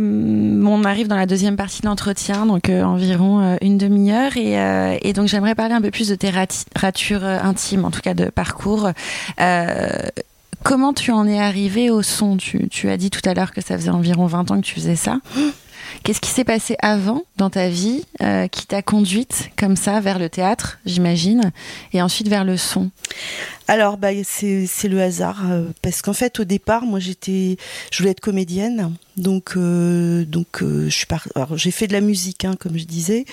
on 0.66 0.82
arrive 0.82 1.06
dans 1.06 1.14
la 1.14 1.26
deuxième 1.26 1.54
partie 1.54 1.82
de 1.82 1.86
l'entretien, 1.86 2.46
donc 2.46 2.68
euh, 2.68 2.82
environ 2.82 3.40
euh, 3.40 3.56
une 3.62 3.78
demi-heure, 3.78 4.36
et, 4.36 4.58
euh, 4.58 4.98
et 5.02 5.12
donc 5.12 5.28
j'aimerais 5.28 5.54
parler 5.54 5.74
un 5.74 5.80
peu 5.80 5.92
plus 5.92 6.08
de 6.08 6.16
tes 6.16 6.30
ratures 6.74 7.24
euh, 7.24 7.38
intimes, 7.40 7.84
en 7.84 7.92
tout 7.92 8.00
cas 8.00 8.14
de 8.14 8.24
parcours. 8.28 8.90
Euh, 9.40 9.88
comment 10.64 10.92
tu 10.92 11.12
en 11.12 11.28
es 11.28 11.38
arrivé 11.38 11.90
au 11.90 12.02
son? 12.02 12.36
Tu, 12.36 12.68
tu 12.68 12.90
as 12.90 12.96
dit 12.96 13.10
tout 13.10 13.20
à 13.24 13.32
l'heure 13.32 13.52
que 13.52 13.60
ça 13.60 13.76
faisait 13.78 13.90
environ 13.90 14.26
20 14.26 14.50
ans 14.50 14.56
que 14.60 14.66
tu 14.66 14.74
faisais 14.74 14.96
ça. 14.96 15.18
Qu'est-ce 16.02 16.20
qui 16.20 16.30
s'est 16.30 16.44
passé 16.44 16.76
avant 16.80 17.22
dans 17.36 17.50
ta 17.50 17.68
vie 17.68 18.04
euh, 18.22 18.46
qui 18.48 18.66
t'a 18.66 18.82
conduite 18.82 19.50
comme 19.56 19.76
ça 19.76 20.00
vers 20.00 20.18
le 20.18 20.28
théâtre, 20.28 20.78
j'imagine, 20.86 21.52
et 21.92 22.00
ensuite 22.02 22.28
vers 22.28 22.44
le 22.44 22.56
son? 22.56 22.90
Alors, 23.68 23.96
bah, 23.98 24.10
c'est 24.24 24.68
le 24.88 25.00
hasard. 25.02 25.50
euh, 25.50 25.64
parce 25.82 26.00
qu'en 26.00 26.12
fait, 26.12 26.38
au 26.38 26.44
départ, 26.44 26.82
moi, 26.84 27.00
j'étais, 27.00 27.56
je 27.90 27.98
voulais 27.98 28.10
être 28.12 28.20
comédienne. 28.20 28.92
Donc, 29.16 29.54
euh, 29.56 30.24
donc 30.26 30.62
euh, 30.62 30.84
je 30.88 30.94
suis 30.94 31.06
par... 31.06 31.26
J'ai 31.56 31.70
fait 31.72 31.86
de 31.88 31.92
la 31.94 32.00
musique, 32.02 32.44
hein, 32.44 32.54
comme 32.58 32.78
je 32.78 32.84
disais. 32.84 33.24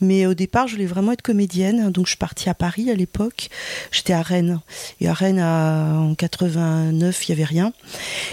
Mais 0.00 0.24
au 0.26 0.32
départ, 0.34 0.68
je 0.68 0.74
voulais 0.74 0.86
vraiment 0.86 1.12
être 1.12 1.20
comédienne. 1.22 1.90
Donc, 1.90 2.06
je 2.06 2.10
suis 2.12 2.16
partie 2.18 2.48
à 2.48 2.54
Paris 2.54 2.90
à 2.90 2.94
l'époque. 2.94 3.50
J'étais 3.92 4.14
à 4.14 4.22
Rennes. 4.22 4.60
Et 5.02 5.08
à 5.08 5.12
Rennes, 5.12 5.38
à- 5.40 5.96
en 5.98 6.14
89, 6.14 7.28
il 7.28 7.32
y 7.32 7.32
avait 7.32 7.44
rien. 7.44 7.72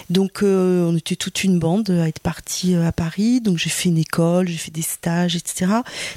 Donc, 0.09 0.43
euh, 0.43 0.85
on 0.89 0.95
était 0.95 1.15
toute 1.17 1.43
une 1.43 1.59
bande 1.59 1.89
à 1.89 2.07
être 2.07 2.19
partie 2.19 2.75
euh, 2.75 2.87
à 2.87 2.93
Paris. 2.93 3.41
Donc, 3.41 3.57
j'ai 3.57 3.69
fait 3.69 3.89
une 3.89 3.97
école, 3.97 4.47
j'ai 4.47 4.57
fait 4.57 4.71
des 4.71 4.81
stages, 4.83 5.35
etc. 5.35 5.71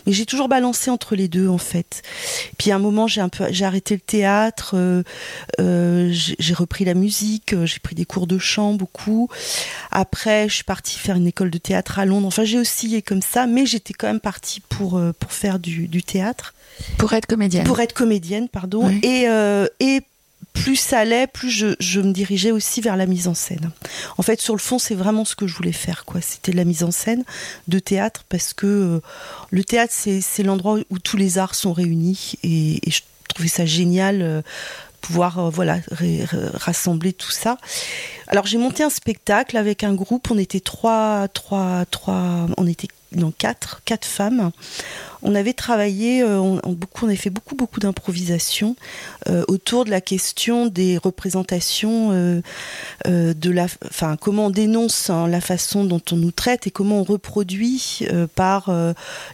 Mais 0.06 0.12
j'ai 0.12 0.26
toujours 0.26 0.48
balancé 0.48 0.90
entre 0.90 1.16
les 1.16 1.26
deux, 1.26 1.48
en 1.48 1.58
fait. 1.58 2.02
Puis, 2.56 2.70
à 2.70 2.76
un 2.76 2.78
moment, 2.78 3.08
j'ai 3.08 3.20
un 3.20 3.28
peu, 3.28 3.46
j'ai 3.50 3.64
arrêté 3.64 3.94
le 3.94 4.00
théâtre. 4.00 4.76
Euh, 5.60 6.08
j'ai 6.12 6.54
repris 6.54 6.84
la 6.84 6.94
musique, 6.94 7.52
euh, 7.52 7.66
j'ai 7.66 7.78
pris 7.78 7.94
des 7.94 8.04
cours 8.04 8.26
de 8.26 8.38
chant 8.38 8.74
beaucoup. 8.74 9.28
Après, 9.90 10.48
je 10.48 10.54
suis 10.54 10.64
partie 10.64 10.98
faire 10.98 11.16
une 11.16 11.26
école 11.26 11.50
de 11.50 11.58
théâtre 11.58 11.98
à 11.98 12.04
Londres. 12.04 12.26
Enfin, 12.26 12.44
j'ai 12.44 12.58
oscillé 12.58 13.02
comme 13.02 13.22
ça, 13.22 13.46
mais 13.46 13.66
j'étais 13.66 13.94
quand 13.94 14.06
même 14.06 14.20
partie 14.20 14.60
pour, 14.60 14.96
euh, 14.96 15.12
pour 15.18 15.32
faire 15.32 15.58
du, 15.58 15.88
du 15.88 16.02
théâtre, 16.02 16.54
pour 16.98 17.12
être 17.12 17.26
comédienne 17.26 17.64
pour 17.64 17.80
être 17.80 17.92
comédienne, 17.92 18.48
pardon. 18.48 18.88
Et, 19.02 19.28
euh, 19.28 19.66
et 19.80 20.02
plus 20.52 20.76
ça 20.76 21.00
allait, 21.00 21.26
plus 21.26 21.50
je, 21.50 22.00
me 22.00 22.12
dirigeais 22.12 22.52
aussi 22.52 22.80
vers 22.80 22.96
la 22.96 23.06
mise 23.06 23.28
en 23.28 23.34
scène. 23.34 23.70
En 24.16 24.22
fait, 24.22 24.40
sur 24.40 24.54
le 24.54 24.60
fond, 24.60 24.78
c'est 24.78 24.94
vraiment 24.94 25.24
ce 25.24 25.34
que 25.34 25.46
je 25.46 25.54
voulais 25.54 25.72
faire. 25.72 26.04
quoi. 26.04 26.20
C'était 26.20 26.52
la 26.52 26.64
mise 26.64 26.84
en 26.84 26.90
scène 26.90 27.24
de 27.68 27.78
théâtre 27.78 28.24
parce 28.28 28.54
que 28.54 28.66
euh, 28.66 29.00
le 29.50 29.64
théâtre, 29.64 29.92
c'est 29.94 30.42
l'endroit 30.42 30.78
où 30.90 30.98
tous 30.98 31.16
les 31.16 31.38
arts 31.38 31.54
sont 31.54 31.72
réunis 31.72 32.34
et, 32.42 32.80
je 32.86 33.00
trouvais 33.28 33.48
ça 33.48 33.66
génial. 33.66 34.22
Euh, 34.22 34.42
pouvoir 35.04 35.38
euh, 35.38 35.50
voilà 35.50 35.78
rassembler 36.54 37.12
tout 37.12 37.30
ça. 37.30 37.58
Alors 38.26 38.46
j'ai 38.46 38.56
monté 38.56 38.82
un 38.82 38.90
spectacle 38.90 39.56
avec 39.58 39.84
un 39.84 39.92
groupe, 39.92 40.30
on 40.30 40.38
était 40.38 40.60
trois, 40.60 41.28
trois, 41.28 41.84
trois, 41.90 42.46
on 42.56 42.66
était 42.66 42.88
non 43.14 43.32
quatre, 43.36 43.82
quatre 43.84 44.06
femmes. 44.06 44.50
On 45.22 45.34
avait 45.34 45.52
travaillé, 45.52 46.22
euh, 46.22 46.38
on, 46.40 46.72
beaucoup, 46.72 47.04
on 47.04 47.08
avait 47.08 47.16
fait 47.16 47.30
beaucoup, 47.30 47.54
beaucoup 47.54 47.80
d'improvisation 47.80 48.76
euh, 49.28 49.44
autour 49.46 49.84
de 49.84 49.90
la 49.90 50.00
question 50.00 50.66
des 50.66 50.96
représentations 50.96 52.10
de 53.04 53.50
la, 53.50 53.66
enfin, 53.86 54.16
comment 54.16 54.46
on 54.46 54.50
dénonce 54.50 55.10
hein, 55.10 55.28
la 55.28 55.42
façon 55.42 55.84
dont 55.84 56.02
on 56.10 56.16
nous 56.16 56.32
traite 56.32 56.66
et 56.66 56.70
comment 56.70 57.00
on 57.00 57.04
reproduit 57.04 58.06
par 58.34 58.74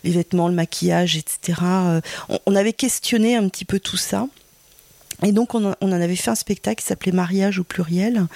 les 0.04 0.10
vêtements, 0.10 0.48
le 0.48 0.54
maquillage, 0.54 1.16
etc. 1.16 1.60
On, 2.46 2.56
avait 2.56 2.72
questionné 2.72 3.36
un 3.36 3.48
petit 3.48 3.64
peu 3.64 3.78
tout 3.78 3.96
ça. 3.96 4.26
Et 5.22 5.32
donc 5.32 5.54
on, 5.54 5.74
en 5.80 5.92
avait 5.92 6.16
fait 6.16 6.30
un 6.30 6.34
spectacle 6.34 6.80
qui 6.82 6.86
s'appelait 6.86 7.12
Mariage 7.12 7.58
au 7.58 7.64
pluriel 7.64 8.26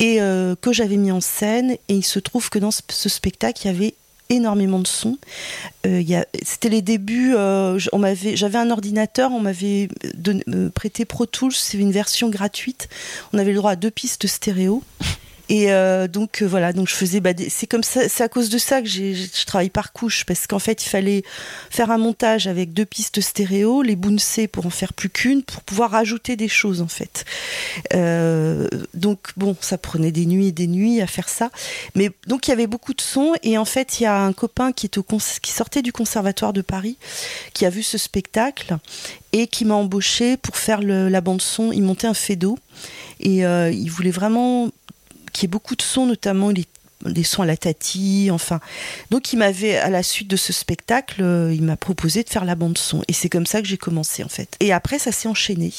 et 0.00 0.18
que 0.18 0.72
j'avais 0.72 0.96
mis 0.96 1.12
en 1.12 1.20
scène. 1.20 1.72
Et 1.88 1.94
il 1.94 2.04
se 2.04 2.18
trouve 2.18 2.50
que 2.50 2.58
dans 2.58 2.70
ce 2.70 3.08
spectacle, 3.08 3.62
il 3.64 3.66
y 3.66 3.70
avait 3.70 3.94
énormément 4.30 4.78
de 4.78 4.86
sons. 4.86 5.18
Euh, 5.86 6.02
c'était 6.42 6.68
les 6.68 6.82
débuts. 6.82 7.34
Euh, 7.34 7.78
j'avais 7.78 8.58
un 8.58 8.70
ordinateur, 8.70 9.32
on 9.32 9.40
m'avait 9.40 9.88
euh, 10.28 10.70
prêté 10.70 11.04
Pro 11.04 11.26
Tools, 11.26 11.52
c'est 11.52 11.78
une 11.78 11.92
version 11.92 12.28
gratuite. 12.28 12.88
On 13.32 13.38
avait 13.38 13.52
le 13.52 13.58
droit 13.58 13.72
à 13.72 13.76
deux 13.76 13.90
pistes 13.90 14.26
stéréo. 14.26 14.82
Et 15.48 15.72
euh, 15.72 16.08
donc 16.08 16.42
euh, 16.42 16.46
voilà, 16.46 16.72
donc 16.72 16.88
je 16.88 16.94
faisais. 16.94 17.20
Bah, 17.20 17.30
c'est 17.48 17.66
comme 17.66 17.82
c'est 17.82 18.20
à 18.20 18.28
cause 18.28 18.50
de 18.50 18.58
ça 18.58 18.82
que 18.82 18.88
je 18.88 19.44
travaille 19.46 19.70
par 19.70 19.92
couche 19.92 20.24
parce 20.24 20.46
qu'en 20.46 20.58
fait 20.58 20.84
il 20.84 20.88
fallait 20.88 21.22
faire 21.70 21.90
un 21.90 21.98
montage 21.98 22.46
avec 22.46 22.72
deux 22.72 22.84
pistes 22.84 23.20
stéréo, 23.20 23.82
les 23.82 23.96
bouncés 23.96 24.46
pour 24.46 24.66
en 24.66 24.70
faire 24.70 24.92
plus 24.92 25.08
qu'une, 25.08 25.42
pour 25.42 25.62
pouvoir 25.62 25.92
rajouter 25.92 26.36
des 26.36 26.48
choses 26.48 26.82
en 26.82 26.88
fait. 26.88 27.24
Euh, 27.94 28.68
donc 28.92 29.18
bon, 29.36 29.56
ça 29.60 29.78
prenait 29.78 30.12
des 30.12 30.26
nuits 30.26 30.48
et 30.48 30.52
des 30.52 30.66
nuits 30.66 31.00
à 31.00 31.06
faire 31.06 31.28
ça. 31.28 31.50
Mais 31.94 32.10
donc 32.26 32.46
il 32.46 32.50
y 32.50 32.54
avait 32.54 32.66
beaucoup 32.66 32.92
de 32.92 33.00
sons 33.00 33.32
et 33.42 33.56
en 33.56 33.64
fait 33.64 34.00
il 34.00 34.02
y 34.02 34.06
a 34.06 34.20
un 34.20 34.32
copain 34.34 34.72
qui 34.72 34.86
est 34.86 34.98
au 34.98 35.02
qui 35.42 35.52
sortait 35.52 35.82
du 35.82 35.92
conservatoire 35.92 36.52
de 36.52 36.60
Paris, 36.60 36.98
qui 37.54 37.64
a 37.64 37.70
vu 37.70 37.82
ce 37.82 37.96
spectacle 37.96 38.76
et 39.32 39.46
qui 39.46 39.64
m'a 39.64 39.74
embauché 39.74 40.36
pour 40.36 40.56
faire 40.56 40.82
la 40.82 41.20
bande 41.20 41.42
son. 41.42 41.72
Il 41.72 41.82
montait 41.82 42.06
un 42.06 42.14
fédo 42.14 42.58
et 43.20 43.44
euh, 43.44 43.70
il 43.70 43.90
voulait 43.90 44.10
vraiment 44.10 44.70
qui 45.32 45.46
est 45.46 45.48
beaucoup 45.48 45.76
de 45.76 45.82
sons, 45.82 46.06
notamment 46.06 46.52
des 47.04 47.22
sons 47.22 47.42
à 47.42 47.46
la 47.46 47.56
tati, 47.56 48.28
enfin. 48.32 48.60
Donc 49.10 49.32
il 49.32 49.38
m'avait, 49.38 49.76
à 49.76 49.90
la 49.90 50.02
suite 50.02 50.28
de 50.28 50.36
ce 50.36 50.52
spectacle, 50.52 51.22
euh, 51.22 51.54
il 51.54 51.62
m'a 51.62 51.76
proposé 51.76 52.22
de 52.22 52.28
faire 52.28 52.44
la 52.44 52.54
bande 52.54 52.78
son. 52.78 53.02
Et 53.08 53.12
c'est 53.12 53.28
comme 53.28 53.46
ça 53.46 53.62
que 53.62 53.68
j'ai 53.68 53.78
commencé 53.78 54.24
en 54.24 54.28
fait. 54.28 54.56
Et 54.60 54.72
après, 54.72 54.98
ça 54.98 55.12
s'est 55.12 55.28
enchaîné. 55.28 55.72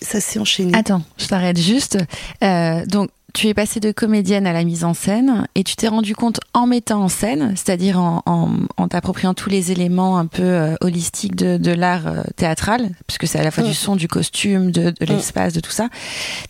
Ça 0.00 0.20
s'est 0.20 0.38
enchaîné. 0.38 0.76
Attends, 0.76 1.02
je 1.18 1.26
t'arrête 1.26 1.58
juste. 1.58 1.98
Euh, 2.42 2.84
donc 2.86 3.10
tu 3.32 3.48
es 3.48 3.54
passée 3.54 3.80
de 3.80 3.92
comédienne 3.92 4.46
à 4.46 4.52
la 4.52 4.64
mise 4.64 4.84
en 4.84 4.94
scène 4.94 5.46
et 5.54 5.64
tu 5.64 5.76
t'es 5.76 5.88
rendu 5.88 6.14
compte 6.14 6.40
en 6.54 6.66
mettant 6.66 7.02
en 7.02 7.08
scène, 7.08 7.54
c'est-à-dire 7.56 7.98
en, 7.98 8.22
en, 8.26 8.88
t'appropriant 8.88 9.32
tous 9.32 9.48
les 9.48 9.72
éléments 9.72 10.18
un 10.18 10.26
peu 10.26 10.42
euh, 10.42 10.74
holistiques 10.80 11.36
de, 11.36 11.56
de 11.56 11.70
l'art 11.70 12.06
euh, 12.06 12.22
théâtral, 12.36 12.90
puisque 13.06 13.26
c'est 13.26 13.38
à 13.38 13.42
la 13.42 13.50
fois 13.50 13.64
du 13.64 13.70
mm. 13.70 13.74
son, 13.74 13.96
du 13.96 14.08
costume, 14.08 14.70
de, 14.70 14.90
de 14.90 15.04
mm. 15.04 15.06
l'espace, 15.06 15.52
de 15.54 15.60
tout 15.60 15.70
ça. 15.70 15.88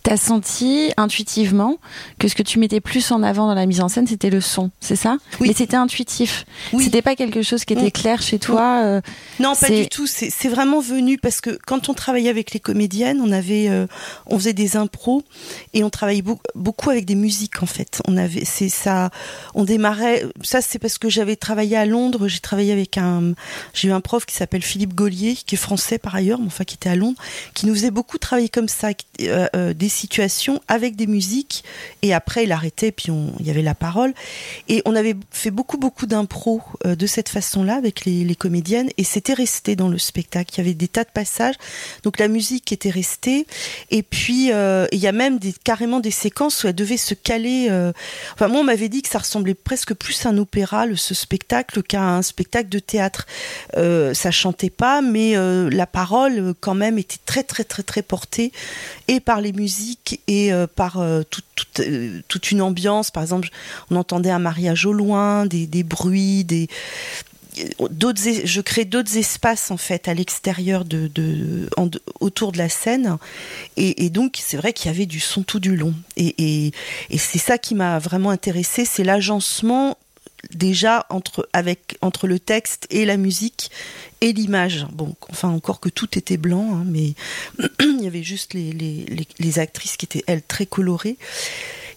T'as 0.03 0.17
senti 0.17 0.91
intuitivement 0.97 1.77
que 2.19 2.27
ce 2.27 2.35
que 2.35 2.43
tu 2.43 2.59
mettais 2.59 2.81
plus 2.81 3.11
en 3.11 3.23
avant 3.23 3.47
dans 3.47 3.55
la 3.55 3.65
mise 3.65 3.81
en 3.81 3.87
scène, 3.87 4.07
c'était 4.07 4.29
le 4.29 4.41
son, 4.41 4.71
c'est 4.79 4.95
ça? 4.95 5.17
Oui. 5.39 5.49
Mais 5.49 5.53
c'était 5.53 5.77
intuitif. 5.77 6.45
Oui. 6.73 6.83
C'était 6.83 7.01
pas 7.01 7.15
quelque 7.15 7.43
chose 7.43 7.63
qui 7.65 7.73
était 7.73 7.87
mm. 7.87 7.91
clair 7.91 8.21
chez 8.21 8.39
toi. 8.39 8.81
Euh, 8.83 9.01
non, 9.39 9.53
pas 9.55 9.69
du 9.69 9.87
tout. 9.87 10.07
C'est 10.07 10.49
vraiment 10.49 10.81
venu 10.81 11.17
parce 11.17 11.39
que 11.39 11.57
quand 11.65 11.89
on 11.89 11.93
travaillait 11.93 12.29
avec 12.29 12.51
les 12.53 12.59
comédiennes, 12.59 13.21
on 13.21 13.31
avait, 13.31 13.69
on 14.25 14.37
faisait 14.37 14.53
des 14.53 14.75
impros 14.75 15.23
et 15.73 15.83
on 15.83 15.89
travaillait 15.89 16.21
beaucoup 16.21 16.72
beaucoup 16.72 16.72
avec 16.89 17.05
des 17.05 17.15
musiques 17.15 17.63
en 17.63 17.65
fait. 17.65 18.01
On 18.07 18.17
avait, 18.17 18.45
c'est 18.45 18.69
ça, 18.69 19.09
on 19.53 19.63
démarrait. 19.63 20.25
Ça 20.41 20.61
c'est 20.61 20.79
parce 20.79 20.97
que 20.97 21.09
j'avais 21.09 21.35
travaillé 21.35 21.77
à 21.77 21.85
Londres. 21.85 22.27
J'ai 22.27 22.39
travaillé 22.39 22.71
avec 22.71 22.97
un, 22.97 23.33
j'ai 23.73 23.87
eu 23.87 23.91
un 23.91 24.01
prof 24.01 24.25
qui 24.25 24.35
s'appelle 24.35 24.61
Philippe 24.61 24.93
Gaulier, 24.93 25.35
qui 25.35 25.55
est 25.55 25.57
français 25.57 25.97
par 25.97 26.15
ailleurs, 26.15 26.39
mais 26.39 26.47
enfin 26.47 26.63
qui 26.63 26.75
était 26.75 26.89
à 26.89 26.95
Londres, 26.95 27.21
qui 27.53 27.65
nous 27.65 27.73
faisait 27.73 27.91
beaucoup 27.91 28.17
travailler 28.17 28.49
comme 28.49 28.67
ça, 28.67 28.89
euh, 29.21 29.47
euh, 29.55 29.73
des 29.73 29.89
situations 29.89 30.61
avec 30.67 30.95
des 30.95 31.07
musiques. 31.07 31.63
Et 32.01 32.13
après 32.13 32.43
il 32.43 32.51
arrêtait, 32.51 32.91
puis 32.91 33.11
il 33.39 33.45
y 33.45 33.49
avait 33.49 33.61
la 33.61 33.75
parole. 33.75 34.13
Et 34.67 34.81
on 34.85 34.95
avait 34.95 35.15
fait 35.31 35.51
beaucoup 35.51 35.77
beaucoup 35.77 36.05
d'impro 36.05 36.61
euh, 36.85 36.95
de 36.95 37.07
cette 37.07 37.29
façon-là 37.29 37.75
avec 37.75 38.05
les, 38.05 38.33
comédiennes, 38.35 38.89
et 38.97 39.03
c'était 39.03 39.33
resté 39.33 39.75
dans 39.75 39.87
le 39.87 39.99
spectacle. 39.99 40.55
Il 40.55 40.57
y 40.57 40.61
avait 40.61 40.73
des 40.73 40.87
tas 40.87 41.03
de 41.03 41.09
passages, 41.13 41.55
donc 42.03 42.19
la 42.19 42.27
musique 42.27 42.71
était 42.71 42.89
restée. 42.89 43.45
Et 43.91 44.01
puis 44.01 44.47
il 44.47 44.99
y 44.99 45.07
a 45.07 45.11
même 45.11 45.39
carrément 45.63 45.99
des 45.99 46.11
séquences 46.11 46.62
elle 46.67 46.75
devait 46.75 46.97
se 46.97 47.13
caler. 47.13 47.67
Euh, 47.69 47.91
enfin, 48.33 48.47
moi, 48.47 48.61
on 48.61 48.63
m'avait 48.63 48.89
dit 48.89 49.01
que 49.01 49.09
ça 49.09 49.19
ressemblait 49.19 49.53
presque 49.53 49.93
plus 49.93 50.25
à 50.25 50.29
un 50.29 50.37
opéra, 50.37 50.85
ce 50.95 51.13
spectacle, 51.13 51.83
qu'à 51.83 52.03
un 52.03 52.21
spectacle 52.21 52.69
de 52.69 52.79
théâtre. 52.79 53.25
Euh, 53.77 54.13
ça 54.13 54.31
chantait 54.31 54.69
pas, 54.69 55.01
mais 55.01 55.35
euh, 55.35 55.69
la 55.69 55.87
parole, 55.87 56.53
quand 56.59 56.75
même, 56.75 56.97
était 56.97 57.19
très, 57.25 57.43
très, 57.43 57.63
très, 57.63 57.83
très 57.83 58.01
portée, 58.01 58.51
et 59.07 59.19
par 59.19 59.41
les 59.41 59.53
musiques, 59.53 60.21
et 60.27 60.51
par 60.75 61.03
toute 62.27 62.51
une 62.51 62.61
ambiance. 62.61 63.11
Par 63.11 63.23
exemple, 63.23 63.49
on 63.91 63.95
entendait 63.95 64.31
un 64.31 64.39
mariage 64.39 64.85
au 64.85 64.93
loin, 64.93 65.45
des, 65.45 65.67
des 65.67 65.83
bruits, 65.83 66.43
des 66.43 66.67
d'autres 67.89 68.21
je 68.45 68.61
crée 68.61 68.85
d'autres 68.85 69.17
espaces 69.17 69.71
en 69.71 69.77
fait 69.77 70.07
à 70.07 70.13
l'extérieur 70.13 70.85
de, 70.85 71.09
autour 72.19 72.51
de 72.51 72.57
la 72.57 72.69
scène. 72.69 73.17
Et, 73.77 74.09
donc 74.09 74.39
c'est 74.41 74.57
vrai 74.57 74.73
qu'il 74.73 74.91
y 74.91 74.93
avait 74.93 75.05
du 75.05 75.19
son 75.19 75.43
tout 75.43 75.59
du 75.59 75.75
long. 75.75 75.93
Et, 76.17 76.71
c'est 77.17 77.39
ça 77.39 77.57
qui 77.57 77.75
m'a 77.75 77.99
vraiment 77.99 78.29
intéressé 78.29 78.85
c'est 78.85 79.03
l'agencement 79.03 79.97
déjà 80.53 81.05
entre 81.09 81.47
avec 81.53 81.97
entre 82.01 82.27
le 82.27 82.37
texte 82.37 82.85
et 82.89 83.05
la 83.05 83.17
musique 83.17 83.71
et 84.21 84.33
l'image. 84.33 84.85
Bon 84.91 85.15
enfin 85.29 85.49
encore 85.49 85.79
que 85.79 85.89
tout 85.89 86.17
était 86.17 86.37
blanc 86.37 86.75
hein, 86.75 86.83
mais 86.85 87.13
il 87.79 88.01
y 88.01 88.07
avait 88.07 88.23
juste 88.23 88.53
les, 88.53 89.05
les 89.39 89.59
actrices 89.59 89.97
qui 89.97 90.05
étaient 90.05 90.23
elles 90.27 90.43
très 90.43 90.65
colorées 90.65 91.17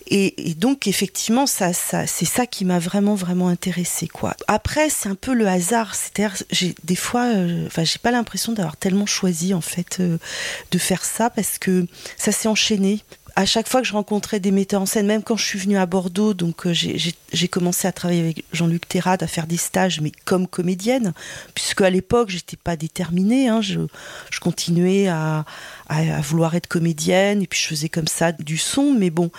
et, 0.08 0.54
donc 0.54 0.86
effectivement, 0.86 1.46
c'est 1.46 1.72
ça 1.72 2.46
qui 2.46 2.64
m'a 2.64 2.78
vraiment 2.78 3.14
vraiment 3.14 3.48
intéressée. 3.48 4.08
Après, 4.46 4.88
c'est 4.88 5.08
un 5.08 5.14
peu 5.14 5.34
le 5.34 5.46
hasard. 5.46 5.94
C'est-à-dire, 5.94 6.36
des 6.84 6.96
fois, 6.96 7.24
euh, 7.34 7.66
enfin, 7.66 7.84
j'ai 7.84 7.98
pas 7.98 8.10
l'impression 8.10 8.52
d'avoir 8.52 8.76
tellement 8.76 9.06
choisi 9.06 9.54
en 9.54 9.60
fait 9.60 9.98
euh, 10.00 10.18
de 10.70 10.78
faire 10.78 11.04
ça 11.04 11.30
parce 11.30 11.58
que 11.58 11.86
ça 12.16 12.32
s'est 12.32 12.48
enchaîné 12.48 13.02
à 13.36 13.44
chaque 13.44 13.68
fois 13.68 13.82
que 13.82 13.86
je 13.86 13.92
rencontrais 13.92 14.40
des 14.40 14.50
metteurs 14.50 14.80
en 14.80 14.86
scène, 14.86 15.06
même 15.06 15.22
quand 15.22 15.36
je 15.36 15.44
suis 15.44 15.58
venue 15.58 15.76
à 15.76 15.84
Bordeaux, 15.84 16.32
donc 16.32 16.66
euh, 16.66 16.72
j'ai 16.72 17.48
commencé 17.48 17.86
à 17.86 17.92
travailler 17.92 18.22
avec 18.22 18.44
Jean-Luc 18.54 18.88
Terrade, 18.88 19.22
à 19.22 19.26
faire 19.26 19.46
des 19.46 19.58
stages, 19.58 20.00
mais 20.00 20.10
comme 20.24 20.48
comédienne, 20.48 21.12
puisque 21.54 21.82
à 21.82 21.90
l'époque, 21.90 22.30
j'étais 22.30 22.56
pas 22.56 22.76
déterminée. 22.76 23.48
Hein, 23.48 23.60
je, 23.60 23.80
continuais 24.40 25.08
à, 25.08 25.44
vouloir 26.22 26.54
être 26.54 26.66
comédienne, 26.66 27.42
et 27.42 27.46
puis 27.46 27.60
je 27.60 27.66
faisais 27.66 27.90
comme 27.90 28.08
ça 28.08 28.32
du 28.32 28.56
son, 28.56 28.94
mais 28.94 29.10
bon 29.10 29.30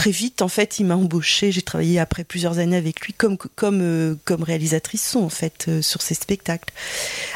très 0.00 0.12
vite, 0.12 0.40
en 0.40 0.48
fait, 0.48 0.78
il 0.78 0.86
m'a 0.86 0.96
embauché. 0.96 1.52
J'ai 1.52 1.60
travaillé 1.60 1.98
après 1.98 2.24
plusieurs 2.24 2.58
années 2.58 2.78
avec 2.78 3.02
lui 3.02 3.12
comme, 3.12 3.36
comme, 3.36 3.80
euh, 3.82 4.14
comme 4.24 4.42
réalisatrice 4.42 5.06
son, 5.06 5.20
en 5.20 5.28
fait, 5.28 5.66
euh, 5.68 5.82
sur 5.82 6.00
ses 6.00 6.14
spectacles. 6.14 6.72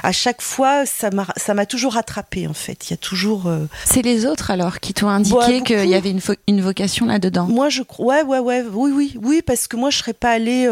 À 0.03 0.13
chaque 0.13 0.41
fois, 0.41 0.87
ça 0.87 1.11
m'a 1.11 1.67
toujours 1.67 1.93
rattrapé, 1.93 2.47
en 2.47 2.55
fait. 2.55 2.89
Il 2.89 2.93
y 2.93 2.95
a 2.95 2.97
toujours. 2.97 3.49
Euh, 3.49 3.67
C'est 3.85 4.01
les 4.01 4.25
autres, 4.25 4.51
alors, 4.51 4.81
qui 4.81 4.95
t'ont 4.95 5.09
indiqué 5.09 5.61
qu'il 5.61 5.91
y 5.91 5.95
avait 5.95 6.11
une, 6.11 6.23
une 6.49 6.63
vocation 6.63 7.05
là-dedans? 7.05 7.47
Moi, 7.49 7.69
je 7.69 7.83
crois. 7.83 8.07
Ouais, 8.07 8.23
ouais, 8.23 8.39
ouais. 8.39 8.65
Oui, 8.73 8.93
oui, 8.95 9.15
oui, 9.23 9.43
parce 9.43 9.69
que 9.69 9.77
moi, 9.77 9.91
je 9.91 9.99
serais 9.99 10.15
pas 10.15 10.31
allée. 10.31 10.67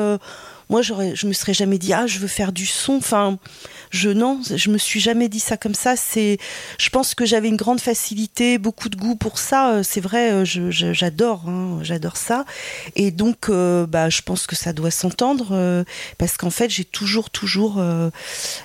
moi, 0.70 0.80
je 0.80 1.26
me 1.26 1.34
serais 1.34 1.52
jamais 1.52 1.76
dit, 1.76 1.92
ah, 1.92 2.06
je 2.06 2.20
veux 2.20 2.26
faire 2.26 2.52
du 2.52 2.64
son. 2.64 2.94
Enfin 2.94 3.38
je 3.92 4.08
non, 4.08 4.40
je 4.42 4.70
me 4.70 4.78
suis 4.78 5.00
jamais 5.00 5.28
dit 5.28 5.38
ça 5.38 5.58
comme 5.58 5.74
ça. 5.74 5.96
C'est, 5.96 6.38
je 6.78 6.88
pense 6.88 7.14
que 7.14 7.26
j'avais 7.26 7.48
une 7.48 7.56
grande 7.56 7.80
facilité, 7.80 8.56
beaucoup 8.56 8.88
de 8.88 8.96
goût 8.96 9.16
pour 9.16 9.38
ça. 9.38 9.74
Euh, 9.74 9.82
c'est 9.82 10.00
vrai, 10.00 10.32
euh, 10.32 10.44
j'adore, 10.44 11.44
hein, 11.46 11.78
j'adore 11.82 12.16
ça. 12.16 12.46
Et 12.96 13.10
donc, 13.10 13.50
euh, 13.50 13.86
bah, 13.86 14.08
je 14.08 14.22
pense 14.22 14.46
que 14.46 14.56
ça 14.56 14.72
doit 14.72 14.90
s'entendre 14.90 15.84
parce 16.16 16.38
qu'en 16.38 16.50
fait, 16.50 16.70
j'ai 16.70 16.84
toujours, 16.84 17.28
toujours, 17.28 17.82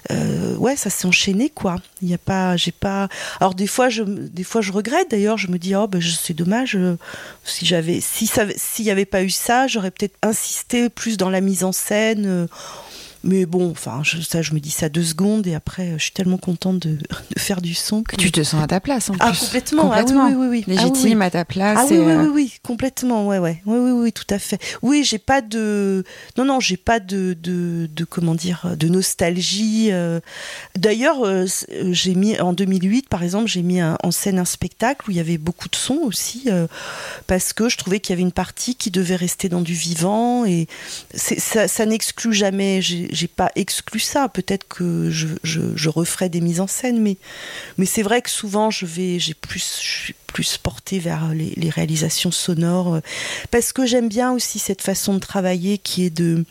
ouais, 0.10 0.76
ça 0.78 0.90
s'est 0.90 1.08
enchaîné 1.08 1.50
quoi. 1.50 1.76
Il 2.02 2.08
n'y 2.08 2.14
a 2.14 2.18
pas, 2.18 2.56
j'ai 2.56 2.72
pas. 2.72 3.10
Alors 3.42 3.54
des 3.54 3.68
fois, 3.68 3.90
je, 3.90 4.04
des 4.04 4.44
fois, 4.44 4.62
je 4.62 4.72
regrette. 4.72 5.12
D'ailleurs, 5.12 5.38
je 5.38 5.50
me 5.50 5.58
dis, 5.60 5.76
oh, 5.76 5.88
ben, 5.88 6.02
c'est 6.02 6.34
dommage. 6.34 6.78
si 7.44 7.66
j'avais, 7.66 8.00
si 8.00 8.28
ça, 8.28 8.46
s'il 8.56 8.86
n'y 8.86 8.92
avait 8.92 9.06
pas 9.06 9.24
eu 9.24 9.30
ça, 9.30 9.68
j'aurais 9.68 9.92
peut-être 9.92 10.16
insisté 10.24 10.90
plus 10.90 11.18
dans 11.18 11.30
la 11.30 11.42
mise 11.42 11.66
en 11.66 11.74
scène 11.74 12.48
mais 13.28 13.46
bon, 13.46 13.70
enfin, 13.70 14.02
ça, 14.22 14.42
je 14.42 14.54
me 14.54 14.60
dis 14.60 14.72
ça 14.72 14.88
deux 14.88 15.04
secondes 15.04 15.46
et 15.48 15.54
après, 15.54 15.94
je 15.98 16.04
suis 16.04 16.14
tellement 16.14 16.38
contente 16.38 16.80
de, 16.88 16.98
faire 17.38 17.62
du 17.62 17.74
son 17.74 18.02
que 18.04 18.16
tu 18.16 18.32
te 18.32 18.42
sens 18.44 18.64
à 18.64 18.68
ta 18.68 18.80
place. 18.80 19.10
En 19.10 19.16
ah, 19.20 19.30
plus. 19.30 19.40
complètement. 19.40 19.92
Ah 19.92 20.00
complètement. 20.00 20.28
oui, 20.28 20.34
oui, 20.36 20.48
oui, 20.48 20.76
Légitime 20.76 21.22
à 21.22 21.30
ta 21.30 21.46
place. 21.46 21.78
Ah 21.82 21.86
oui, 21.90 21.98
oui, 21.98 22.14
oui, 22.14 22.30
oui, 22.34 22.54
complètement. 22.64 23.28
Ouais, 23.28 23.38
ouais, 23.38 23.62
oui, 23.66 23.78
oui, 23.80 23.92
oui, 23.92 24.12
tout 24.14 24.26
à 24.30 24.40
fait. 24.40 24.60
Oui, 24.82 25.04
j'ai 25.04 25.18
pas 25.18 25.42
de, 25.42 26.06
non, 26.38 26.46
non, 26.46 26.60
j'ai 26.60 26.78
pas 26.78 27.00
de, 27.00 27.36
de, 27.42 27.90
de, 27.94 28.06
comment 28.06 28.36
dire, 28.36 28.76
de 28.78 28.88
nostalgie. 28.88 29.92
D'ailleurs, 30.78 31.18
j'ai 31.92 32.16
mis 32.16 32.40
en 32.40 32.54
2008, 32.54 33.10
par 33.10 33.24
exemple, 33.24 33.48
j'ai 33.48 33.62
mis 33.62 33.82
en 33.84 34.12
scène 34.12 34.40
un 34.40 34.46
spectacle 34.46 35.08
où 35.08 35.12
il 35.12 35.18
y 35.18 35.20
avait 35.20 35.38
beaucoup 35.38 35.68
de 35.68 35.76
sons 35.76 36.00
aussi, 36.04 36.50
parce 37.28 37.52
que 37.52 37.68
je 37.68 37.78
trouvais 37.78 38.00
qu'il 38.00 38.14
y 38.14 38.14
avait 38.14 38.22
une 38.22 38.32
partie 38.32 38.76
qui 38.76 38.90
devait 38.90 39.16
rester 39.16 39.50
dans 39.50 39.62
du 39.62 39.74
vivant 39.74 40.46
et 40.46 40.68
ça, 41.14 41.68
ça 41.68 41.86
n'exclut 41.86 42.34
jamais. 42.34 42.82
J'ai 42.82 43.17
pas 43.26 43.52
exclu 43.56 44.00
ça. 44.00 44.30
Peut-être 44.30 44.68
que 44.68 45.10
je, 45.10 45.28
je, 45.44 45.90
referai 45.90 46.30
des 46.30 46.42
mises 46.42 46.60
en 46.60 46.68
scène, 46.68 47.02
mais, 47.02 47.18
mais 47.80 47.88
c'est 47.88 48.04
vrai 48.04 48.22
que 48.22 48.30
souvent 48.30 48.70
je 48.70 48.86
vais, 48.86 49.18
j'ai 49.18 49.34
plus, 49.34 50.14
plus 50.38 50.60
portée 50.60 51.00
vers 51.00 51.34
les, 51.34 51.54
les 51.58 51.72
réalisations 51.72 52.30
sonores 52.30 53.00
parce 53.50 53.74
que 53.74 53.88
j'aime 53.88 54.08
bien 54.08 54.34
aussi 54.34 54.60
cette 54.60 54.84
façon 54.84 55.16
de 55.16 55.20
travailler 55.20 55.80
qui 55.80 56.06
est 56.06 56.12
de 56.12 56.46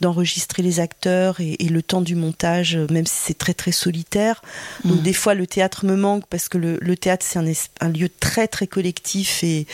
d'enregistrer 0.00 0.62
les 0.62 0.78
acteurs 0.78 1.40
et, 1.40 1.56
et, 1.58 1.68
le 1.68 1.82
temps 1.82 2.02
du 2.02 2.14
montage, 2.14 2.76
même 2.90 3.06
si 3.06 3.16
c'est 3.26 3.38
très 3.38 3.54
très 3.54 3.72
solitaire. 3.72 4.42
Donc 4.84 5.00
mmh. 5.00 5.02
des 5.02 5.12
fois 5.12 5.34
le 5.34 5.46
théâtre 5.48 5.84
me 5.86 5.96
manque 5.96 6.26
parce 6.26 6.48
que 6.48 6.56
le, 6.56 6.78
le 6.80 6.96
théâtre 6.96 7.24
c'est 7.28 7.40
un, 7.40 7.50
un, 7.80 7.88
lieu 7.88 8.08
très 8.20 8.46
très 8.46 8.68
collectif 8.68 9.42
et, 9.42 9.66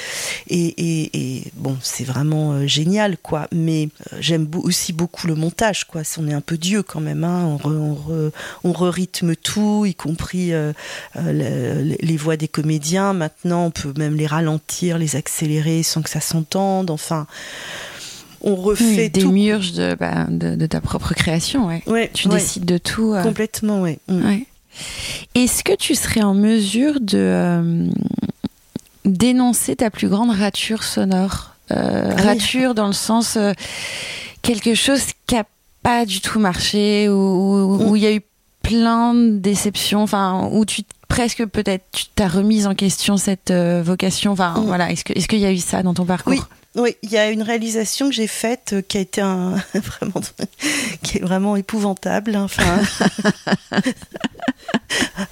et, 0.48 1.10
et 1.12 1.52
bon 1.54 1.76
c'est 1.82 2.04
vraiment 2.04 2.52
euh, 2.52 2.66
génial 2.66 3.18
quoi. 3.18 3.48
Mais 3.52 3.90
euh, 4.12 4.16
j'aime 4.20 4.48
aussi 4.54 4.94
beaucoup 4.94 5.26
le 5.26 5.34
montage 5.34 5.84
quoi. 5.84 6.02
On 6.16 6.26
est 6.26 6.32
un 6.32 6.40
peu 6.40 6.56
dieu 6.56 6.82
quand 6.82 7.00
même. 7.00 7.22
Hein. 7.22 7.44
On, 7.44 7.56
re, 7.58 7.66
on, 7.66 7.94
re, 7.94 8.30
on 8.64 8.72
re-rythme 8.72 9.36
tout, 9.36 9.84
y 9.84 9.94
compris 9.94 10.54
euh, 10.54 10.72
euh, 11.16 11.82
les, 11.82 11.96
les 12.00 12.16
voix 12.16 12.38
des 12.38 12.48
comédiens. 12.48 13.12
Maintenant 13.12 13.57
on 13.66 13.70
peut 13.70 13.92
même 13.96 14.14
les 14.14 14.26
ralentir, 14.26 14.98
les 14.98 15.16
accélérer 15.16 15.82
sans 15.82 16.02
que 16.02 16.10
ça 16.10 16.20
s'entende. 16.20 16.90
Enfin 16.90 17.26
on 18.40 18.54
refait 18.54 18.84
oui, 18.84 19.10
des 19.10 19.20
tout. 19.20 19.32
murges 19.32 19.72
de, 19.72 19.96
bah, 19.98 20.26
de, 20.28 20.54
de, 20.54 20.66
ta 20.66 20.80
propre 20.80 21.14
création. 21.14 21.66
Ouais. 21.66 21.82
ouais 21.86 22.10
tu 22.12 22.28
ouais. 22.28 22.36
décides 22.36 22.64
de 22.64 22.78
tout. 22.78 23.12
Euh... 23.12 23.22
Complètement, 23.22 23.82
oui. 23.82 23.98
Mm. 24.08 24.24
Ouais. 24.24 24.46
Est-ce 25.34 25.64
que 25.64 25.74
tu 25.74 25.94
serais 25.94 26.22
en 26.22 26.34
mesure 26.34 27.00
de 27.00 27.18
euh, 27.18 27.88
dénoncer 29.04 29.76
ta 29.76 29.90
plus 29.90 30.08
grande 30.08 30.30
rature 30.30 30.84
sonore? 30.84 31.54
Euh, 31.70 32.14
ah 32.16 32.22
Rature 32.22 32.70
oui. 32.70 32.74
dans 32.74 32.86
le 32.86 32.92
sens 32.92 33.36
quelque 34.40 34.74
chose 34.74 35.02
qui 35.26 35.34
n'a 35.34 35.44
pas 35.82 36.06
du 36.06 36.20
tout 36.20 36.38
marché, 36.38 37.08
ou 37.08 37.90
où 37.90 37.96
il 37.96 38.02
mm. 38.02 38.04
y 38.04 38.06
a 38.06 38.12
eu 38.14 38.22
plein 38.62 39.14
de 39.14 39.38
déceptions, 39.38 40.02
enfin, 40.02 40.48
où 40.52 40.64
tu 40.64 40.82
presque 41.08 41.44
peut-être 41.46 41.84
tu 41.92 42.04
t'as 42.14 42.28
remise 42.28 42.66
en 42.66 42.74
question 42.74 43.16
cette 43.16 43.50
euh, 43.50 43.82
vocation. 43.82 44.32
Enfin, 44.32 44.60
mm. 44.60 44.66
voilà. 44.66 44.90
Est-ce 44.92 45.04
que 45.04 45.12
est-ce 45.14 45.28
qu'il 45.28 45.40
y 45.40 45.46
a 45.46 45.52
eu 45.52 45.58
ça 45.58 45.82
dans 45.82 45.94
ton 45.94 46.04
parcours? 46.04 46.32
Oui. 46.32 46.40
Oui, 46.78 46.96
il 47.02 47.10
y 47.10 47.18
a 47.18 47.30
une 47.30 47.42
réalisation 47.42 48.08
que 48.08 48.14
j'ai 48.14 48.26
faite 48.28 48.72
euh, 48.72 48.82
qui 48.82 48.98
a 48.98 49.00
été 49.00 49.20
un 49.20 49.56
vraiment 49.74 50.20
qui 51.02 51.18
est 51.18 51.20
vraiment 51.20 51.56
épouvantable. 51.56 52.36
hein, 52.36 52.44
Enfin, 52.44 52.80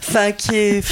enfin 0.00 0.32
qui 0.32 0.54
est 0.56 0.84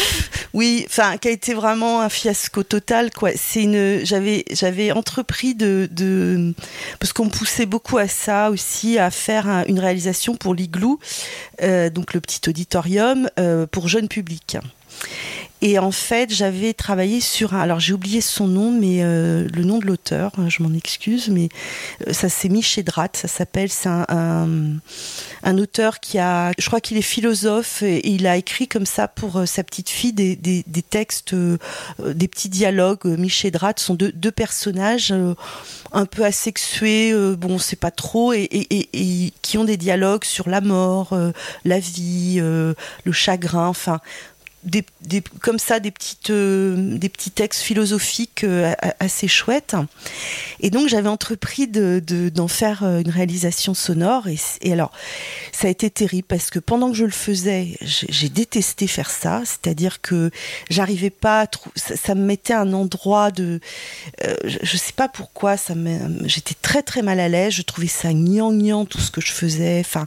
oui, 0.52 0.84
enfin 0.88 1.16
qui 1.18 1.28
a 1.28 1.30
été 1.32 1.54
vraiment 1.54 2.00
un 2.02 2.08
fiasco 2.08 2.62
total 2.62 3.10
quoi. 3.10 3.30
C'est 3.34 3.62
une 3.64 4.04
j'avais 4.04 4.44
j'avais 4.52 4.92
entrepris 4.92 5.54
de, 5.56 5.88
de 5.90 6.54
parce 7.00 7.12
qu'on 7.12 7.24
me 7.24 7.30
poussait 7.30 7.66
beaucoup 7.66 7.98
à 7.98 8.06
ça 8.06 8.50
aussi 8.50 8.98
à 8.98 9.10
faire 9.10 9.48
un- 9.48 9.64
une 9.64 9.80
réalisation 9.80 10.36
pour 10.36 10.54
l'igloo, 10.54 11.00
euh, 11.62 11.90
donc 11.90 12.14
le 12.14 12.20
petit 12.20 12.48
auditorium 12.48 13.28
euh, 13.40 13.66
pour 13.66 13.88
jeunes 13.88 14.08
publics. 14.08 14.56
Et 15.66 15.78
en 15.78 15.92
fait, 15.92 16.30
j'avais 16.30 16.74
travaillé 16.74 17.22
sur 17.22 17.54
un. 17.54 17.60
Alors, 17.60 17.80
j'ai 17.80 17.94
oublié 17.94 18.20
son 18.20 18.46
nom, 18.46 18.70
mais 18.70 18.98
euh, 19.00 19.48
le 19.50 19.64
nom 19.64 19.78
de 19.78 19.86
l'auteur, 19.86 20.30
je 20.48 20.62
m'en 20.62 20.74
excuse, 20.74 21.30
mais 21.30 21.48
euh, 22.06 22.12
ça 22.12 22.28
s'est 22.28 22.50
mis 22.50 22.62
Drat, 22.84 23.08
ça 23.14 23.28
s'appelle. 23.28 23.70
C'est 23.70 23.88
un, 23.88 24.04
un, 25.42 25.58
auteur 25.58 26.00
qui 26.00 26.18
a. 26.18 26.52
Je 26.58 26.66
crois 26.66 26.82
qu'il 26.82 26.98
est 26.98 27.02
philosophe 27.02 27.82
et, 27.82 28.06
il 28.06 28.26
a 28.26 28.36
écrit 28.36 28.68
comme 28.68 28.84
ça 28.84 29.08
pour 29.08 29.38
euh, 29.38 29.46
sa 29.46 29.64
petite 29.64 29.88
fille 29.88 30.12
des, 30.12 30.36
des, 30.36 30.64
des 30.66 30.82
textes, 30.82 31.34
des 31.34 32.28
petits 32.28 32.50
dialogues 32.50 33.06
mis 33.06 33.30
chez 33.30 33.50
Drat. 33.50 33.72
Sont 33.78 33.94
deux, 33.94 34.12
deux 34.12 34.32
personnages 34.32 35.14
un 35.92 36.04
peu 36.04 36.26
asexués, 36.26 37.14
bon, 37.36 37.58
c'est 37.58 37.80
pas 37.80 37.90
trop, 37.90 38.34
et, 38.34 38.42
et, 38.42 38.88
et, 38.92 39.32
qui 39.40 39.56
ont 39.56 39.64
des 39.64 39.78
dialogues 39.78 40.24
sur 40.24 40.50
la 40.50 40.60
mort, 40.60 41.16
la 41.64 41.78
vie, 41.78 42.38
le 42.38 43.12
chagrin, 43.12 43.68
enfin 43.68 44.00
comme 45.40 45.58
ça 45.58 45.80
des 45.80 45.90
petites 45.90 46.30
euh, 46.30 46.96
des 46.96 47.08
petits 47.08 47.30
textes 47.30 47.60
philosophiques 47.60 48.44
euh, 48.44 48.72
assez 48.98 49.28
chouettes. 49.28 49.76
Et 50.60 50.70
donc 50.70 50.88
j'avais 50.88 51.08
entrepris 51.08 51.66
de 51.66 52.02
d'en 52.34 52.46
de, 52.46 52.50
faire 52.50 52.82
euh, 52.82 53.00
une 53.00 53.10
réalisation 53.10 53.74
sonore. 53.74 54.26
Et, 54.60 54.72
alors 54.72 54.92
ça 55.52 55.68
a 55.68 55.70
été 55.70 55.90
terrible 55.90 56.26
parce 56.26 56.50
que 56.50 56.58
pendant 56.58 56.90
que 56.90 56.96
je 56.96 57.04
le 57.04 57.10
faisais 57.10 57.76
j'ai 57.82 58.28
détesté 58.28 58.86
faire 58.86 59.10
ça. 59.10 59.42
C'est-à-dire 59.44 60.00
que 60.00 60.30
j'arrivais 60.70 61.10
pas 61.10 61.42
à 61.42 61.46
ça, 61.76 61.96
ça, 61.96 62.14
me 62.14 62.24
mettait 62.24 62.54
un 62.54 62.72
endroit 62.72 63.30
de 63.30 63.60
je, 64.44 64.58
je, 64.62 64.76
sais 64.76 64.92
pas 64.92 65.08
pourquoi 65.08 65.56
j'étais 66.24 66.54
très 66.60 66.82
très 66.82 67.02
mal 67.02 67.20
à 67.20 67.28
l'aise. 67.28 67.52
Je 67.52 67.62
trouvais 67.62 67.86
ça 67.86 68.12
gnangnan 68.12 68.86
tout 68.86 69.00
ce 69.00 69.10
que 69.10 69.20
je 69.20 69.32
faisais. 69.32 69.80
Enfin 69.80 70.06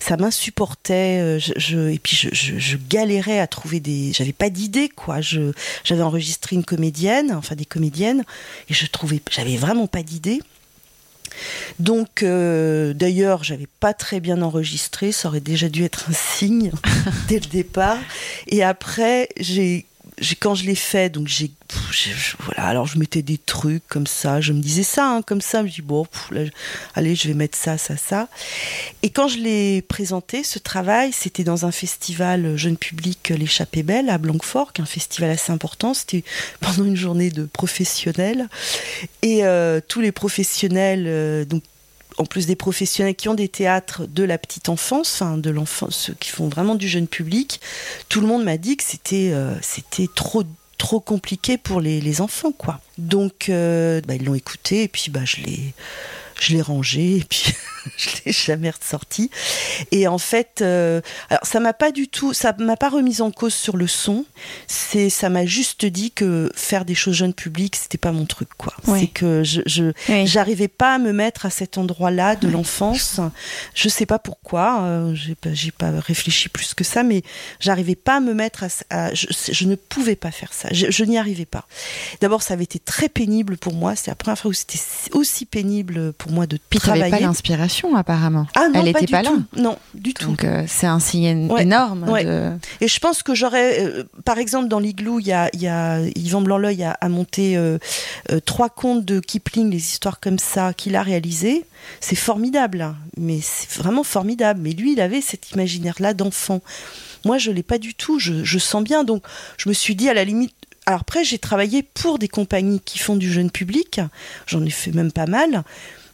ça 0.00 0.16
m'insupportait 0.16 1.38
je, 1.40 1.90
et 1.90 1.98
puis 1.98 2.16
je 2.16 2.76
galérais 2.88 3.40
à 3.40 3.46
trouver 3.46 3.80
des 3.80 3.95
j'avais 4.12 4.32
pas 4.32 4.50
d'idée 4.50 4.88
quoi. 4.88 5.20
J'avais 5.20 6.02
enregistré 6.02 6.56
une 6.56 6.64
comédienne 6.64 7.32
enfin 7.32 7.54
des 7.54 7.64
comédiennes 7.64 8.24
et 8.68 8.74
je 8.74 8.86
trouvais 8.86 9.20
j'avais 9.30 9.56
vraiment 9.56 9.86
pas 9.86 10.02
d'idée. 10.02 10.40
Donc 11.78 12.22
euh, 12.22 12.94
d'ailleurs 12.94 13.44
j'avais 13.44 13.68
pas 13.80 13.94
très 13.94 14.20
bien 14.20 14.42
enregistré. 14.42 15.12
Ça 15.12 15.28
aurait 15.28 15.40
déjà 15.40 15.68
dû 15.68 15.84
être 15.84 16.06
un 16.08 16.14
signe 16.14 16.72
dès 17.28 17.40
le 17.40 17.46
départ. 17.46 17.98
Et 18.46 18.62
après 18.62 19.28
j'ai 19.38 19.86
quand 20.40 20.54
je 20.54 20.64
l'ai 20.64 20.74
fait, 20.74 21.10
donc 21.10 21.28
j'ai, 21.28 21.50
voilà, 22.40 22.64
alors 22.64 22.86
je 22.86 22.98
mettais 22.98 23.22
des 23.22 23.36
trucs 23.36 23.86
comme 23.86 24.06
ça, 24.06 24.40
je 24.40 24.52
me 24.52 24.60
disais 24.60 24.82
ça, 24.82 25.10
hein, 25.10 25.22
comme 25.22 25.42
ça, 25.42 25.60
je 25.60 25.64
me 25.64 25.68
dis 25.70 25.82
bon, 25.82 26.06
allez, 26.94 27.14
je 27.14 27.28
vais 27.28 27.34
mettre 27.34 27.56
ça, 27.58 27.76
ça, 27.76 27.96
ça. 27.96 28.28
Et 29.02 29.10
quand 29.10 29.28
je 29.28 29.38
l'ai 29.38 29.82
présenté, 29.82 30.42
ce 30.42 30.58
travail, 30.58 31.12
c'était 31.12 31.44
dans 31.44 31.66
un 31.66 31.72
festival 31.72 32.56
jeune 32.56 32.78
public, 32.78 33.28
l'échappée 33.28 33.82
belle 33.82 34.08
à 34.08 34.18
Blanquefort, 34.18 34.72
un 34.78 34.86
festival 34.86 35.30
assez 35.30 35.52
important. 35.52 35.92
C'était 35.92 36.24
pendant 36.60 36.84
une 36.84 36.96
journée 36.96 37.30
de 37.30 37.44
professionnels 37.44 38.48
et 39.22 39.44
euh, 39.44 39.80
tous 39.86 40.00
les 40.00 40.12
professionnels, 40.12 41.04
euh, 41.06 41.44
donc 41.44 41.62
en 42.18 42.24
plus 42.24 42.46
des 42.46 42.56
professionnels 42.56 43.14
qui 43.14 43.28
ont 43.28 43.34
des 43.34 43.48
théâtres 43.48 44.06
de 44.06 44.24
la 44.24 44.38
petite 44.38 44.68
enfance, 44.68 45.20
enfin 45.20 45.36
de 45.36 45.50
l'enfance, 45.50 45.96
ceux 45.96 46.14
qui 46.14 46.30
font 46.30 46.48
vraiment 46.48 46.74
du 46.74 46.88
jeune 46.88 47.08
public, 47.08 47.60
tout 48.08 48.20
le 48.20 48.26
monde 48.26 48.44
m'a 48.44 48.56
dit 48.56 48.76
que 48.76 48.84
c'était 48.84 49.30
euh, 49.32 49.54
trop 50.78 51.00
compliqué 51.00 51.58
pour 51.58 51.80
les, 51.80 52.00
les 52.00 52.20
enfants 52.20 52.52
quoi. 52.52 52.80
Donc 52.98 53.48
euh, 53.48 54.00
bah, 54.06 54.14
ils 54.14 54.24
l'ont 54.24 54.34
écouté 54.34 54.84
et 54.84 54.88
puis 54.88 55.10
bah 55.10 55.24
je 55.24 55.36
l'ai 55.38 55.74
je 56.40 56.54
l'ai 56.54 56.62
rangé 56.62 57.18
et 57.18 57.24
puis 57.28 57.54
je 57.96 58.08
l'ai 58.24 58.32
jamais 58.32 58.70
ressorti. 58.70 59.30
Et 59.90 60.06
en 60.06 60.18
fait 60.18 60.60
euh, 60.60 61.00
alors 61.30 61.44
ça 61.44 61.60
m'a 61.60 61.72
pas 61.72 61.92
du 61.92 62.08
tout 62.08 62.32
ça 62.32 62.54
m'a 62.58 62.76
pas 62.76 62.88
remise 62.88 63.20
en 63.20 63.30
cause 63.30 63.54
sur 63.54 63.76
le 63.76 63.86
son. 63.86 64.24
C'est 64.66 65.10
ça 65.10 65.28
m'a 65.28 65.46
juste 65.46 65.84
dit 65.86 66.10
que 66.10 66.50
faire 66.54 66.84
des 66.84 66.94
choses 66.94 67.14
jeunes 67.14 67.34
publics 67.34 67.76
c'était 67.76 67.98
pas 67.98 68.12
mon 68.12 68.26
truc 68.26 68.48
quoi. 68.56 68.74
C'est 68.84 69.06
que 69.06 69.42
je 69.44 69.92
j'arrivais 70.24 70.68
pas 70.68 70.94
à 70.94 70.98
me 70.98 71.12
mettre 71.12 71.46
à 71.46 71.50
cet 71.50 71.78
endroit 71.78 72.10
là 72.10 72.36
de 72.36 72.48
l'enfance. 72.48 73.20
Je 73.74 73.88
sais 73.88 74.06
pas 74.06 74.18
pourquoi 74.18 74.82
euh, 74.82 75.14
j'ai 75.14 75.34
pas 75.34 75.54
j'ai 75.54 75.70
pas 75.70 75.90
réfléchi 76.00 76.48
plus 76.48 76.74
que 76.74 76.84
ça 76.84 77.02
mais 77.02 77.22
j'arrivais 77.60 77.94
pas 77.94 78.16
à 78.16 78.20
me 78.20 78.34
mettre 78.34 78.64
à, 78.64 78.68
à 78.90 79.14
je, 79.14 79.26
je, 79.50 79.64
ne 79.66 79.74
pouvais 79.74 80.16
pas 80.16 80.30
faire 80.30 80.52
ça. 80.52 80.68
Je, 80.72 80.90
je 80.90 81.04
n'y 81.04 81.18
arrivais 81.18 81.46
pas. 81.46 81.66
D'abord 82.20 82.42
ça 82.42 82.54
avait 82.54 82.64
été 82.64 82.78
très 82.78 83.08
pénible 83.08 83.56
pour 83.56 83.72
moi. 83.72 83.96
C'est 83.96 84.10
la 84.10 84.14
première 84.14 84.38
fois 84.38 84.50
où 84.50 84.54
c'était 84.54 84.78
aussi 85.12 85.46
pénible 85.46 86.12
pour 86.12 86.25
moi 86.30 86.46
de 86.46 86.58
Puis 86.70 86.78
travailler 86.78 87.10
pas 87.10 87.20
l'inspiration 87.20 87.94
apparemment. 87.96 88.46
Ah 88.54 88.68
non, 88.72 88.82
elle 88.84 88.92
pas 88.92 89.00
était 89.00 89.10
pas 89.10 89.22
là. 89.22 89.30
Tout. 89.30 89.44
Non, 89.56 89.78
du 89.94 90.14
tout. 90.14 90.26
Donc 90.26 90.44
euh, 90.44 90.64
c'est 90.66 90.86
un 90.86 91.00
signe 91.00 91.50
ouais. 91.50 91.62
énorme. 91.62 92.08
Ouais. 92.08 92.24
De... 92.24 92.52
Et 92.80 92.88
je 92.88 92.98
pense 93.00 93.22
que 93.22 93.34
j'aurais, 93.34 93.84
euh, 93.84 94.04
par 94.24 94.38
exemple, 94.38 94.68
dans 94.68 94.78
l'igloo, 94.78 95.20
il 95.20 95.26
y 95.26 95.32
a, 95.32 95.48
y 95.54 95.66
a 95.66 96.00
Yvan 96.16 96.42
Blanc-L'œil 96.42 96.84
a, 96.84 96.92
a, 96.92 97.08
monté 97.08 97.56
euh, 97.56 97.78
trois 98.44 98.68
contes 98.68 99.04
de 99.04 99.20
Kipling, 99.20 99.70
les 99.70 99.78
histoires 99.78 100.20
comme 100.20 100.38
ça, 100.38 100.72
qu'il 100.72 100.96
a 100.96 101.02
réalisé. 101.02 101.64
C'est 102.00 102.16
formidable, 102.16 102.82
hein. 102.82 102.96
mais 103.16 103.40
c'est 103.42 103.70
vraiment 103.78 104.04
formidable. 104.04 104.60
Mais 104.62 104.72
lui, 104.72 104.92
il 104.92 105.00
avait 105.00 105.20
cet 105.20 105.52
imaginaire-là 105.52 106.14
d'enfant. 106.14 106.60
Moi, 107.24 107.38
je 107.38 107.50
l'ai 107.50 107.62
pas 107.62 107.78
du 107.78 107.94
tout. 107.94 108.18
Je, 108.18 108.44
je 108.44 108.58
sens 108.58 108.82
bien. 108.82 109.04
Donc, 109.04 109.22
je 109.56 109.68
me 109.68 109.74
suis 109.74 109.94
dit, 109.94 110.08
à 110.08 110.14
la 110.14 110.24
limite, 110.24 110.54
alors 110.86 111.00
après, 111.00 111.24
j'ai 111.24 111.38
travaillé 111.38 111.82
pour 111.82 112.18
des 112.18 112.28
compagnies 112.28 112.80
qui 112.80 112.98
font 112.98 113.16
du 113.16 113.30
jeune 113.32 113.50
public. 113.50 114.00
J'en 114.46 114.64
ai 114.64 114.70
fait 114.70 114.92
même 114.92 115.10
pas 115.10 115.26
mal 115.26 115.64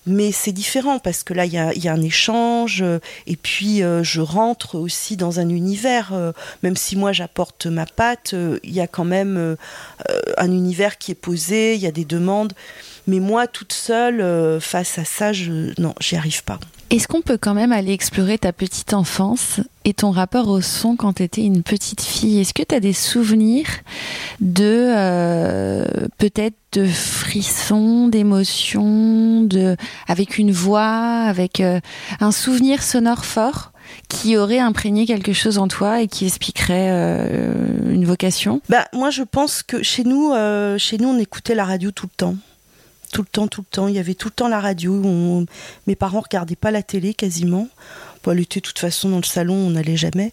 mais 0.06 0.32
c'est 0.32 0.52
différent 0.52 0.98
parce 0.98 1.22
que 1.22 1.34
là 1.34 1.44
il 1.44 1.52
y 1.52 1.58
a, 1.58 1.92
un 1.92 2.02
échange 2.02 2.84
et 3.26 3.36
puis 3.36 3.82
je 4.02 4.20
rentre 4.20 4.76
aussi 4.76 5.16
dans 5.16 5.40
un 5.40 5.48
univers 5.48 6.12
même 6.62 6.76
si 6.76 6.96
moi 6.96 7.12
j'apporte 7.12 7.66
ma 7.66 7.86
patte 7.86 8.34
il 8.64 8.72
y 8.72 8.80
a 8.80 8.86
quand 8.86 9.04
même 9.04 9.56
un 10.36 10.50
univers 10.50 10.98
qui 10.98 11.12
est 11.12 11.16
posé 11.16 11.74
il 11.74 11.80
y 11.80 11.86
a 11.86 11.92
des 11.92 12.04
demandes. 12.04 12.52
Mais 13.06 13.20
moi 13.20 13.46
toute 13.46 13.72
seule 13.72 14.60
face 14.60 14.98
à 14.98 15.04
ça 15.04 15.32
je 15.32 15.72
non 15.80 15.94
j'y 16.00 16.16
arrive 16.16 16.42
pas 16.44 16.58
est-ce 16.92 17.08
qu'on 17.08 17.22
peut 17.22 17.38
quand 17.38 17.54
même 17.54 17.72
aller 17.72 17.92
explorer 17.92 18.36
ta 18.36 18.52
petite 18.52 18.92
enfance 18.92 19.60
et 19.86 19.94
ton 19.94 20.10
rapport 20.10 20.48
au 20.48 20.60
son 20.60 20.94
quand 20.94 21.14
tu 21.14 21.22
étais 21.22 21.40
une 21.40 21.62
petite 21.62 22.02
fille? 22.02 22.38
Est-ce 22.38 22.52
que 22.52 22.62
tu 22.62 22.74
as 22.74 22.80
des 22.80 22.92
souvenirs 22.92 23.66
de 24.42 24.92
euh, 24.94 25.86
peut-être 26.18 26.54
de 26.72 26.84
frissons, 26.84 28.08
d'émotions, 28.08 29.42
de 29.42 29.74
avec 30.06 30.36
une 30.36 30.52
voix, 30.52 31.24
avec 31.26 31.60
euh, 31.60 31.80
un 32.20 32.30
souvenir 32.30 32.82
sonore 32.82 33.24
fort 33.24 33.72
qui 34.10 34.36
aurait 34.36 34.58
imprégné 34.58 35.06
quelque 35.06 35.32
chose 35.32 35.56
en 35.56 35.68
toi 35.68 36.02
et 36.02 36.08
qui 36.08 36.26
expliquerait 36.26 36.90
euh, 36.90 37.54
une 37.90 38.04
vocation? 38.04 38.60
Bah 38.68 38.86
moi 38.92 39.08
je 39.08 39.22
pense 39.22 39.62
que 39.62 39.82
chez 39.82 40.04
nous, 40.04 40.34
chez 40.76 40.98
nous 40.98 41.08
on 41.08 41.18
écoutait 41.18 41.54
la 41.54 41.64
radio 41.64 41.90
tout 41.90 42.04
le 42.04 42.16
temps 42.18 42.36
tout 43.12 43.22
le 43.22 43.28
temps, 43.28 43.46
tout 43.46 43.60
le 43.60 43.66
temps. 43.66 43.86
Il 43.86 43.94
y 43.94 43.98
avait 44.00 44.14
tout 44.14 44.28
le 44.28 44.32
temps 44.32 44.48
la 44.48 44.60
radio. 44.60 45.46
Mes 45.86 45.94
parents 45.94 46.20
regardaient 46.20 46.56
pas 46.56 46.72
la 46.72 46.82
télé 46.82 47.14
quasiment. 47.14 47.68
Bon, 48.24 48.38
était 48.38 48.60
de 48.60 48.66
toute 48.66 48.78
façon 48.78 49.08
dans 49.08 49.16
le 49.16 49.24
salon, 49.24 49.54
on 49.54 49.70
n'allait 49.70 49.96
jamais. 49.96 50.32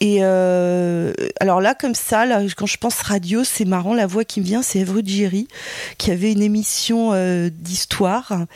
Et 0.00 0.18
euh, 0.20 1.12
alors 1.40 1.60
là, 1.60 1.74
comme 1.74 1.94
ça, 1.94 2.26
là, 2.26 2.42
quand 2.56 2.66
je 2.66 2.76
pense 2.76 3.00
radio, 3.00 3.44
c'est 3.44 3.64
marrant, 3.64 3.94
la 3.94 4.06
voix 4.06 4.24
qui 4.24 4.40
me 4.40 4.44
vient, 4.44 4.62
c'est 4.62 4.80
Evre 4.80 5.00
Djeri, 5.04 5.48
qui 5.98 6.10
avait 6.10 6.32
une 6.32 6.42
émission 6.42 7.10
euh, 7.12 7.48
d'histoire. 7.50 8.46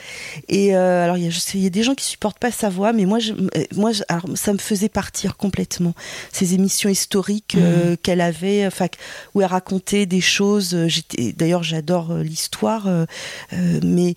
Et 0.48 0.76
euh, 0.76 1.04
alors, 1.04 1.16
il 1.16 1.24
y, 1.24 1.58
y, 1.58 1.66
a 1.66 1.70
des 1.70 1.82
gens 1.82 1.94
qui 1.94 2.04
supportent 2.04 2.38
pas 2.38 2.50
sa 2.50 2.68
voix, 2.68 2.92
mais 2.92 3.06
moi, 3.06 3.18
je, 3.18 3.32
moi 3.74 3.92
alors, 4.08 4.24
ça 4.34 4.52
me 4.52 4.58
faisait 4.58 4.88
partir 4.88 5.36
complètement. 5.36 5.94
Ces 6.32 6.54
émissions 6.54 6.90
historiques 6.90 7.56
mmh. 7.56 7.96
qu'elle 8.02 8.20
avait, 8.20 8.66
enfin, 8.66 8.86
où 9.34 9.40
elle 9.40 9.46
racontait 9.46 10.06
des 10.06 10.20
choses. 10.20 10.76
D'ailleurs, 11.36 11.62
j'adore 11.62 12.14
l'histoire, 12.14 12.88
mais 13.82 14.14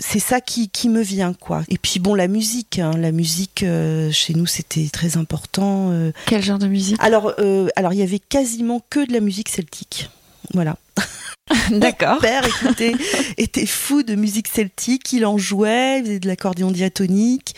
c'est 0.00 0.18
ça 0.18 0.40
qui, 0.40 0.68
qui, 0.68 0.88
me 0.88 1.02
vient 1.02 1.32
quoi. 1.32 1.62
Et 1.68 1.78
puis 1.78 2.00
bon 2.00 2.14
la 2.14 2.28
musique, 2.28 2.78
hein, 2.78 2.92
la 2.96 3.12
musique 3.12 3.62
euh, 3.62 4.10
chez 4.10 4.34
nous 4.34 4.46
c'était 4.46 4.88
très 4.92 5.16
important. 5.16 5.90
Euh. 5.92 6.12
Quel 6.26 6.42
genre 6.42 6.58
de 6.58 6.66
musique? 6.66 6.96
Alors 7.00 7.34
euh, 7.38 7.68
alors 7.76 7.92
il 7.92 8.00
y 8.00 8.02
avait 8.02 8.18
quasiment 8.18 8.82
que 8.90 9.06
de 9.06 9.12
la 9.12 9.20
musique 9.20 9.48
celtique. 9.48 10.10
Voilà. 10.54 10.76
D'accord. 11.70 12.14
Mon 12.14 12.20
père 12.20 12.44
écoutait, 12.44 12.94
était 13.38 13.66
fou 13.66 14.02
de 14.02 14.14
musique 14.14 14.48
celtique, 14.48 15.12
il 15.12 15.26
en 15.26 15.38
jouait, 15.38 15.98
il 15.98 16.04
faisait 16.04 16.18
de 16.18 16.26
l'accordéon 16.26 16.70
diatonique. 16.70 17.54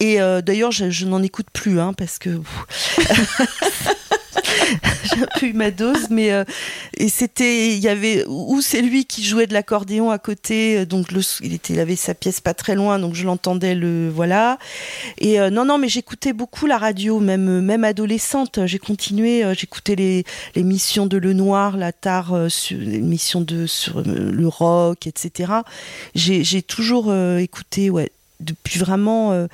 Et 0.00 0.18
d'ailleurs, 0.18 0.70
je, 0.70 1.06
n'en 1.06 1.22
écoute 1.22 1.46
plus, 1.50 1.80
hein, 1.80 1.94
parce 1.94 2.18
que 2.18 2.28
j'ai 5.04 5.22
un 5.22 5.38
peu 5.38 5.46
eu 5.46 5.52
ma 5.52 5.70
dose, 5.70 6.08
mais 6.10 6.32
euh, 6.32 6.44
et 6.96 7.08
c'était, 7.08 7.74
il 7.74 7.78
y 7.78 7.88
avait 7.88 8.24
ou 8.26 8.60
c'est 8.60 8.82
lui 8.82 9.04
qui 9.04 9.24
jouait 9.24 9.46
de 9.46 9.52
l'accordéon 9.52 10.10
à 10.10 10.18
côté, 10.18 10.78
euh, 10.78 10.86
donc 10.86 11.08
il 11.40 11.52
était, 11.52 11.78
avait 11.78 11.96
sa 11.96 12.14
pièce 12.14 12.40
pas 12.40 12.54
très 12.54 12.74
loin, 12.74 12.98
donc 12.98 13.14
je 13.14 13.24
l'entendais 13.24 13.74
le 13.74 14.10
voilà. 14.10 14.58
Et 15.18 15.40
euh, 15.40 15.50
non 15.50 15.64
non, 15.64 15.78
mais 15.78 15.88
j'écoutais 15.88 16.32
beaucoup 16.32 16.66
la 16.66 16.78
radio, 16.78 17.20
même 17.20 17.60
même 17.60 17.84
adolescente, 17.84 18.60
j'ai 18.66 18.78
continué, 18.78 19.44
j'écoutais 19.54 19.96
les 19.96 20.24
l'émission 20.54 21.06
de 21.06 21.16
Le 21.16 21.32
Noir, 21.32 21.76
la 21.76 21.92
tard, 21.92 22.34
l'émission 22.70 23.40
de 23.40 23.66
sur 23.66 24.02
le 24.02 24.48
rock, 24.48 25.06
etc. 25.06 25.52
J'ai 26.14 26.44
j'ai 26.44 26.62
toujours 26.62 27.14
écouté, 27.38 27.90
ouais, 27.90 28.10
depuis 28.40 28.78
vraiment 28.78 29.46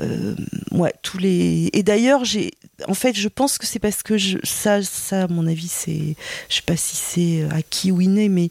euh, 0.00 0.34
ouais, 0.70 0.92
tous 1.02 1.18
les. 1.18 1.70
Et 1.72 1.82
d'ailleurs, 1.82 2.24
j'ai, 2.24 2.52
en 2.86 2.94
fait, 2.94 3.16
je 3.16 3.28
pense 3.28 3.58
que 3.58 3.66
c'est 3.66 3.78
parce 3.78 4.02
que 4.02 4.16
je, 4.16 4.38
ça, 4.44 4.82
ça, 4.82 5.24
à 5.24 5.28
mon 5.28 5.46
avis, 5.46 5.68
c'est, 5.68 6.14
je 6.48 6.56
sais 6.56 6.62
pas 6.62 6.76
si 6.76 6.96
c'est 6.96 7.48
acquis 7.50 7.90
ou 7.90 8.00
inné, 8.00 8.28
mais 8.28 8.50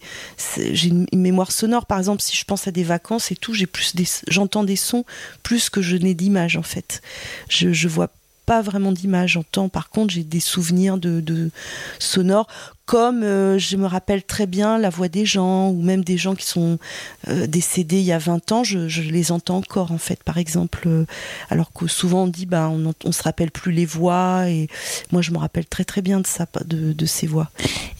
j'ai 0.57 0.89
une, 0.89 1.07
mémoire 1.13 1.51
sonore. 1.51 1.85
Par 1.85 1.97
exemple, 1.97 2.21
si 2.21 2.35
je 2.35 2.43
pense 2.43 2.67
à 2.67 2.71
des 2.71 2.83
vacances 2.83 3.31
et 3.31 3.35
tout, 3.35 3.53
j'ai 3.53 3.67
plus 3.67 3.95
des, 3.95 4.05
j'entends 4.27 4.63
des 4.63 4.75
sons 4.75 5.05
plus 5.43 5.69
que 5.69 5.81
je 5.81 5.95
n'ai 5.95 6.13
d'images 6.13 6.57
en 6.57 6.63
fait. 6.63 7.01
Je, 7.49 7.71
je 7.71 7.87
vois 7.87 8.09
pas 8.47 8.61
vraiment 8.61 8.93
d'image. 8.93 9.33
J'entends, 9.33 9.69
par 9.69 9.89
contre, 9.89 10.13
j'ai 10.13 10.23
des 10.23 10.39
souvenirs 10.39 10.97
de, 10.97 11.19
de 11.19 11.51
sonores, 11.99 12.47
comme 12.85 13.21
euh, 13.21 13.59
je 13.59 13.75
me 13.75 13.85
rappelle 13.85 14.23
très 14.23 14.47
bien 14.47 14.77
la 14.79 14.89
voix 14.89 15.09
des 15.09 15.25
gens, 15.25 15.69
ou 15.69 15.81
même 15.81 16.03
des 16.05 16.17
gens 16.17 16.33
qui 16.33 16.45
sont 16.45 16.79
euh, 17.27 17.45
décédés 17.45 17.97
il 17.97 18.05
y 18.05 18.13
a 18.13 18.17
20 18.17 18.53
ans, 18.53 18.63
je, 18.63 19.01
les 19.01 19.33
entends 19.33 19.57
encore, 19.57 19.91
en 19.91 19.97
fait, 19.97 20.23
par 20.23 20.37
exemple. 20.37 20.87
Euh, 20.87 21.05
alors 21.49 21.73
que 21.73 21.87
souvent 21.87 22.23
on 22.23 22.27
dit, 22.27 22.45
bah, 22.45 22.69
on, 22.71 22.93
on 23.03 23.11
se 23.11 23.21
rappelle 23.21 23.51
plus 23.51 23.73
les 23.73 23.85
voix, 23.85 24.47
et 24.47 24.69
moi 25.11 25.21
je 25.21 25.31
me 25.31 25.37
rappelle 25.37 25.65
très 25.65 25.83
très 25.83 26.01
bien 26.01 26.21
de 26.21 26.27
ça, 26.27 26.47
de, 26.65 26.93
de 26.93 27.05
ces 27.05 27.27
voix. 27.27 27.51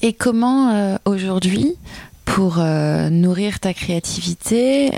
Et 0.01 0.13
comment 0.13 0.97
aujourd'hui, 1.03 1.75
pour 2.23 2.57
nourrir 2.57 3.59
ta 3.59 3.73
créativité, 3.73 4.91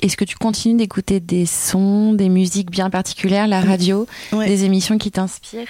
est-ce 0.00 0.16
que 0.16 0.24
tu 0.24 0.36
continues 0.36 0.76
d'écouter 0.78 1.20
des 1.20 1.46
sons, 1.46 2.12
des 2.12 2.28
musiques 2.28 2.70
bien 2.70 2.90
particulières, 2.90 3.46
la 3.46 3.60
radio, 3.60 4.06
des 4.32 4.64
émissions 4.64 4.98
qui 4.98 5.10
t'inspirent 5.10 5.66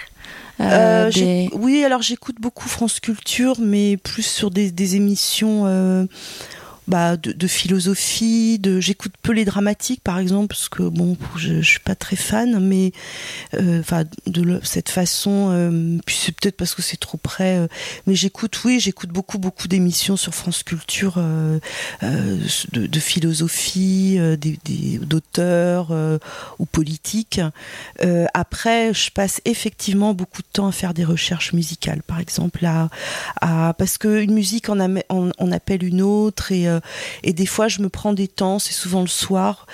euh, 0.60 1.10
euh, 1.16 1.48
Oui, 1.52 1.84
alors 1.84 2.02
j'écoute 2.02 2.36
beaucoup 2.40 2.68
France 2.68 3.00
Culture, 3.00 3.56
mais 3.60 3.96
plus 3.96 4.22
sur 4.22 4.50
des, 4.50 4.96
émissions 4.96 5.64
euh, 5.66 6.06
bah, 6.88 7.16
de, 7.16 7.46
philosophie, 7.46 8.58
de 8.58 8.80
j'écoute 8.80 9.12
peu 9.22 9.32
les 9.32 9.44
dramatiques 9.44 10.02
par 10.02 10.18
exemple 10.18 10.48
parce 10.48 10.68
que 10.68 10.82
bon 10.82 11.16
je, 11.36 11.60
je 11.60 11.68
suis 11.68 11.80
pas 11.80 11.94
très 11.94 12.16
fan, 12.16 12.58
mais 12.58 12.92
euh, 13.54 13.80
enfin 13.80 14.02
de 14.26 14.60
cette 14.64 14.88
façon, 14.88 15.50
euh, 15.52 15.98
puis 16.04 16.16
c'est 16.20 16.32
peut-être 16.32 16.56
parce 16.56 16.74
que 16.74 16.82
c'est 16.82 16.96
trop 16.96 17.18
près, 17.18 17.56
euh, 17.56 17.68
mais 18.06 18.16
j'écoute 18.16 18.64
oui 18.64 18.80
j'écoute 18.80 19.10
beaucoup 19.10 19.38
beaucoup 19.38 19.68
d'émissions 19.68 20.16
sur 20.16 20.34
France 20.34 20.64
Culture 20.64 21.22
de, 22.02 23.00
philosophie, 23.00 24.18
des, 24.38 24.98
d'auteurs 24.98 25.92
ou 26.58 26.66
politiques. 26.66 27.40
après 28.34 28.92
je 28.92 29.10
passe 29.12 29.40
effectivement 29.44 30.14
beaucoup 30.14 30.42
de 30.42 30.48
temps 30.52 30.66
à 30.66 30.72
faire 30.72 30.94
des 30.94 31.04
recherches 31.04 31.52
musicales 31.52 32.02
par 32.02 32.18
exemple 32.18 32.66
à, 32.66 33.74
parce 33.78 33.98
que 33.98 34.20
une 34.20 34.34
musique 34.34 34.68
en, 34.68 34.80
en 34.80 35.52
appelle 35.52 35.84
une 35.84 36.02
autre 36.02 36.50
et 36.50 36.71
euh, 36.72 36.80
et 37.22 37.32
des 37.32 37.46
fois, 37.46 37.68
je 37.68 37.80
me 37.80 37.88
prends 37.88 38.12
des 38.12 38.28
temps, 38.28 38.58
c'est 38.58 38.72
souvent 38.72 39.00
le 39.00 39.06
soir, 39.06 39.66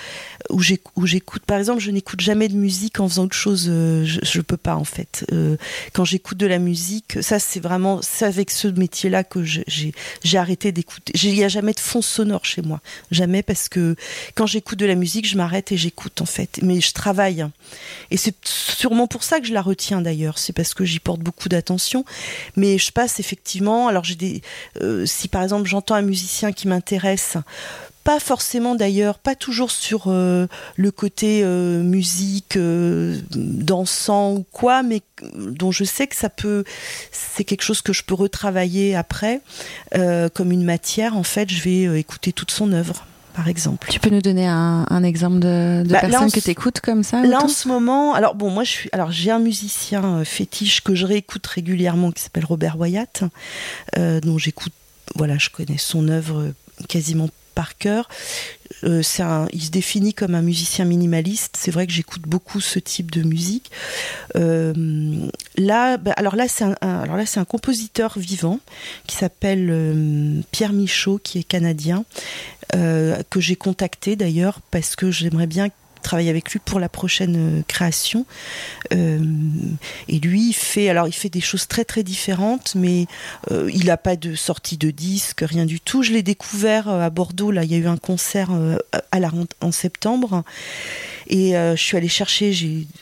où 0.49 0.61
j'écoute. 0.61 1.43
Par 1.45 1.57
exemple, 1.57 1.79
je 1.79 1.91
n'écoute 1.91 2.21
jamais 2.21 2.47
de 2.47 2.55
musique 2.55 2.99
en 2.99 3.07
faisant 3.07 3.25
autre 3.25 3.35
chose. 3.35 3.67
Euh, 3.69 4.05
je, 4.05 4.37
ne 4.37 4.43
peux 4.43 4.57
pas, 4.57 4.75
en 4.75 4.83
fait. 4.83 5.25
Euh, 5.31 5.57
quand 5.93 6.05
j'écoute 6.05 6.37
de 6.37 6.47
la 6.47 6.59
musique, 6.59 7.21
ça, 7.21 7.39
c'est 7.39 7.59
vraiment. 7.59 8.01
Avec 8.21 8.51
ce 8.51 8.67
métier-là 8.67 9.23
que 9.23 9.43
j'ai 9.43 10.37
arrêté 10.37 10.71
d'écouter. 10.71 11.13
Il 11.21 11.33
n'y 11.33 11.43
a 11.43 11.47
jamais 11.47 11.73
de 11.73 11.79
fond 11.79 12.01
sonore 12.01 12.45
chez 12.45 12.61
moi. 12.61 12.81
Jamais, 13.11 13.43
parce 13.43 13.69
que 13.69 13.95
quand 14.35 14.45
j'écoute 14.45 14.79
de 14.79 14.85
la 14.85 14.95
musique, 14.95 15.27
je 15.27 15.37
m'arrête 15.37 15.71
et 15.71 15.77
j'écoute, 15.77 16.21
en 16.21 16.25
fait. 16.25 16.59
Mais 16.61 16.81
je 16.81 16.91
travaille. 16.93 17.45
Et 18.11 18.17
c'est 18.17 18.35
sûrement 18.43 19.07
pour 19.07 19.23
ça 19.23 19.39
que 19.39 19.47
je 19.47 19.53
la 19.53 19.61
retiens, 19.61 20.01
d'ailleurs. 20.01 20.37
C'est 20.37 20.53
parce 20.53 20.73
que 20.73 20.85
j'y 20.85 20.99
porte 20.99 21.19
beaucoup 21.19 21.49
d'attention. 21.49 22.05
Mais 22.55 22.77
je 22.77 22.91
passe 22.91 23.19
effectivement. 23.19 23.87
Alors, 23.87 24.03
j'ai 24.03 24.15
des. 24.15 24.41
si 25.05 25.27
par 25.27 25.43
exemple, 25.43 25.67
j'entends 25.67 25.95
un 25.95 26.01
musicien 26.01 26.51
qui 26.51 26.67
m'intéresse, 26.67 26.88
pas 28.09 28.19
forcément 28.19 28.73
d'ailleurs, 28.73 29.19
pas 29.19 29.35
toujours 29.35 29.69
sur 29.69 30.05
euh, 30.07 30.47
le 30.77 30.89
côté 30.89 31.41
euh, 31.43 31.83
musique, 31.83 32.55
euh, 32.55 33.19
dansant 33.35 34.33
ou 34.33 34.45
quoi, 34.51 34.81
mais 34.81 35.01
dont 35.35 35.71
je 35.71 35.83
sais 35.83 36.07
que 36.07 36.15
ça 36.15 36.29
peut, 36.29 36.63
c'est 37.11 37.43
quelque 37.43 37.61
chose 37.61 37.81
que 37.81 37.93
je 37.93 38.03
peux 38.03 38.15
retravailler 38.15 38.95
après, 38.95 39.41
comme 40.33 40.51
une 40.51 40.63
matière. 40.63 41.17
En 41.17 41.23
fait, 41.23 41.51
je 41.51 41.61
vais 41.61 41.99
écouter 41.99 42.33
toute 42.33 42.49
son 42.49 42.71
œuvre. 42.71 43.05
Par 43.35 43.47
exemple. 43.47 43.87
Tu 43.89 43.99
peux 44.01 44.09
nous 44.09 44.23
donner 44.23 44.47
un, 44.47 45.03
exemple 45.03 45.39
de, 45.39 45.83
de 45.83 45.89
bah, 45.89 45.99
personne 46.01 46.31
que 46.31 46.39
tu 46.41 46.49
écoutes 46.49 46.81
comme 46.81 47.03
ça 47.03 47.23
Là 47.23 47.41
en 47.41 47.47
ce 47.47 47.69
moment, 47.69 48.13
alors 48.13 48.35
bon, 48.35 48.49
moi 48.49 48.65
je 48.65 48.71
suis, 48.71 48.89
alors 48.91 49.11
j'ai 49.11 49.31
un 49.31 49.39
musicien 49.39 50.25
fétiche 50.25 50.81
que 50.81 50.93
je 50.93 51.05
réécoute 51.05 51.45
régulièrement 51.47 52.11
qui 52.11 52.21
s'appelle 52.21 52.43
Robert 52.43 52.77
Wyatt, 52.77 53.23
dont 53.95 54.37
j'écoute, 54.37 54.73
voilà, 55.15 55.37
je 55.37 55.49
connais 55.51 55.77
son 55.77 56.09
œuvre 56.09 56.51
quasiment 56.87 57.29
par 57.59 57.77
cœur. 57.77 58.07
Euh, 58.85 59.01
il 59.51 59.61
se 59.61 59.69
définit 59.69 60.13
comme 60.13 60.35
un 60.35 60.41
musicien 60.41 60.85
minimaliste. 60.85 61.57
C'est 61.57 61.71
vrai 61.71 61.85
que 61.85 61.91
j'écoute 61.91 62.21
beaucoup 62.21 62.61
ce 62.61 62.79
type 62.79 63.11
de 63.11 63.23
musique. 63.23 63.69
Euh, 64.37 64.73
là, 65.57 65.97
bah, 65.97 66.13
alors 66.15 66.37
là, 66.37 66.47
c'est 66.47 66.63
un, 66.63 66.75
alors 66.81 67.17
là, 67.17 67.25
c'est 67.25 67.41
un 67.41 67.45
compositeur 67.45 68.17
vivant 68.17 68.59
qui 69.07 69.17
s'appelle 69.17 69.67
euh, 69.69 70.39
Pierre 70.51 70.71
Michaud, 70.71 71.19
qui 71.21 71.39
est 71.39 71.43
canadien, 71.43 72.05
que 72.71 73.39
j'ai 73.39 73.55
contacté 73.55 74.15
d'ailleurs 74.15 74.59
parce 74.69 74.95
que 74.95 75.09
j'aimerais 75.09 75.47
bien 75.47 75.69
travailler 76.01 76.29
avec 76.29 76.51
lui 76.51 76.59
pour 76.59 76.79
la 76.79 76.89
prochaine 76.89 77.63
création. 77.67 78.25
et 78.91 80.19
lui, 80.19 80.49
il 80.49 80.53
fait, 80.53 80.89
alors 80.89 81.07
il 81.07 81.13
fait 81.13 81.29
des 81.29 81.41
choses 81.41 81.67
très 81.67 81.85
très 81.85 82.03
différentes, 82.03 82.75
mais 82.75 83.05
il 83.51 83.85
n'a 83.85 83.97
pas 83.97 84.15
de 84.15 84.35
sortie 84.35 84.77
de 84.77 84.91
disque, 84.91 85.41
rien 85.41 85.65
du 85.65 85.79
tout. 85.79 86.03
Je 86.03 86.11
l'ai 86.11 86.23
découvert 86.23 86.87
à 86.89 87.09
Bordeaux, 87.09 87.51
là, 87.51 87.63
il 87.63 87.71
y 87.71 87.75
a 87.75 87.77
eu 87.77 87.87
un 87.87 87.97
concert 87.97 88.49
à 89.11 89.19
la, 89.19 89.31
en 89.61 89.71
septembre. 89.71 90.43
Et 91.27 91.51
je 91.51 91.75
suis 91.81 91.95
allée 91.95 92.09
chercher 92.09 92.53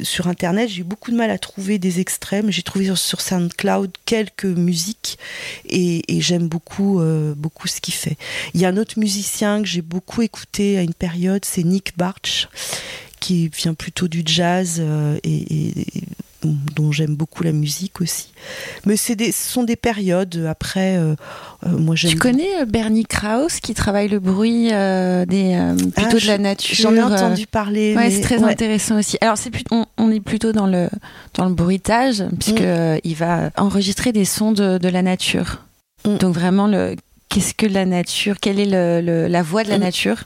sur 0.02 0.28
Internet, 0.28 0.70
j'ai 0.70 0.82
eu 0.82 0.84
beaucoup 0.84 1.12
de 1.12 1.16
mal 1.16 1.32
à 1.32 1.38
trouver 1.38 1.80
des 1.80 2.00
extraits, 2.00 2.44
mais 2.44 2.52
j'ai 2.52 2.64
trouvé 2.64 2.94
sur, 2.96 3.22
SoundCloud 3.22 3.92
quelques 4.06 4.46
musiques 4.46 5.18
et, 5.66 6.04
j'aime 6.20 6.48
beaucoup, 6.48 7.02
beaucoup 7.36 7.68
ce 7.68 7.80
qu'il 7.80 7.94
fait. 7.94 8.18
Il 8.54 8.62
y 8.62 8.66
a 8.66 8.70
un 8.70 8.78
autre 8.78 9.00
musicien 9.00 9.62
que 9.62 9.68
j'ai 9.68 9.82
beaucoup 9.82 10.22
écouté 10.22 10.78
à 10.78 10.82
une 10.82 10.94
période, 10.94 11.46
c'est 11.46 11.64
Nick 11.64 11.98
Barch, 11.98 12.50
qui 13.20 13.50
vient 13.50 13.74
plutôt 13.74 14.08
du 14.08 14.22
jazz 14.26 14.78
euh, 14.80 15.18
et, 15.24 15.74
dont 16.44 16.92
j'aime 16.92 17.16
beaucoup 17.16 17.44
la 17.44 17.52
musique 17.52 18.00
aussi. 18.00 18.32
Mais 18.86 18.96
des, 19.16 19.32
ce 19.32 19.52
sont 19.52 19.64
des 19.64 19.76
périodes. 19.76 20.46
Après, 20.48 20.98
euh, 20.98 21.16
euh, 21.66 21.78
moi 21.78 21.96
j'aime. 21.96 22.12
Tu 22.12 22.18
connais 22.18 22.66
Bernie 22.68 23.06
Krauss 23.06 23.60
qui 23.60 23.74
travaille 23.74 24.08
le 24.08 24.20
bruit 24.20 24.68
des 24.68 25.74
plutôt 25.96 26.18
ah, 26.18 26.20
de 26.22 26.28
la 26.28 26.38
nature. 26.38 26.76
J'en 26.76 26.96
ai 26.96 27.02
entendu 27.02 27.48
parler. 27.48 27.96
Ouais, 27.96 28.12
c'est 28.12 28.22
très 28.22 28.44
intéressant 28.44 29.00
aussi. 29.00 29.18
Alors 29.22 29.38
c'est 29.38 29.52
on, 29.98 30.12
est 30.12 30.20
plutôt 30.20 30.52
dans 30.54 30.68
le 30.68 30.90
dans 31.34 31.46
le 31.46 31.54
bruitage 31.54 32.24
puisque 32.40 32.62
mm. 32.62 33.00
il 33.04 33.16
va 33.16 33.50
enregistrer 33.58 34.12
des 34.12 34.26
sons 34.26 34.52
de, 34.52 34.78
de 34.78 34.90
la 34.90 35.02
nature. 35.02 35.64
Mm. 36.06 36.18
Donc 36.18 36.36
vraiment 36.36 36.68
le 36.68 36.96
qu'est-ce 37.30 37.54
que 37.54 37.66
la 37.66 37.86
nature, 37.86 38.40
quelle 38.40 38.60
est 38.60 38.66
le, 39.02 39.28
la 39.28 39.44
voix 39.44 39.64
de 39.64 39.70
la 39.70 39.78
mm. 39.78 39.82
nature? 39.82 40.24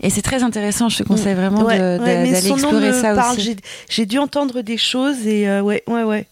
Et 0.00 0.10
c'est 0.10 0.22
très 0.22 0.42
intéressant, 0.42 0.88
je 0.88 0.98
te 0.98 1.02
conseille 1.02 1.34
mm. 1.34 1.38
vraiment 1.38 1.64
d'aller 1.64 2.36
explorer 2.36 2.92
ça 2.92 3.32
aussi. 3.32 3.56
J'ai 3.88 4.06
dû 4.06 4.18
entendre 4.18 4.62
des 4.62 4.76
choses 4.76 5.26
et 5.26 5.48
euh, 5.48 5.60
ouais, 5.60 5.82
ouais, 5.86 6.04
ouais. 6.04 6.26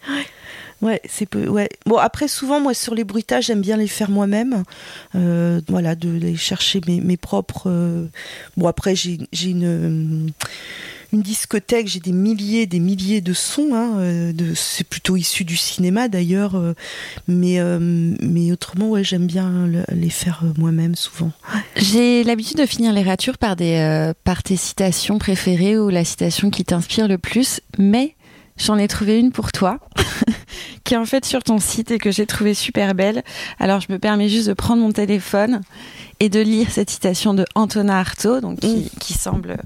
Ouais, 0.83 1.01
c'est 1.09 1.25
peu. 1.25 1.49
Ouais. 1.49 1.71
Bon, 1.87 1.97
après, 1.97 2.29
souvent, 2.29 2.61
moi, 2.61 2.75
sur 2.75 2.95
les 2.95 3.05
bruitages, 3.05 3.47
j'aime 3.47 3.62
bien 3.62 3.79
les 3.79 3.87
faire 3.87 4.11
moi-même. 4.11 4.62
Euh, 5.14 5.61
voilà, 5.69 5.95
de, 5.95 6.11
les 6.11 6.37
chercher 6.37 6.83
mes, 6.87 7.01
mes 7.01 7.17
propres. 7.17 7.64
Euh, 7.71 8.05
bon, 8.59 8.69
après, 8.69 8.95
j'ai 8.95 9.19
une 9.43 10.31
une 11.13 11.23
discothèque, 11.23 11.87
j'ai 11.87 12.01
des 12.01 12.13
milliers, 12.13 12.67
des 12.67 12.81
milliers 12.81 13.21
de 13.21 13.33
sons. 13.33 13.71
Hein, 13.73 13.99
euh, 13.99 14.33
c'est 14.55 14.87
plutôt 14.87 15.17
issu 15.17 15.45
du 15.45 15.57
cinéma 15.57 16.09
d'ailleurs, 16.09 16.57
euh, 16.57 16.75
mais 17.29 17.61
euh, 17.61 17.79
mais 17.81 18.53
autrement, 18.53 18.91
ouais, 18.91 19.05
j'aime 19.05 19.27
bien 19.27 19.71
les 19.91 20.11
faire 20.11 20.43
moi-même 20.59 20.95
souvent. 20.95 21.33
J'ai 21.77 22.25
l'habitude 22.25 22.59
de 22.59 22.67
finir 22.67 22.93
les 22.93 23.03
ratures 23.03 23.39
par 23.39 23.57
des 23.57 24.13
par 24.25 24.43
tes 24.43 24.57
citations 24.57 25.19
préférées 25.19 25.79
ou 25.79 25.89
la 25.89 26.05
citation 26.05 26.51
qui 26.51 26.65
t'inspire 26.65 27.09
le 27.09 27.19
plus, 27.19 27.61
mais 27.79 28.16
J'en 28.57 28.79
ai 28.79 28.89
trouvé 28.89 29.19
une 29.19 29.33
pour 29.33 29.53
toi, 29.53 29.79
qui 30.85 30.95
est 30.95 30.97
en 30.97 31.05
fait 31.05 31.25
sur 31.25 31.43
ton 31.43 31.59
site 31.59 31.91
et 31.91 31.99
que 31.99 32.11
j'ai 32.11 32.27
trouvé 32.27 32.55
super 32.55 32.95
belle. 32.95 33.23
Alors 33.59 33.81
je 33.81 33.93
me 33.93 33.99
permets 33.99 34.29
juste 34.29 34.49
de 34.49 34.55
prendre 34.55 34.83
mon 34.83 34.93
téléphone 34.93 35.61
et 36.21 36.29
de 36.29 36.41
lire 36.41 36.71
cette 36.71 36.91
citation 36.91 37.35
de 37.35 37.45
Antonin 37.55 37.95
Artaud, 37.95 38.41
donc 38.41 38.61
qui, 38.61 38.91
qui 39.01 39.13
semble 39.13 39.59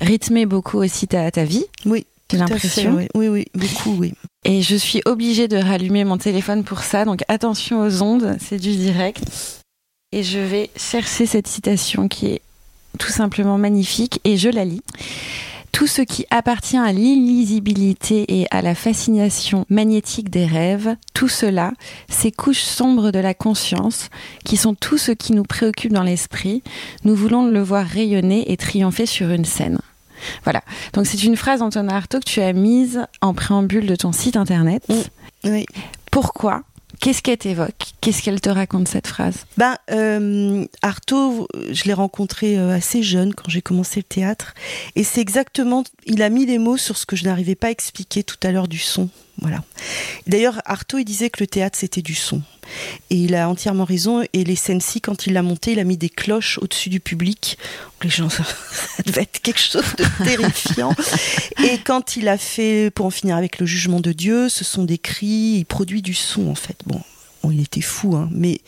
rythmer 0.00 0.46
beaucoup 0.46 0.78
aussi 0.78 1.08
ta, 1.08 1.30
ta 1.30 1.44
vie. 1.44 1.64
Oui. 1.86 2.06
J'ai 2.30 2.36
l'impression. 2.36 2.94
Oui. 2.94 3.08
oui, 3.14 3.28
oui, 3.28 3.46
beaucoup, 3.54 3.96
oui. 3.96 4.12
Et 4.44 4.60
je 4.60 4.76
suis 4.76 5.00
obligée 5.06 5.48
de 5.48 5.56
rallumer 5.56 6.04
mon 6.04 6.18
téléphone 6.18 6.62
pour 6.62 6.80
ça, 6.80 7.06
donc 7.06 7.22
attention 7.28 7.80
aux 7.80 8.02
ondes, 8.02 8.36
c'est 8.38 8.58
du 8.58 8.76
direct. 8.76 9.22
Et 10.12 10.22
je 10.22 10.38
vais 10.38 10.70
chercher 10.76 11.26
cette 11.26 11.46
citation 11.46 12.08
qui 12.08 12.26
est 12.26 12.42
tout 12.98 13.10
simplement 13.10 13.58
magnifique 13.58 14.20
et 14.24 14.36
je 14.36 14.48
la 14.48 14.64
lis. 14.64 14.82
Tout 15.78 15.86
ce 15.86 16.02
qui 16.02 16.26
appartient 16.30 16.76
à 16.76 16.90
l'illisibilité 16.92 18.40
et 18.40 18.48
à 18.50 18.62
la 18.62 18.74
fascination 18.74 19.64
magnétique 19.68 20.28
des 20.28 20.44
rêves, 20.44 20.96
tout 21.14 21.28
cela, 21.28 21.70
ces 22.08 22.32
couches 22.32 22.64
sombres 22.64 23.12
de 23.12 23.20
la 23.20 23.32
conscience, 23.32 24.10
qui 24.44 24.56
sont 24.56 24.74
tout 24.74 24.98
ce 24.98 25.12
qui 25.12 25.34
nous 25.34 25.44
préoccupe 25.44 25.92
dans 25.92 26.02
l'esprit, 26.02 26.64
nous 27.04 27.14
voulons 27.14 27.46
le 27.46 27.62
voir 27.62 27.86
rayonner 27.86 28.50
et 28.50 28.56
triompher 28.56 29.06
sur 29.06 29.30
une 29.30 29.44
scène. 29.44 29.78
Voilà. 30.42 30.64
Donc 30.94 31.06
c'est 31.06 31.22
une 31.22 31.36
phrase 31.36 31.60
d'Antonin 31.60 31.94
Artaud 31.94 32.18
que 32.18 32.28
tu 32.28 32.40
as 32.40 32.52
mise 32.52 33.06
en 33.20 33.32
préambule 33.32 33.86
de 33.86 33.94
ton 33.94 34.10
site 34.10 34.34
internet. 34.34 34.82
Oui. 35.44 35.64
Pourquoi 36.10 36.64
Qu'est-ce 37.00 37.22
qu'elle 37.22 37.38
t'évoque? 37.38 37.92
Qu'est-ce 38.00 38.22
qu'elle 38.22 38.40
te 38.40 38.48
raconte 38.50 38.88
cette 38.88 39.06
phrase? 39.06 39.46
Ben, 39.56 39.76
euh, 39.90 40.64
Artaud, 40.82 41.46
je 41.70 41.84
l'ai 41.84 41.92
rencontré 41.92 42.58
euh, 42.58 42.74
assez 42.74 43.02
jeune 43.02 43.34
quand 43.34 43.48
j'ai 43.48 43.62
commencé 43.62 44.00
le 44.00 44.04
théâtre, 44.04 44.54
et 44.96 45.04
c'est 45.04 45.20
exactement, 45.20 45.84
il 46.06 46.22
a 46.22 46.28
mis 46.28 46.44
les 46.44 46.58
mots 46.58 46.76
sur 46.76 46.96
ce 46.96 47.06
que 47.06 47.14
je 47.14 47.24
n'arrivais 47.24 47.54
pas 47.54 47.68
à 47.68 47.70
expliquer 47.70 48.24
tout 48.24 48.36
à 48.42 48.50
l'heure 48.50 48.68
du 48.68 48.78
son. 48.78 49.08
Voilà. 49.40 49.62
D'ailleurs, 50.26 50.60
Artaud, 50.64 50.98
il 50.98 51.04
disait 51.04 51.30
que 51.30 51.40
le 51.40 51.46
théâtre 51.46 51.78
c'était 51.78 52.02
du 52.02 52.14
son, 52.14 52.42
et 53.10 53.16
il 53.16 53.34
a 53.34 53.48
entièrement 53.48 53.84
raison. 53.84 54.24
Et 54.32 54.44
les 54.44 54.56
scènes-ci, 54.56 55.00
quand 55.00 55.26
il 55.26 55.32
l'a 55.32 55.42
monté, 55.42 55.72
il 55.72 55.78
a 55.78 55.84
mis 55.84 55.96
des 55.96 56.08
cloches 56.08 56.58
au-dessus 56.58 56.88
du 56.88 57.00
public. 57.00 57.58
Les 58.02 58.10
gens, 58.10 58.28
ça 58.30 58.44
devait 59.06 59.22
être 59.22 59.40
quelque 59.40 59.60
chose 59.60 59.94
de 59.96 60.04
terrifiant. 60.24 60.94
et 61.62 61.78
quand 61.78 62.16
il 62.16 62.28
a 62.28 62.38
fait, 62.38 62.90
pour 62.94 63.06
en 63.06 63.10
finir 63.10 63.36
avec 63.36 63.58
le 63.58 63.66
jugement 63.66 64.00
de 64.00 64.12
Dieu, 64.12 64.48
ce 64.48 64.64
sont 64.64 64.84
des 64.84 64.98
cris. 64.98 65.56
Il 65.58 65.64
produit 65.64 66.02
du 66.02 66.14
son 66.14 66.48
en 66.48 66.54
fait. 66.54 66.76
Bon, 66.86 67.00
il 67.50 67.60
était 67.60 67.80
fou, 67.80 68.16
hein, 68.16 68.28
mais 68.32 68.60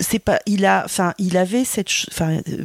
c'est 0.00 0.18
pas 0.18 0.38
il 0.46 0.64
a 0.64 0.82
enfin 0.84 1.14
il 1.18 1.36
avait 1.36 1.64
cette 1.64 1.90
enfin 2.10 2.40
euh, 2.48 2.64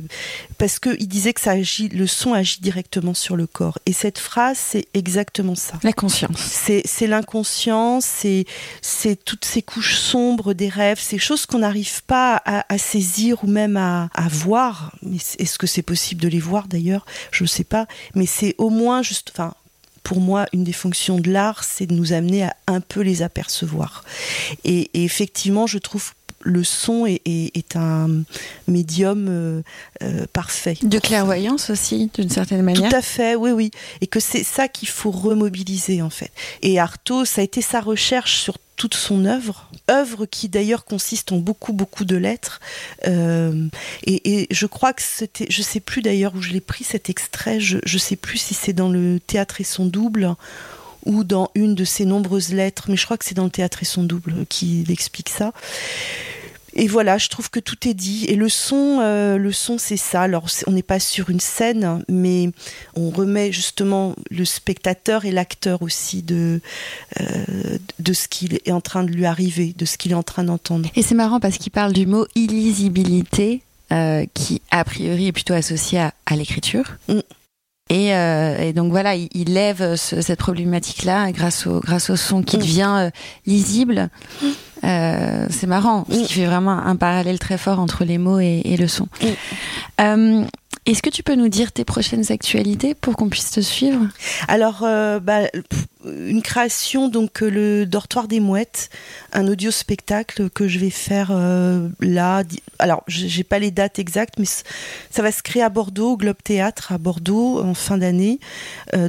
parce 0.57 0.79
que 0.79 0.95
il 0.99 1.07
disait 1.07 1.33
que 1.33 1.41
ça 1.41 1.51
agit 1.51 1.89
le 1.89 2.07
son 2.07 2.33
agit 2.33 2.59
directement 2.61 3.13
sur 3.13 3.35
le 3.35 3.47
corps. 3.47 3.79
Et 3.85 3.93
cette 3.93 4.19
phrase 4.19 4.57
c'est 4.57 4.87
exactement 4.93 5.55
ça. 5.55 5.79
La 5.83 5.93
conscience. 5.93 6.37
C'est 6.37 6.81
c'est 6.85 7.07
l'inconscient 7.07 7.99
c'est 8.01 8.45
c'est 8.81 9.15
toutes 9.23 9.45
ces 9.45 9.61
couches 9.61 9.97
sombres 9.97 10.53
des 10.53 10.69
rêves 10.69 10.99
ces 10.99 11.17
choses 11.17 11.45
qu'on 11.45 11.59
n'arrive 11.59 12.03
pas 12.03 12.41
à, 12.45 12.77
saisir 12.77 13.43
ou 13.43 13.47
même 13.47 13.77
à, 13.77 14.09
à 14.13 14.27
voir. 14.27 14.95
Est-ce 15.39 15.57
que 15.57 15.67
c'est 15.67 15.81
possible 15.81 16.21
de 16.21 16.27
les 16.27 16.39
voir 16.39 16.67
d'ailleurs? 16.67 17.05
Je 17.31 17.43
ne 17.43 17.47
sais 17.47 17.63
pas. 17.63 17.87
Mais 18.15 18.25
c'est 18.25 18.55
au 18.57 18.69
moins 18.69 19.01
juste 19.01 19.31
enfin 19.33 19.53
pour 20.03 20.19
moi, 20.19 20.45
une 20.53 20.63
des 20.63 20.73
fonctions 20.73 21.17
de 21.17 21.31
l'art, 21.31 21.63
c'est 21.63 21.85
de 21.85 21.93
nous 21.93 22.13
amener 22.13 22.43
à 22.43 22.55
un 22.67 22.81
peu 22.81 22.99
les 22.99 23.21
apercevoir. 23.21 24.03
Et, 24.65 24.91
et 24.93 25.05
effectivement, 25.05 25.65
je 25.65 25.77
trouve 25.77 26.11
le 26.43 26.63
son 26.63 27.05
est, 27.05 27.75
un 27.75 28.23
médium 28.67 29.27
euh, 29.29 29.61
euh, 30.03 30.25
parfait. 30.31 30.77
De 30.83 30.99
clairvoyance 30.99 31.69
aussi, 31.69 32.11
d'une 32.13 32.29
certaine 32.29 32.61
manière. 32.61 32.89
Tout 32.89 32.95
à 32.95 33.01
fait, 33.01 33.35
oui, 33.35 33.51
oui. 33.51 33.71
Et 34.01 34.07
que 34.07 34.19
c'est 34.19 34.43
ça 34.43 34.67
qu'il 34.67 34.87
faut 34.87 35.11
remobiliser 35.11 36.01
en 36.01 36.09
fait. 36.09 36.31
Et 36.61 36.79
Artaud, 36.79 37.25
ça 37.25 37.41
a 37.41 37.43
été 37.43 37.61
sa 37.61 37.79
recherche 37.79 38.39
sur 38.39 38.57
toute 38.75 38.95
son 38.95 39.25
œuvre, 39.25 39.69
œuvre 39.89 40.25
qui 40.25 40.49
d'ailleurs 40.49 40.83
consiste 40.83 41.31
en 41.31 41.37
beaucoup 41.37 41.73
beaucoup 41.73 42.05
de 42.05 42.15
lettres. 42.15 42.59
Euh, 43.07 43.67
et, 44.05 44.47
je 44.51 44.65
crois 44.65 44.93
que 44.93 45.01
c'était, 45.01 45.45
je 45.49 45.61
sais 45.61 45.79
plus 45.79 46.01
d'ailleurs 46.01 46.33
où 46.35 46.41
je 46.41 46.51
l'ai 46.51 46.61
pris 46.61 46.83
cet 46.83 47.09
extrait. 47.09 47.59
Je, 47.59 47.77
je 47.85 47.97
sais 47.97 48.15
plus 48.15 48.37
si 48.37 48.53
c'est 48.53 48.73
dans 48.73 48.89
le 48.89 49.19
théâtre 49.19 49.61
et 49.61 49.63
son 49.63 49.85
double 49.85 50.35
ou 51.05 51.23
dans 51.23 51.49
une 51.55 51.75
de 51.75 51.83
ses 51.83 52.05
nombreuses 52.05 52.53
lettres, 52.53 52.85
mais 52.89 52.97
je 52.97 53.05
crois 53.05 53.17
que 53.17 53.25
c'est 53.25 53.35
dans 53.35 53.45
le 53.45 53.49
théâtre 53.49 53.79
et 53.81 53.85
son 53.85 54.03
double 54.03 54.45
qui 54.49 54.85
explique 54.89 55.29
ça. 55.29 55.51
Et 56.75 56.87
voilà, 56.87 57.17
je 57.17 57.27
trouve 57.27 57.49
que 57.49 57.59
tout 57.59 57.87
est 57.87 57.93
dit. 57.93 58.25
Et 58.25 58.35
le 58.35 58.49
son, 58.49 58.99
euh, 59.01 59.37
le 59.37 59.51
son, 59.51 59.77
c'est 59.77 59.97
ça. 59.97 60.23
Alors, 60.23 60.47
on 60.65 60.71
n'est 60.71 60.81
pas 60.81 60.99
sur 60.99 61.29
une 61.29 61.39
scène, 61.39 62.03
mais 62.09 62.49
on 62.95 63.09
remet 63.09 63.51
justement 63.51 64.15
le 64.31 64.45
spectateur 64.45 65.25
et 65.25 65.31
l'acteur 65.31 65.81
aussi 65.81 66.23
de 66.23 66.61
euh, 67.21 67.77
de 67.99 68.13
ce 68.13 68.27
qui 68.27 68.49
est 68.65 68.71
en 68.71 68.81
train 68.81 69.03
de 69.03 69.11
lui 69.11 69.25
arriver, 69.25 69.73
de 69.77 69.85
ce 69.85 69.97
qu'il 69.97 70.11
est 70.11 70.15
en 70.15 70.23
train 70.23 70.43
d'entendre. 70.43 70.89
Et 70.95 71.03
c'est 71.03 71.15
marrant 71.15 71.39
parce 71.39 71.57
qu'il 71.57 71.71
parle 71.71 71.93
du 71.93 72.07
mot 72.07 72.25
illisibilité, 72.35 73.61
euh, 73.91 74.25
qui 74.33 74.61
a 74.71 74.83
priori 74.83 75.27
est 75.27 75.31
plutôt 75.31 75.53
associé 75.53 75.99
à, 75.99 76.35
l'écriture. 76.35 76.97
Mm. 77.07 77.19
Et, 77.89 78.73
donc 78.73 78.91
voilà, 78.91 79.15
il, 79.15 79.53
lève 79.53 79.95
cette 79.95 80.39
problématique-là 80.39 81.31
grâce 81.31 81.67
au, 81.67 81.79
grâce 81.79 82.09
au 82.09 82.15
son 82.15 82.41
qui 82.41 82.57
mm. 82.57 82.59
devient 82.59 83.09
lisible. 83.45 84.09
Mm. 84.41 84.47
Euh, 84.83 85.47
c'est 85.49 85.67
marrant, 85.67 86.03
parce 86.03 86.19
qu'il 86.19 86.35
fait 86.35 86.45
vraiment 86.45 86.71
un 86.71 86.95
parallèle 86.95 87.39
très 87.39 87.57
fort 87.57 87.79
entre 87.79 88.03
les 88.03 88.17
mots 88.17 88.39
et, 88.39 88.75
le 88.77 88.87
son. 88.87 89.07
Euh, 90.01 90.43
est-ce 90.85 91.01
que 91.01 91.09
tu 91.09 91.23
peux 91.23 91.35
nous 91.35 91.47
dire 91.47 91.71
tes 91.71 91.85
prochaines 91.85 92.31
actualités 92.31 92.93
pour 92.93 93.15
qu'on 93.15 93.29
puisse 93.29 93.51
te 93.51 93.61
suivre? 93.61 94.01
Alors, 94.47 94.81
euh, 94.83 95.19
bah, 95.19 95.43
une 96.05 96.41
création, 96.41 97.07
donc 97.07 97.41
le 97.41 97.85
dortoir 97.85 98.27
des 98.27 98.39
mouettes, 98.39 98.89
un 99.31 99.47
audio 99.47 99.71
spectacle 99.71 100.49
que 100.49 100.67
je 100.67 100.79
vais 100.79 100.89
faire 100.89 101.31
là. 101.99 102.43
Alors, 102.79 103.03
j'ai 103.07 103.43
pas 103.43 103.59
les 103.59 103.71
dates 103.71 103.99
exactes, 103.99 104.35
mais 104.37 104.45
ça 104.45 105.21
va 105.21 105.31
se 105.31 105.41
créer 105.41 105.63
à 105.63 105.69
Bordeaux, 105.69 106.11
au 106.11 106.17
Globe 106.17 106.37
Théâtre 106.43 106.91
à 106.91 106.97
Bordeaux 106.97 107.61
en 107.61 107.73
fin 107.73 107.97
d'année. 107.97 108.39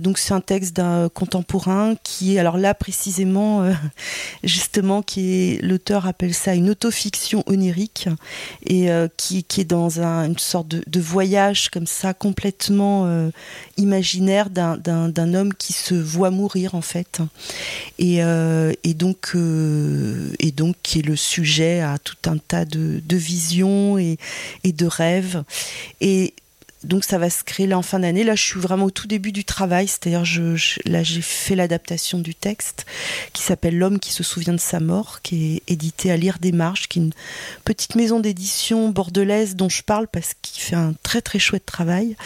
donc, 0.01 0.19
c'est 0.19 0.35
un 0.35 0.41
texte 0.41 0.77
d'un 0.77 1.09
contemporain 1.09 1.95
qui 2.03 2.37
est, 2.37 2.39
alors 2.39 2.59
là 2.59 2.75
précisément, 2.75 3.67
justement, 4.45 5.03
qui 5.03 5.35
est 5.35 5.63
l'auteur 5.63 6.07
appelle 6.07 6.35
ça 6.35 6.55
une 6.55 6.71
autofiction 6.71 7.43
onirique 7.47 8.09
et 8.67 8.89
qui, 9.17 9.45
qui, 9.45 9.61
est 9.63 9.65
dans 9.65 10.01
un, 10.01 10.27
une 10.27 10.39
sorte 10.39 10.69
de, 10.69 10.83
de, 10.87 11.01
voyage 11.01 11.69
comme 11.71 11.87
ça 11.87 12.15
complètement 12.15 13.31
imaginaire 13.77 14.51
d'un 14.51 15.35
homme 15.35 15.55
qui 15.55 15.73
se 15.73 15.95
voit 15.95 16.31
mourir 16.31 16.75
en 16.75 16.83
fait. 16.85 17.21
Et, 17.99 18.23
euh, 18.23 18.73
donc 18.95 19.33
euh, 19.35 20.31
et 20.39 20.53
donc 20.53 20.77
qui 20.83 21.01
est 21.01 21.03
le 21.03 21.17
sujet 21.17 21.81
à 21.81 21.99
tout 21.99 22.17
un 22.27 22.39
tas 22.39 22.65
de, 22.65 23.01
de 23.05 23.17
visions 23.17 23.99
et, 23.99 24.19
et, 24.63 24.73
de 24.73 24.87
rêves. 24.87 25.43
Et 26.01 26.35
donc 26.85 27.05
ça 27.05 27.19
va 27.19 27.31
se 27.31 27.43
créer 27.45 27.67
là 27.67 27.79
en 27.79 27.83
fin 27.83 27.99
d'année. 27.99 28.25
Là, 28.25 28.35
je 28.35 28.43
suis 28.43 28.61
vraiment 28.61 28.87
au 28.87 28.91
tout 28.91 29.07
début 29.07 29.33
du 29.33 29.45
travail, 29.45 29.89
c'est-à-dire 29.89 30.25
je, 30.25 30.57
là 30.85 31.03
j'ai 31.03 31.23
fait 31.23 31.57
l'adaptation 31.57 32.19
du 32.19 32.35
texte 32.35 32.87
qui 33.33 33.43
s'appelle 33.43 33.77
L'homme 33.77 33.99
qui 33.99 34.13
se 34.13 34.23
souvient 34.23 34.53
de 34.53 34.61
sa 34.61 34.81
mort, 34.81 35.21
qui 35.23 35.57
est 35.57 35.73
édité 35.73 36.11
à 36.11 36.17
Lire 36.17 36.39
des 36.41 36.53
Marches, 36.53 36.89
qui 36.89 36.99
est 36.99 37.03
une 37.03 37.13
petite 37.65 37.95
maison 37.97 38.21
d'édition 38.21 38.91
bordelaise 38.91 39.57
dont 39.57 39.69
je 39.69 39.83
parle 39.83 40.07
parce 40.09 40.35
qu'il 40.43 40.63
fait 40.63 40.77
un 40.77 40.95
très 41.03 41.23
très 41.23 41.39
chouette 41.39 41.67
travail. 41.67 42.17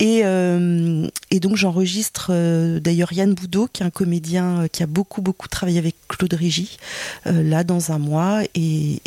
Et, 0.00 0.20
euh, 0.24 1.08
donc 1.32 1.56
j'enregistre 1.56 2.28
euh, 2.30 2.78
d'ailleurs 2.80 3.12
Yann 3.12 3.34
Boudot, 3.34 3.68
qui 3.72 3.82
est 3.82 3.86
un 3.86 3.90
comédien 3.90 4.62
euh, 4.62 4.68
qui 4.68 4.82
a 4.82 4.86
beaucoup 4.86 5.22
beaucoup 5.22 5.48
travaillé 5.48 5.78
avec 5.78 5.96
Claude 6.08 6.34
Régis, 6.34 6.76
là 7.24 7.64
dans 7.64 7.92
un 7.92 7.98
mois, 7.98 8.42
et 8.54 9.00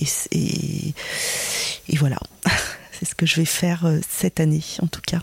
voilà. 1.97 2.17
C'est 3.01 3.09
ce 3.09 3.15
que 3.15 3.25
je 3.25 3.37
vais 3.37 3.45
faire 3.45 3.87
euh, 3.87 3.97
cette 4.07 4.39
année, 4.39 4.61
en 4.79 4.85
tout 4.85 5.01
cas. 5.01 5.21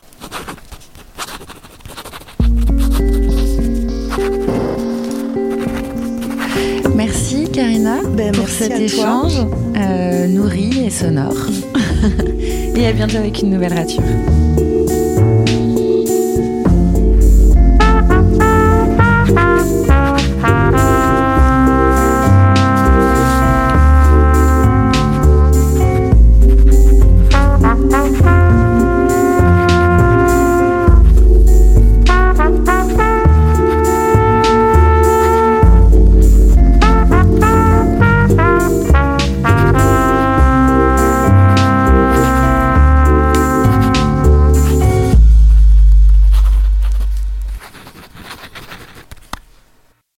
Merci 6.97 7.49
Karina 7.53 8.01
ben, 8.17 8.33
pour 8.33 8.49
cet 8.49 8.73
échange 8.73 9.47
euh, 9.77 10.27
nourri 10.27 10.87
et 10.87 10.91
sonore. 10.91 11.37
et 12.75 12.85
à 12.85 12.93
bientôt 12.93 13.19
avec 13.19 13.43
une 13.43 13.51
nouvelle 13.51 13.75
rature. 13.75 14.03